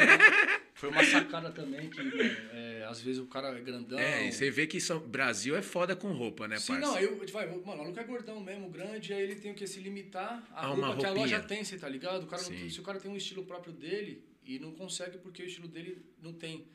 [0.81, 2.23] foi uma sacada também que, mano,
[2.53, 3.99] é, às vezes o cara é grandão.
[3.99, 4.99] É, e você vê que São...
[4.99, 6.87] Brasil é foda com roupa, né, Sim, parça?
[6.87, 9.79] não, eu, vai, mano, o maluco é gordão mesmo, grande, aí ele tem que se
[9.79, 12.23] limitar à A roupa que a loja tem, você tá ligado?
[12.23, 15.43] O cara não- se o cara tem um estilo próprio dele e não consegue porque
[15.43, 16.65] o estilo dele não tem.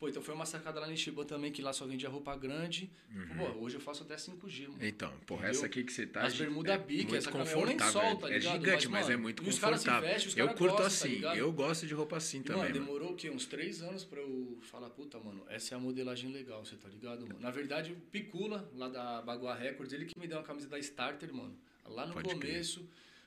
[0.00, 2.90] Pô, então foi uma sacada lá em Shiba também, que lá só vendia roupa grande.
[3.36, 4.78] Pô, hoje eu faço até 5G, mano.
[4.80, 5.50] Então, porra, Entendeu?
[5.58, 6.22] essa aqui que você tá.
[6.22, 7.66] As bermuda é muito essa confortável.
[7.66, 8.52] lençol, tá é ligado?
[8.54, 10.08] gigante, Mas, mas, é mano, muito confortável.
[10.08, 11.36] vestem, eu curto gostam, tá assim, ligado?
[11.36, 12.62] eu gosto de roupa assim E, também.
[12.62, 12.86] mano, mano.
[12.86, 13.28] demorou o quê?
[13.28, 16.88] Uns três anos pra eu falar, puta, mano, essa é a modelagem legal, você tá
[16.88, 17.38] ligado, mano?
[17.38, 20.78] Na verdade, o Picula, lá da Bagua Records, ele que me deu uma camisa da
[20.78, 21.54] Starter, mano.
[21.86, 22.64] Lá no Pode crer.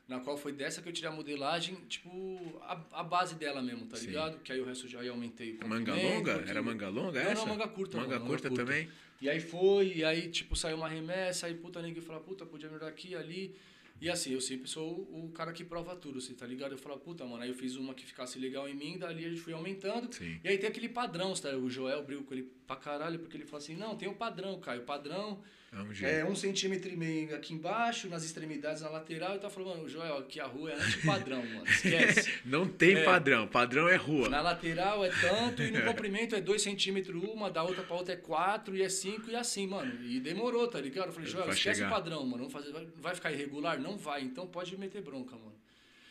[0.07, 3.85] Na qual foi dessa que eu tirei a modelagem, tipo, a, a base dela mesmo,
[3.85, 4.07] tá Sim.
[4.07, 4.39] ligado?
[4.39, 6.35] Que aí o resto já ia aumentei o Manga longa?
[6.35, 6.49] aquilo.
[6.49, 7.33] Era manga longa essa?
[7.35, 8.89] não, manga curta, Manga mano, curta também?
[9.21, 12.67] E aí foi, e aí, tipo, saiu uma remessa, aí puta ninguém fala, puta, podia
[12.67, 13.55] melhorar aqui, ali.
[14.01, 16.73] E assim, eu sempre sou o cara que prova tudo, você tá ligado?
[16.73, 19.29] Eu falo, puta, mano, aí eu fiz uma que ficasse legal em mim, dali a
[19.29, 20.13] gente foi aumentando.
[20.13, 20.41] Sim.
[20.43, 21.55] E aí tem aquele padrão, tá?
[21.55, 24.59] O Joel briga com ele pra caralho, porque ele fala assim, não, tem o padrão,
[24.59, 24.81] Caio.
[24.81, 25.41] O padrão
[25.89, 26.05] Ver.
[26.19, 29.35] é um centímetro e meio aqui embaixo, nas extremidades, na lateral.
[29.35, 31.65] E tá falando, mano, Joel, aqui a rua é anti-padrão, mano.
[31.67, 32.31] Esquece.
[32.45, 33.03] Não tem É.
[33.03, 33.47] padrão.
[33.47, 34.29] Padrão é rua.
[34.29, 38.13] Na lateral é tanto e no comprimento é 2 centímetros uma, da outra pra outra
[38.13, 40.03] é 4 e é 5 e assim, mano.
[40.05, 41.07] E demorou, tá ligado?
[41.07, 41.91] Eu falei, Joel, Vai esquece chegar.
[41.91, 42.47] o padrão, mano.
[42.49, 43.79] Vamos fazer, vai, ficar irregular?
[43.79, 45.55] Não vai, então pode meter bronca, mano.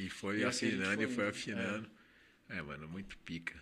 [0.01, 1.31] E foi E assim afinando e foi foi indo.
[1.31, 1.91] afinando.
[2.49, 2.61] É.
[2.63, 3.55] mano, muito pica.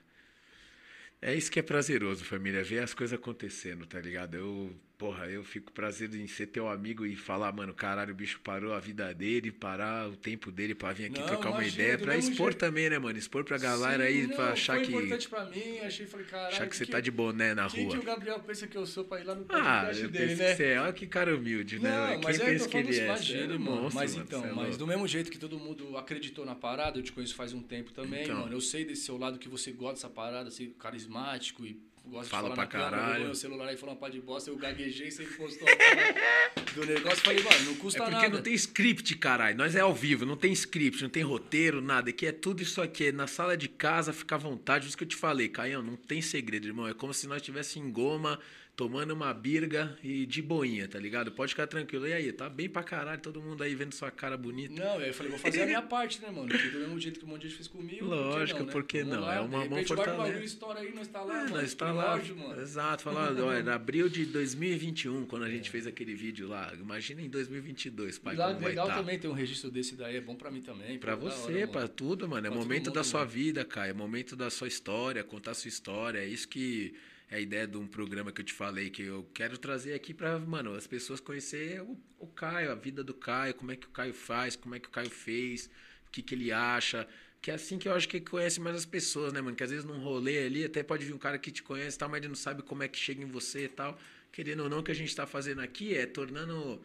[1.20, 4.34] É isso que é prazeroso, família, ver as coisas acontecendo, tá ligado?
[4.36, 8.38] Eu, porra, eu fico prazer em ser teu amigo e falar, mano, caralho, o bicho
[8.44, 11.96] parou a vida dele, parar o tempo dele pra vir aqui Não, trocar uma ideia,
[11.96, 12.58] pra expor jeito.
[12.58, 13.18] também, né, mano?
[13.18, 16.26] Expor pra galera Sim, aí, não, pra achar foi que, importante pra mim, achei, falei,
[16.26, 16.48] caralho.
[16.54, 17.92] achar que você que- tá de boné na Quem rua.
[17.94, 20.26] que o Gabriel pensa que eu sou pra ir lá no Ah, podcast eu dele,
[20.28, 20.50] penso né?
[20.50, 20.80] que você é.
[20.80, 21.90] Olha que cara humilde, né?
[21.90, 23.04] Não, Quem mas é, pensa eu tô que ele é?
[23.06, 23.64] imagina, Você é mano.
[23.82, 26.98] monstro, Mas então, você é mas do mesmo jeito que todo mundo acreditou na parada,
[26.98, 28.40] eu te conheço faz um tempo também, Então.
[28.40, 28.52] mano.
[28.52, 31.80] Eu sei desse seu lado que você gosta dessa parada, ser carismático e
[32.10, 33.12] gosta Fala de falar pra câmera, caralho.
[33.12, 35.66] pegou meu celular aí falou uma pá de bosta, eu gaguejei, você postou
[36.74, 38.28] do negócio, falei, mano, não É custa porque nada.
[38.28, 39.56] não tem script, caralho.
[39.56, 42.10] Nós é ao vivo, não tem script, não tem roteiro, nada.
[42.10, 43.06] Aqui é tudo isso aqui.
[43.06, 44.86] É na sala de casa, fica à vontade.
[44.86, 46.86] Isso que eu te falei, Caião, não tem segredo, irmão.
[46.88, 48.38] É como se nós estivéssemos em goma,
[48.80, 51.30] tomando uma birga e de boinha, tá ligado?
[51.32, 52.08] Pode ficar tranquilo.
[52.08, 54.72] E aí, tá bem pra caralho, todo mundo aí vendo sua cara bonita.
[54.82, 56.48] Não, eu falei, vou fazer a minha parte, né, mano?
[56.48, 58.06] Que do mesmo jeito que um monte de gente fez comigo.
[58.06, 59.20] Lógico, por por que não?
[59.20, 59.26] não?
[59.28, 59.36] Né?
[59.36, 60.16] É uma mão fortalece.
[60.16, 61.56] bagulho, estoura aí, nós tá lá, É, mano.
[61.56, 62.02] nós está lá.
[62.16, 62.62] primórdio, mano.
[62.62, 66.72] Exato, falando, olha, em abril de 2021, quando a gente fez aquele vídeo lá.
[66.80, 68.98] Imagina em 2022, pai, E lá, como vai legal estar.
[68.98, 70.98] também ter um registro desse daí, é bom pra mim também.
[70.98, 71.92] Pra pô, da você, hora, pra mano.
[71.94, 72.46] tudo, mano.
[72.46, 73.30] É Pra momento da mundo, sua mano.
[73.30, 73.88] vida, cara.
[73.88, 76.18] É momento da sua história, contar sua história.
[76.20, 79.28] É isso que é a ideia de um programa que eu te falei, que eu
[79.32, 83.54] quero trazer aqui pra, mano, as pessoas conhecer o, o Caio, a vida do Caio,
[83.54, 85.66] como é que o Caio faz, como é que o Caio fez,
[86.08, 87.06] o que, que ele acha.
[87.40, 89.56] Que é assim que eu acho que conhece mais as pessoas, né, mano?
[89.56, 91.98] Que às vezes num rolê ali, até pode vir um cara que te conhece e
[92.00, 93.98] tal, mas ele não sabe como é que chega em você e tal.
[94.32, 96.82] Querendo ou não, o que a gente tá fazendo aqui é tornando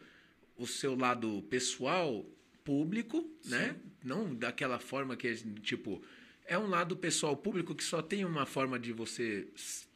[0.56, 2.24] o seu lado pessoal
[2.64, 3.76] público, né?
[4.02, 6.02] Não daquela forma que, tipo,
[6.46, 9.48] é um lado pessoal público que só tem uma forma de você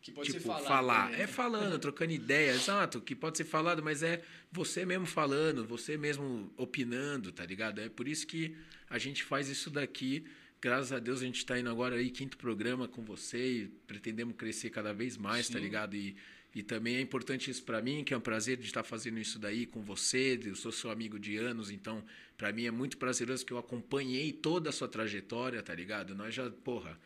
[0.02, 1.10] tipo, falar.
[1.10, 1.22] né?
[1.22, 5.96] É falando, trocando ideia, exato, que pode ser falado, mas é você mesmo falando, você
[5.96, 7.80] mesmo opinando, tá ligado?
[7.80, 8.56] É por isso que
[8.88, 10.24] a gente faz isso daqui.
[10.60, 14.34] Graças a Deus a gente tá indo agora aí, quinto programa com você e pretendemos
[14.36, 15.64] crescer cada vez mais, tá Sim.
[15.64, 15.96] ligado?
[15.96, 16.16] E,
[16.54, 19.38] e também é importante isso para mim, que é um prazer de estar fazendo isso
[19.38, 20.38] daí com você.
[20.44, 22.04] Eu sou seu amigo de anos, então
[22.36, 26.14] para mim é muito prazeroso que eu acompanhei toda a sua trajetória, tá ligado?
[26.14, 26.98] Nós já, porra,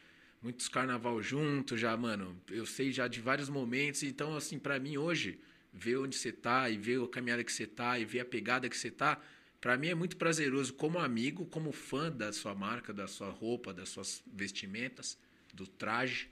[0.43, 2.41] muitos carnaval juntos já, mano.
[2.51, 5.39] Eu sei já de vários momentos, então assim, para mim hoje,
[5.73, 8.67] ver onde você tá e ver a caminhada que você tá e ver a pegada
[8.67, 9.21] que você tá,
[9.61, 13.75] para mim é muito prazeroso como amigo, como fã da sua marca, da sua roupa,
[13.75, 15.19] das suas vestimentas,
[15.53, 16.29] do traje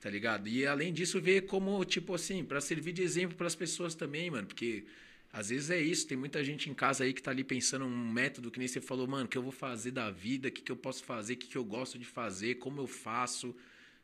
[0.00, 0.48] tá ligado?
[0.48, 4.46] E além disso, ver como, tipo assim, pra servir de exemplo pras pessoas também, mano,
[4.46, 4.84] porque
[5.32, 8.10] às vezes é isso, tem muita gente em casa aí que tá ali pensando um
[8.12, 10.62] método que nem você falou, mano, o que eu vou fazer da vida, o que,
[10.62, 13.54] que eu posso fazer, o que, que eu gosto de fazer, como eu faço.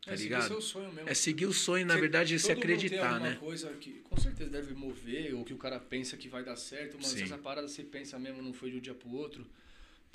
[0.04, 0.46] Tá é seguir ligado?
[0.48, 1.08] seu sonho mesmo.
[1.10, 3.36] É seguir o sonho, na Você- verdade, se mundo tem acreditar, né?
[3.40, 6.92] coisa que com certeza deve mover, ou que o cara pensa que vai dar certo,
[6.92, 7.04] mano.
[7.08, 7.16] Sim.
[7.16, 9.44] Se essa parada você pensa mesmo, não foi de um dia pro outro,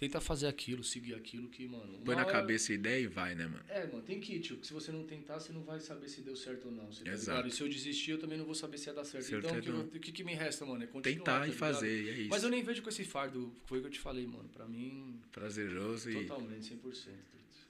[0.02, 2.00] tenta fazer aquilo, seguir aquilo que, mano.
[2.04, 3.64] Põe na hora- cabeça a ideia e vai, né, mano?
[3.70, 4.56] É, mano, tem que ir, tio.
[4.56, 6.92] porque Se você não tentar, você não vai saber se deu certo ou não.
[6.92, 7.38] Você tá Exato.
[7.38, 7.54] ligado?
[7.54, 9.26] E se eu desistir, eu também não vou saber se ia dar certo.
[9.26, 10.84] Certo então, o que, que, que me resta, mano?
[10.84, 11.18] É continuar.
[11.18, 12.30] Tentar tá e fazer, e é isso.
[12.32, 14.50] Mas eu nem vejo com esse fardo, foi o que eu te falei, mano.
[14.50, 16.80] Pra mim, Prazeroso e totalmente, 100%.
[16.82, 17.12] truta.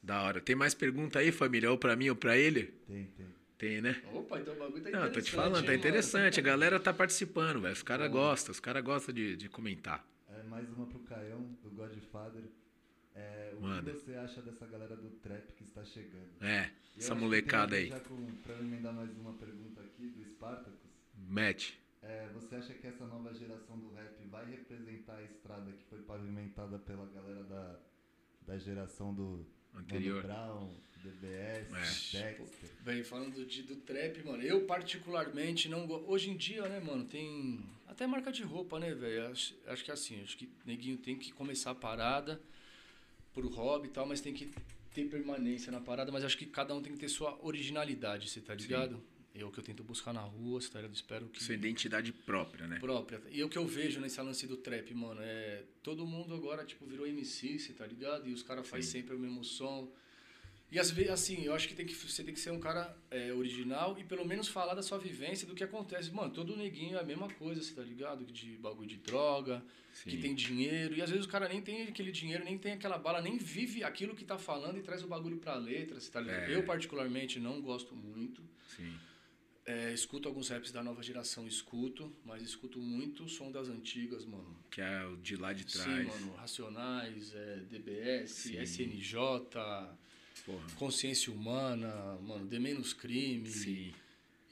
[0.02, 0.40] da hora.
[0.40, 1.70] Tem mais pergunta aí, família?
[1.70, 2.74] Ou pra mim ou pra ele?
[2.88, 3.26] Tem, tem.
[3.58, 4.02] Tem, né?
[4.14, 6.40] Opa, então o bagulho tá Não, tô te falando, tá interessante.
[6.40, 7.74] A galera tá participando, velho.
[7.74, 8.14] Os caras Bom.
[8.18, 10.04] gostam, os caras gostam de, de comentar.
[10.30, 11.70] É, mais uma pro Caião, do
[12.12, 12.44] Godfather.
[13.16, 13.92] É, o Manda.
[13.92, 16.30] que você acha dessa galera do trap que está chegando?
[16.42, 17.88] É, E essa molecada aí.
[17.90, 20.80] Já com, pra eu emendar mais uma pergunta aqui do Spartacus.
[21.28, 21.80] Mete.
[22.02, 26.00] É, você acha que essa nova geração do rap vai representar a estrada que foi
[26.00, 27.80] pavimentada pela galera da,
[28.48, 30.24] da geração do Anterior.
[30.24, 31.68] Mano Brown, DBS,
[32.16, 32.34] É.
[32.34, 32.48] Dexter?
[32.82, 36.10] Bem, falando de, do trap, mano, eu particularmente não gosto.
[36.10, 37.64] Hoje em dia, né, mano, tem
[38.02, 39.28] até marca de roupa, né, velho?
[39.28, 42.42] Acho, acho que assim, acho que neguinho tem que começar a parada
[43.32, 44.52] pro hobby e tal, mas tem que
[44.92, 48.42] ter permanência na parada, mas acho que cada um tem que ter sua originalidade, você
[48.42, 49.00] tá ligado?
[49.36, 50.96] É o que eu tento buscar na rua, você tá ligado?
[50.96, 52.80] Espero que Sua identidade própria, né?
[52.80, 53.22] própria.
[53.30, 56.86] E o que eu vejo nesse lance do trap, mano, é todo mundo agora, tipo,
[56.88, 58.28] virou MC, você tá ligado?
[58.28, 59.90] E os caras fazem sempre o mesmo som.
[60.72, 62.96] E às vezes, assim, eu acho que, tem que você tem que ser um cara
[63.12, 66.10] é, original e pelo menos falar da sua vivência, do que acontece.
[66.12, 68.24] Mano, todo neguinho é a mesma coisa, você tá ligado?
[68.26, 69.62] De bagulho de droga,
[70.06, 70.22] que Sim.
[70.22, 70.96] tem dinheiro.
[70.96, 73.84] E às vezes o cara nem tem aquele dinheiro, nem tem aquela bala, nem vive
[73.84, 76.50] aquilo que tá falando e traz o bagulho pra letra, você tá ligado?
[76.50, 76.56] É.
[76.56, 78.42] Eu, particularmente, não gosto muito.
[78.78, 78.94] Sim.
[79.66, 84.26] É, escuto alguns raps da nova geração, escuto, mas escuto muito o som das antigas,
[84.26, 84.58] mano.
[84.72, 86.08] Que é o de lá de Sim, trás.
[86.08, 88.62] mano, Racionais, é, DBS, Sim.
[88.62, 89.18] SNJ,
[90.46, 90.64] Porra.
[90.76, 93.48] Consciência Humana, mano, De Menos Crime.
[93.50, 93.92] Sim.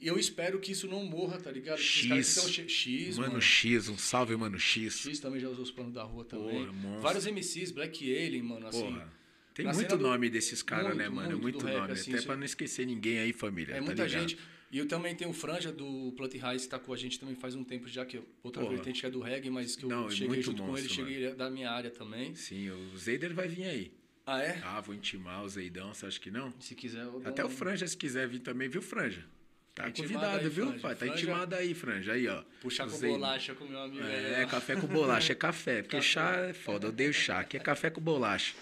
[0.00, 1.76] E eu espero que isso não morra, tá ligado?
[1.76, 2.08] Que os X.
[2.08, 3.42] caras que tão che- X, Mano, mano.
[3.42, 4.96] X, um salve, mano, X.
[5.00, 6.60] X também já usou os planos da rua também.
[6.64, 7.00] Porra, monstro.
[7.02, 8.82] Vários MCs, Black Alien, mano, assim.
[8.82, 9.12] Porra.
[9.52, 11.30] Tem muito do- nome desses caras, né, mano?
[11.32, 11.92] muito Muito, do rap, nome.
[11.92, 13.72] assim, Até você- pra não esquecer ninguém aí, família.
[13.74, 14.20] É tá muita ligado?
[14.28, 14.38] gente.
[14.72, 17.34] E eu também tenho o Franja do Plant Rise, que tá com a gente também
[17.34, 18.76] faz um tempo já, que eu- outra Porra.
[18.76, 20.94] vertente que é do reggae, mas que eu Não, é cheguei junto com ele, monstro,
[21.06, 22.34] cheguei é da minha área também.
[22.36, 23.92] Sim, o Zeider vai vir aí.
[24.32, 24.60] Ah, é?
[24.62, 26.52] Ah, vou intimar o Zeidão, você acha que não?
[26.60, 29.24] Se quiser, eu Até um- o Franja, se quiser vir também, viu, Franja?
[29.74, 30.80] Tá Tá intimado convidado, aí, viu, Franja.
[30.80, 30.90] pai?
[30.94, 32.12] Tá Franja- intimado aí, Franja.
[32.12, 32.42] Aí, ó.
[32.60, 33.18] Puxar com Zeidão.
[33.18, 34.02] bolacha com meu amigo.
[34.04, 34.48] É, aí, ó.
[34.48, 35.82] café com bolacha, é café.
[35.82, 37.40] Porque chá é foda, eu odeio chá.
[37.40, 38.54] Aqui é café com bolacha.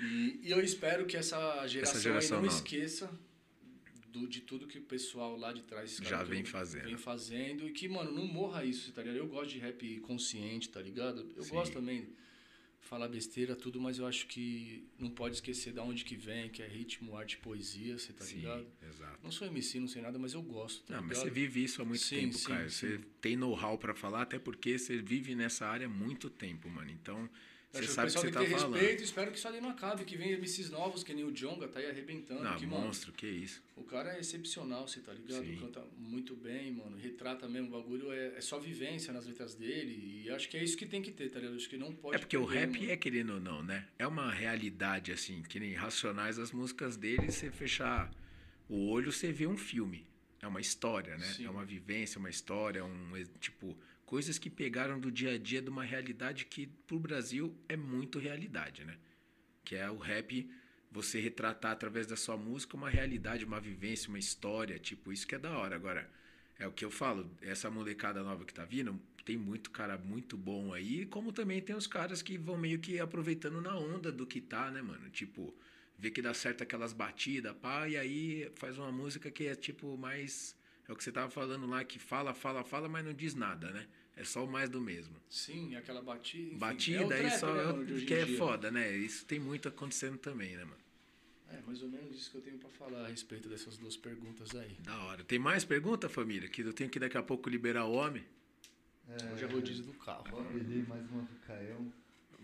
[0.00, 2.56] E, e eu espero que essa geração, geração aí não nova.
[2.56, 3.10] esqueça
[4.08, 6.84] do, de tudo que o pessoal lá de trás Já vem fazendo.
[6.84, 7.66] vem fazendo.
[7.66, 9.16] E que, mano, não morra isso, tá ligado?
[9.16, 11.26] Eu gosto de rap consciente, tá ligado?
[11.34, 11.50] Eu Sim.
[11.50, 12.08] gosto também
[12.86, 16.62] falar besteira, tudo, mas eu acho que não pode esquecer da onde que vem, que
[16.62, 18.66] é ritmo, arte poesia, você tá Sim, ligado?
[18.88, 19.18] exato.
[19.22, 21.24] Não sou MC, não sei nada, mas eu gosto, tá Não, mas ligado?
[21.24, 22.68] você vive isso há muito Sim, tempo, sim, cara.
[22.68, 26.90] Você tem know-how pra falar, até porque você vive nessa área há muito tempo, mano.
[26.90, 27.28] Então,
[27.76, 28.74] você que sabe o que o você pessoal tá tem que ter falando.
[28.74, 31.68] respeito, espero que isso ali não acabe, que venha MCs novos, que nem o Jonga,
[31.68, 32.42] tá aí arrebentando.
[32.42, 33.62] Não, que, mano, monstro, que isso.
[33.76, 35.44] O cara é excepcional, você tá ligado?
[35.44, 35.56] Sim.
[35.56, 36.96] Canta muito bem, mano.
[36.96, 40.22] Retrata mesmo o bagulho, é, é só vivência nas letras dele.
[40.24, 41.56] E acho que é isso que tem que ter, tá ligado?
[41.56, 42.16] Acho que não pode.
[42.16, 42.90] É porque o perder, rap mano.
[42.92, 43.86] é querendo ou não, né?
[43.98, 48.10] É uma realidade, assim, que nem Racionais, as músicas dele, você fechar
[48.68, 50.06] o olho, você vê um filme.
[50.42, 51.26] É uma história, né?
[51.26, 51.46] Sim.
[51.46, 53.76] É uma vivência, uma história, um, tipo,
[54.06, 58.18] coisas que pegaram do dia a dia de uma realidade que pro Brasil é muito
[58.18, 58.96] realidade, né?
[59.64, 60.48] Que é o rap,
[60.90, 65.34] você retratar através da sua música uma realidade, uma vivência, uma história, tipo, isso que
[65.34, 65.74] é da hora.
[65.74, 66.08] Agora,
[66.58, 70.36] é o que eu falo, essa molecada nova que tá vindo, tem muito cara muito
[70.36, 74.24] bom aí, como também tem os caras que vão meio que aproveitando na onda do
[74.24, 75.10] que tá, né, mano?
[75.10, 75.52] Tipo,
[75.98, 79.98] vê que dá certo aquelas batidas, pá, e aí faz uma música que é tipo
[79.98, 80.56] mais.
[80.88, 83.72] É o que você tava falando lá, que fala, fala, fala, mas não diz nada,
[83.72, 83.88] né?
[84.16, 85.14] É só o mais do mesmo.
[85.28, 86.46] Sim, aquela batida.
[86.48, 88.38] enfim, Batida é aí trap, só né, é que é dia.
[88.38, 88.96] foda, né?
[88.96, 90.76] Isso tem muito acontecendo também, né, mano?
[91.50, 94.54] É, mais ou menos isso que eu tenho pra falar a respeito dessas duas perguntas
[94.56, 94.74] aí.
[94.80, 95.22] Da hora.
[95.22, 96.48] Tem mais pergunta, família?
[96.48, 98.24] Que eu tenho que daqui a pouco liberar o homem?
[99.08, 100.24] É, Hoje é rodízio do carro.
[100.30, 101.92] Bob Lee, mais uma pro Caião.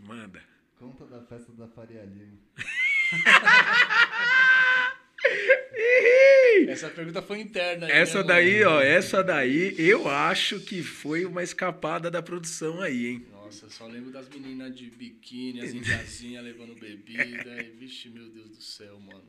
[0.04, 0.42] Manda.
[0.78, 2.38] Conta da festa da Faria Lima.
[6.68, 7.86] Essa pergunta foi interna.
[7.86, 12.80] aí, Essa né, daí, ó, essa daí eu acho que foi uma escapada da produção
[12.80, 13.26] aí, hein?
[13.30, 17.62] Nossa, só lembro das meninas de biquíni, as indiazinhas levando bebida.
[17.62, 19.24] E, vixe, meu Deus do céu, mano.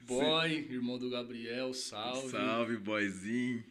[0.00, 2.30] Boy, irmão do Gabriel, salve.
[2.30, 3.64] Salve, boyzinho.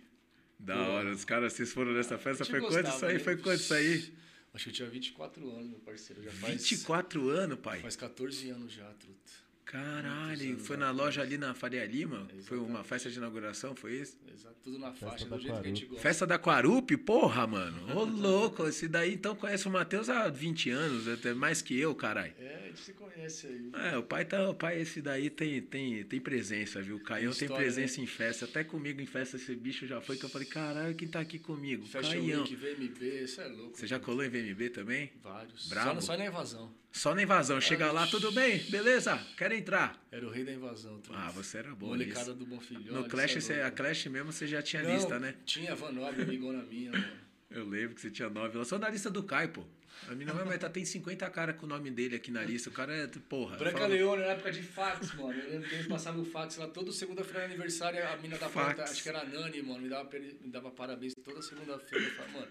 [0.60, 0.92] Da Pô.
[0.92, 1.12] hora.
[1.12, 3.20] Os caras, vocês foram nessa festa, foi quanto gostava, isso aí?
[3.20, 4.14] Foi quanto isso aí?
[4.54, 6.24] Acho que eu tinha 24 anos, meu parceiro.
[6.24, 7.80] Já faz, 24 anos, pai.
[7.80, 9.47] faz 14 anos já, truta.
[9.68, 10.98] Caralho, foi na atrás.
[11.06, 12.26] loja ali na Faria Lima?
[12.44, 14.18] Foi uma festa de inauguração, foi isso?
[14.34, 16.02] Exato, tudo na Festa faixa, do jeito que a gente gosta.
[16.02, 16.96] Festa da Quarup?
[16.98, 17.94] Porra, mano.
[17.94, 18.66] Ô, louco.
[18.66, 22.34] Esse daí então conhece o Matheus há 20 anos, até mais que eu, caralho.
[22.40, 23.72] É, a gente se conhece aí.
[23.92, 26.96] É, o pai tá, o pai esse daí tem, tem, tem presença, viu?
[26.96, 28.04] O Caião tem História, presença né?
[28.04, 28.46] em festa.
[28.46, 31.40] Até comigo em festa esse bicho já foi que eu falei, caralho, quem tá aqui
[31.40, 31.86] comigo?
[31.86, 32.44] Fashion Caião.
[32.44, 33.78] Week, VMB, isso é louco.
[33.78, 35.12] Você já colou em VMB também?
[35.22, 35.68] Vários.
[35.68, 36.02] Brabo.
[36.02, 36.74] Só, só na invasão.
[36.92, 37.62] Só na invasão.
[37.62, 38.60] Chega lá, tudo bem?
[38.70, 39.18] Beleza?
[39.38, 40.02] Quero entrar.
[40.12, 41.00] Era o rei da invasão.
[41.00, 41.24] Trunks.
[41.24, 42.90] Ah, você era bom Molecada do Bom Filhote.
[42.92, 43.72] No Clash, você, é a.
[43.72, 45.36] Clash mesmo você já tinha Não, lista, né?
[45.46, 47.28] Tinha Van Nobre, amigona minha, mano.
[47.50, 48.58] Eu lembro que você tinha nove.
[48.58, 49.64] Eu sou na lista do Kai, pô.
[50.10, 52.70] A minha mãe tá, tem 50 caras com o nome dele aqui na lista.
[52.70, 53.58] O cara é, porra.
[53.58, 55.34] Branca fala- na época de fax, mano.
[55.34, 58.06] Eu lembro que eles passavam o fax lá toda segunda-feira de aniversário.
[58.08, 58.66] A mina da Fax.
[58.76, 62.06] porta, acho que era a Nani, mano, me dava, me dava parabéns toda segunda-feira.
[62.06, 62.48] Eu falava, mano,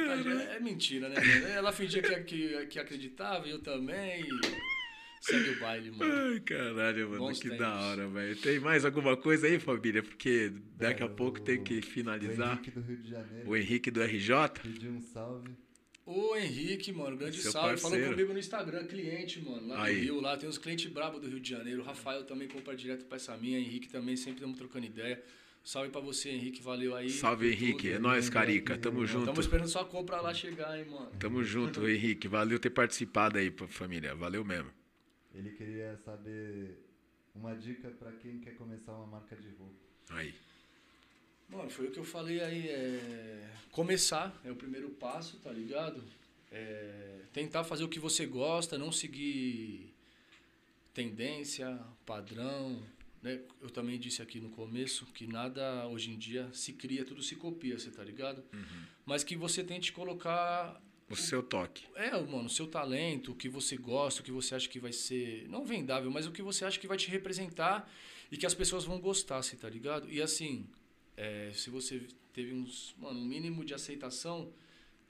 [0.00, 1.46] é, é mentira, né, mano?
[1.48, 4.22] Ela fingia que, que, que acreditava e eu também.
[4.22, 6.12] E segue o baile, mano.
[6.12, 7.58] Ai, caralho, mano, Bons que tempos.
[7.58, 8.36] da hora, velho.
[8.36, 10.02] Tem mais alguma coisa aí, família?
[10.02, 12.52] Porque daqui a Cara, pouco o- tem que O finalizar.
[12.54, 14.60] Henrique do Rio de Janeiro O Henrique do RJ.
[14.62, 15.50] pediu um salve.
[16.04, 17.76] O Henrique, mano, grande Seu salve.
[17.76, 18.10] Falou parceiro.
[18.16, 19.94] comigo no Instagram, cliente, mano, lá Aí.
[19.94, 20.20] do Rio.
[20.20, 21.80] Lá tem uns clientes brabos do Rio de Janeiro.
[21.82, 23.56] O Rafael também compra direto pra essa minha.
[23.60, 25.22] Henrique também, sempre estamos trocando ideia.
[25.64, 26.60] Salve pra você, Henrique.
[26.60, 27.08] Valeu aí.
[27.08, 27.88] Salve, Henrique.
[27.88, 27.96] tudo.
[27.96, 28.28] É nóis.
[28.28, 28.76] Carica.
[28.76, 29.40] Tamo Estamos junto.
[29.40, 31.10] esperando sua compra lá chegar, hein, mano.
[31.18, 32.26] Tamo junto, Henrique.
[32.26, 34.14] Valeu ter participado aí, família.
[34.14, 34.70] Valeu mesmo.
[35.34, 36.78] Ele queria saber
[37.34, 39.74] uma dica pra quem quer começar uma marca de roupa.
[40.10, 40.34] Aí.
[41.48, 42.68] Mano, foi o que eu falei aí.
[42.68, 43.48] É...
[43.70, 46.02] Começar é o primeiro passo, tá ligado?
[46.50, 47.20] É...
[47.32, 49.94] Tentar fazer o que você gosta, não seguir
[50.92, 52.82] tendência, padrão.
[53.22, 53.40] Né?
[53.60, 57.36] Eu também disse aqui no começo que nada hoje em dia se cria, tudo se
[57.36, 58.42] copia, você tá ligado?
[59.06, 61.84] Mas que você tente colocar O seu toque.
[61.94, 64.92] É, mano, o seu talento, o que você gosta, o que você acha que vai
[64.92, 67.88] ser, não vendável, mas o que você acha que vai te representar
[68.30, 70.10] e que as pessoas vão gostar, você tá ligado?
[70.10, 70.66] E assim,
[71.16, 74.52] é, se você teve uns, mano, um mínimo de aceitação,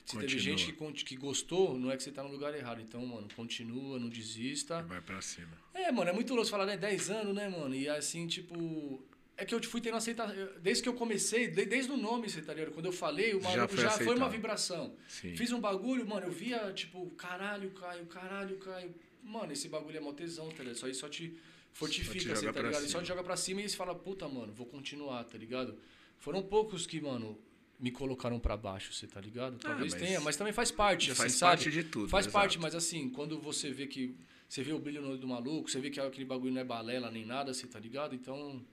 [0.04, 0.40] se teve Continua.
[0.58, 2.80] gente que, que gostou, não é que você tá no lugar errado.
[2.80, 4.82] Então, mano, continua, não desista.
[4.82, 5.52] Vai pra cima.
[5.72, 6.76] É, mano, é muito louco falar, né?
[6.76, 7.74] 10 anos, né, mano?
[7.74, 9.02] E assim, tipo.
[9.36, 10.34] É que eu fui tendo aceitação.
[10.60, 12.72] Desde que eu comecei, de- desde o nome, você tá ligado?
[12.72, 14.94] Quando eu falei, o Já maluco foi já, foi uma vibração.
[15.08, 15.34] Sim.
[15.36, 18.94] Fiz um bagulho, mano, eu via, tipo, caralho, Caio, caralho, Caio.
[19.24, 20.74] Mano, esse bagulho é mó tesão, tá ligado?
[20.76, 21.34] Isso aí só te
[21.72, 22.82] fortifica, você, tá ligado?
[22.82, 23.02] E só cima.
[23.02, 25.78] te joga pra cima e você fala, puta, mano, vou continuar, tá ligado?
[26.18, 27.38] Foram poucos que, mano,
[27.82, 29.58] me colocaram pra baixo, você tá ligado?
[29.58, 31.50] Talvez mas- tenha, mas também faz parte, assim, Faz sabe?
[31.56, 32.32] parte de tudo, Faz exato.
[32.40, 34.16] parte, mas assim, quando você vê que.
[34.48, 36.64] Você vê o brilho no olho do maluco, você vê que aquele bagulho não é
[36.64, 38.14] balela nem nada, você tá ligado?
[38.14, 38.64] Então.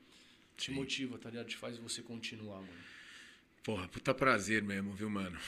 [0.56, 0.74] Te Sim.
[0.74, 1.48] motiva, tá ligado?
[1.48, 2.68] Te faz você continuar, mano.
[3.64, 5.40] Porra, puta prazer mesmo, viu, mano?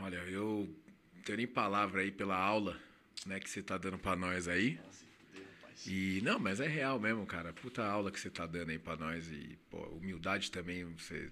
[0.00, 0.68] Olha, eu
[1.16, 2.80] não tenho nem palavra aí pela aula,
[3.26, 4.76] né, que você tá dando pra nós aí.
[4.84, 5.86] Nossa, fudeu, rapaz.
[5.88, 7.52] E não, mas é real mesmo, cara.
[7.52, 11.28] Puta aula que você tá dando aí pra nós e, pô, humildade também, você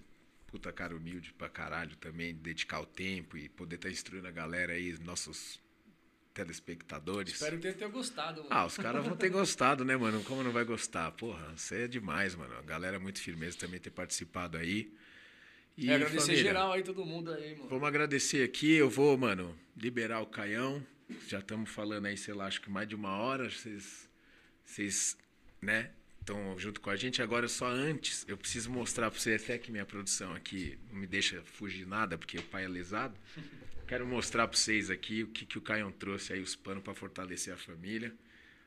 [0.55, 4.71] puta cara humilde pra caralho também, dedicar o tempo e poder estar instruindo a galera
[4.71, 5.61] aí, nossos
[6.33, 7.33] telespectadores.
[7.33, 8.47] Espero que tenha gostado, mano.
[8.49, 10.23] Ah, os caras vão ter gostado, né, mano?
[10.23, 11.11] Como não vai gostar?
[11.11, 12.55] Porra, você é demais, mano.
[12.57, 14.93] A galera é muito firmeza também ter participado aí.
[15.75, 17.67] E, é, agradecer família, geral aí, todo mundo aí, mano.
[17.67, 18.75] Vamos agradecer aqui.
[18.75, 20.81] Eu vou, mano, liberar o Caião.
[21.27, 23.49] Já estamos falando aí, sei lá, acho que mais de uma hora.
[23.49, 24.09] Vocês,
[24.63, 25.17] vocês
[25.61, 25.91] né,
[26.25, 27.21] estão junto com a gente.
[27.21, 31.07] Agora, só antes, eu preciso mostrar para você, até que minha produção aqui não me
[31.07, 33.15] deixa fugir nada, porque o pai é lesado.
[33.87, 36.95] Quero mostrar para vocês aqui o que, que o Caião trouxe aí, os panos para
[36.95, 38.11] fortalecer a família.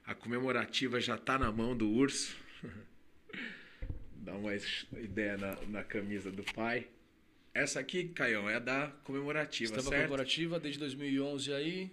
[0.07, 2.37] A comemorativa já tá na mão do urso.
[4.15, 4.55] Dá uma
[4.93, 6.87] ideia na, na camisa do pai.
[7.53, 10.03] Essa aqui, Caião, é da comemorativa, Estampa certo?
[10.03, 11.91] comemorativa desde 2011 aí.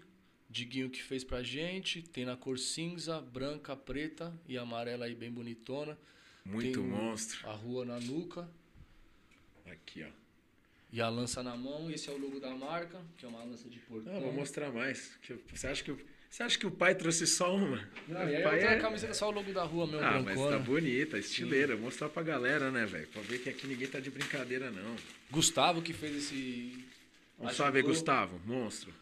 [0.56, 2.02] Diguinho que fez pra gente.
[2.02, 5.98] Tem na cor cinza, branca, preta e amarela aí bem bonitona.
[6.46, 7.46] Muito Tem monstro.
[7.50, 8.48] A rua na nuca
[9.70, 10.08] Aqui, ó.
[10.94, 11.92] e a lança na mão.
[11.92, 14.14] Esse é o logo da marca, que é uma lança de portão.
[14.14, 15.12] Não, vou mostrar mais.
[15.54, 16.00] Você acha que, o-
[16.30, 17.78] você acha que o pai trouxe só uma?
[18.08, 18.80] Não, o e aí pai é...
[18.80, 20.58] camiseta só o logo da rua mesmo, Ah, mas brancona.
[20.58, 21.76] tá bonita, estileira.
[21.76, 23.08] Mostrar pra galera, né, velho?
[23.10, 24.96] Pra ver que aqui ninguém tá de brincadeira, não.
[25.30, 26.86] Gustavo que fez esse...
[27.38, 28.40] Vamos ajudou Gustavo.
[28.46, 28.94] Monstro.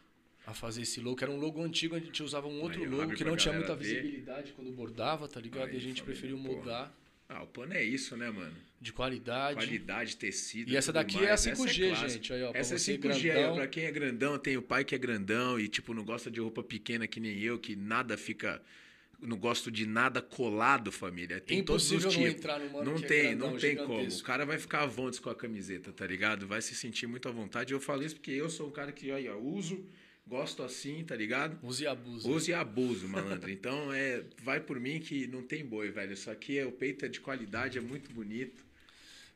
[0.45, 3.24] A fazer esse logo, era um logo antigo, a gente usava um outro logo que
[3.24, 3.84] não tinha muita ver.
[4.02, 5.70] visibilidade quando bordava, tá ligado?
[5.70, 6.56] Aí, e a gente preferiu porra.
[6.57, 6.98] mudar
[7.30, 8.53] Ah, o pano é isso, né, mano?
[8.82, 9.56] de qualidade.
[9.56, 10.70] Qualidade, tecido.
[10.70, 11.28] E essa daqui mais.
[11.28, 12.10] é a Essa 5G, clássica.
[12.10, 13.56] gente, aí, ó, essa é você 5G aí, ó, grandão.
[13.56, 16.41] pra quem é grandão, tem o pai que é grandão e, tipo, não gosta de
[16.41, 18.61] roupa pequena que nem eu, que nada fica.
[19.22, 21.40] Não gosto de nada colado, família.
[21.40, 22.40] Tem todos os Impossível não tipos.
[22.41, 24.06] entrar no Não é tem, grandão, não tem como.
[24.06, 26.45] O cara vai ficar à vontade com a camiseta, tá ligado?
[26.45, 27.72] Vai se sentir muito à vontade.
[27.72, 29.82] Eu falo isso porque eu sou um cara que aí, ó, uso,
[30.25, 31.57] Gosto assim, tá ligado?
[31.61, 32.29] Use e abuso.
[32.31, 33.51] Use e abuso, malandro.
[33.51, 36.13] Então, é, vai por mim que não tem boi, velho.
[36.13, 38.63] Isso aqui é o peito é de qualidade, é muito bonito.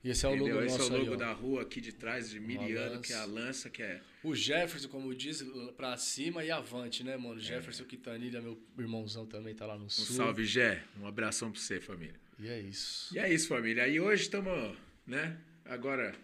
[0.03, 0.65] E esse é o logo entendeu?
[0.65, 3.01] Esse nosso é o logo aí, da rua aqui de trás, de Miliano, lança.
[3.01, 4.01] que é a lança, que é.
[4.23, 5.43] O Jefferson, como diz,
[5.75, 7.39] pra cima e avante, né, mano?
[7.39, 10.15] Jefferson Quintanilha, meu irmãozão também tá lá no Um sul.
[10.15, 10.83] salve, Gé.
[11.01, 12.15] Um abração pra você, família.
[12.39, 13.13] E é isso.
[13.13, 13.87] E é isso, família.
[13.87, 15.37] E hoje estamos, né?
[15.65, 16.15] Agora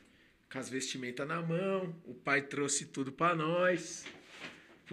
[0.49, 1.93] com as vestimentas na mão.
[2.05, 4.05] O pai trouxe tudo pra nós.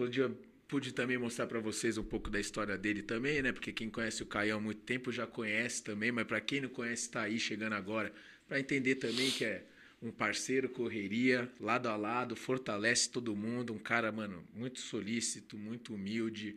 [0.01, 0.31] Podia,
[0.67, 3.51] pude também mostrar pra vocês um pouco da história dele também, né?
[3.51, 6.69] Porque quem conhece o Caião há muito tempo já conhece também, mas pra quem não
[6.69, 8.11] conhece, tá aí chegando agora.
[8.47, 9.63] Pra entender também que é
[10.01, 13.73] um parceiro, correria, lado a lado, fortalece todo mundo.
[13.73, 16.55] Um cara, mano, muito solícito, muito humilde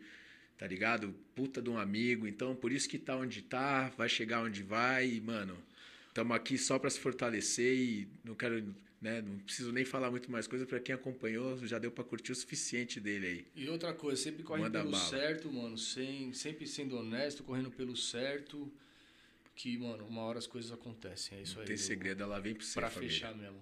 [0.57, 1.13] tá ligado?
[1.35, 2.25] Puta de um amigo.
[2.25, 5.07] Então, por isso que tá onde tá, vai chegar onde vai.
[5.07, 5.55] E, mano,
[6.07, 8.73] estamos aqui só para se fortalecer e não quero,
[9.05, 9.21] né?
[9.21, 12.35] Não preciso nem falar muito mais coisa para quem acompanhou, já deu para curtir o
[12.35, 13.45] suficiente dele aí.
[13.55, 15.03] E outra coisa, sempre corre Manda pelo bala.
[15.09, 15.77] certo, mano.
[15.77, 18.71] Sem, sempre sendo honesto, correndo pelo certo.
[19.55, 21.37] Que, mano, uma hora as coisas acontecem.
[21.37, 21.67] É isso Não aí.
[21.67, 23.13] tem segredo, ela vem para você, Pra família.
[23.13, 23.61] fechar mesmo.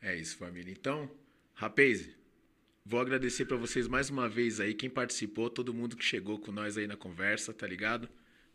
[0.00, 0.72] É isso, família.
[0.72, 1.10] Então,
[1.54, 2.08] rapaz,
[2.84, 6.50] vou agradecer pra vocês mais uma vez aí, quem participou, todo mundo que chegou com
[6.52, 8.08] nós aí na conversa, tá ligado?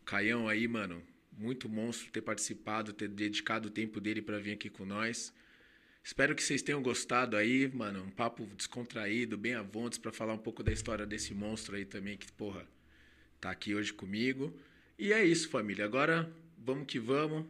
[0.04, 1.02] Caião aí, mano,
[1.32, 5.32] muito monstro ter participado, ter dedicado o tempo dele pra vir aqui com nós.
[6.08, 10.32] Espero que vocês tenham gostado aí, mano, um papo descontraído, bem à vontade pra falar
[10.32, 12.66] um pouco da história desse monstro aí também que, porra,
[13.38, 14.58] tá aqui hoje comigo.
[14.98, 15.84] E é isso, família.
[15.84, 16.26] Agora,
[16.56, 17.44] vamos que vamos.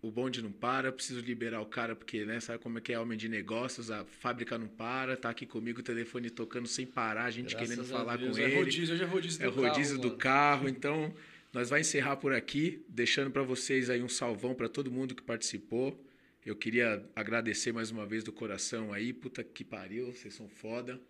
[0.00, 3.00] O bonde não para, preciso liberar o cara, porque, né, sabe como é que é
[3.00, 7.24] homem de negócios, a fábrica não para, tá aqui comigo, o telefone tocando sem parar,
[7.24, 8.36] a gente Graças querendo a falar Deus.
[8.36, 8.56] com é ele.
[8.58, 11.12] Rodízio, hoje é rodízio É do rodízio carro, do carro, então
[11.52, 15.22] nós vai encerrar por aqui, deixando para vocês aí um salvão para todo mundo que
[15.22, 16.00] participou.
[16.44, 21.00] Eu queria agradecer mais uma vez do coração aí, puta que pariu, vocês são foda.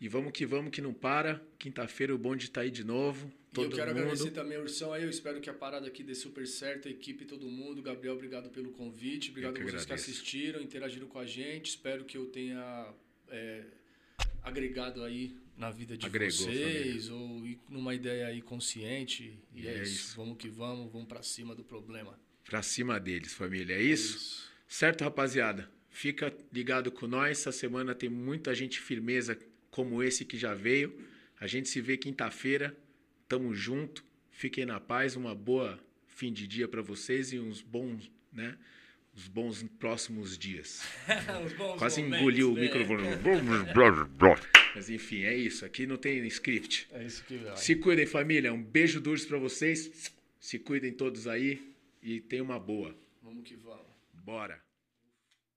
[0.00, 1.42] E vamos que vamos que não para.
[1.58, 3.26] Quinta-feira o bonde tá aí de novo.
[3.28, 4.00] E eu Todo quero mundo.
[4.02, 5.02] agradecer também ao Ursão aí.
[5.02, 7.82] Eu espero que a parada aqui dê super certo, a equipe, todo mundo.
[7.82, 9.30] Gabriel, obrigado pelo convite.
[9.30, 10.10] Obrigado que a vocês que agradeço.
[10.10, 11.70] assistiram, interagiram com a gente.
[11.70, 12.94] Espero que eu tenha
[13.28, 13.64] é,
[14.42, 19.38] agregado aí na vida de Agregou, vocês ou ir numa ideia aí consciente.
[19.54, 19.92] E, E é, é isso.
[19.92, 20.16] isso.
[20.16, 22.18] Vamos que vamos, vamos pra cima do problema.
[22.44, 23.74] Pra cima deles, família.
[23.74, 24.49] É isso?
[24.70, 25.68] Certo, rapaziada?
[25.90, 27.40] Fica ligado com nós.
[27.40, 29.36] Essa semana tem muita gente firmeza
[29.68, 30.96] como esse que já veio.
[31.40, 32.74] A gente se vê quinta-feira.
[33.28, 34.04] Tamo junto.
[34.30, 35.16] Fiquem na paz.
[35.16, 35.76] Uma boa
[36.06, 38.56] fim de dia pra vocês e uns bons, né?
[39.12, 40.86] Os bons próximos dias.
[41.58, 42.60] Bons Quase momentos, engoliu o né?
[42.60, 43.02] microfone.
[44.76, 45.64] Mas enfim, é isso.
[45.64, 46.86] Aqui não tem script.
[46.92, 47.56] É isso que vai.
[47.56, 48.52] Se cuidem, família.
[48.52, 50.12] Um beijo duro pra vocês.
[50.38, 51.60] Se cuidem todos aí
[52.00, 52.96] e tenham uma boa.
[53.20, 53.89] Vamos que vamos.
[54.24, 54.62] Bora.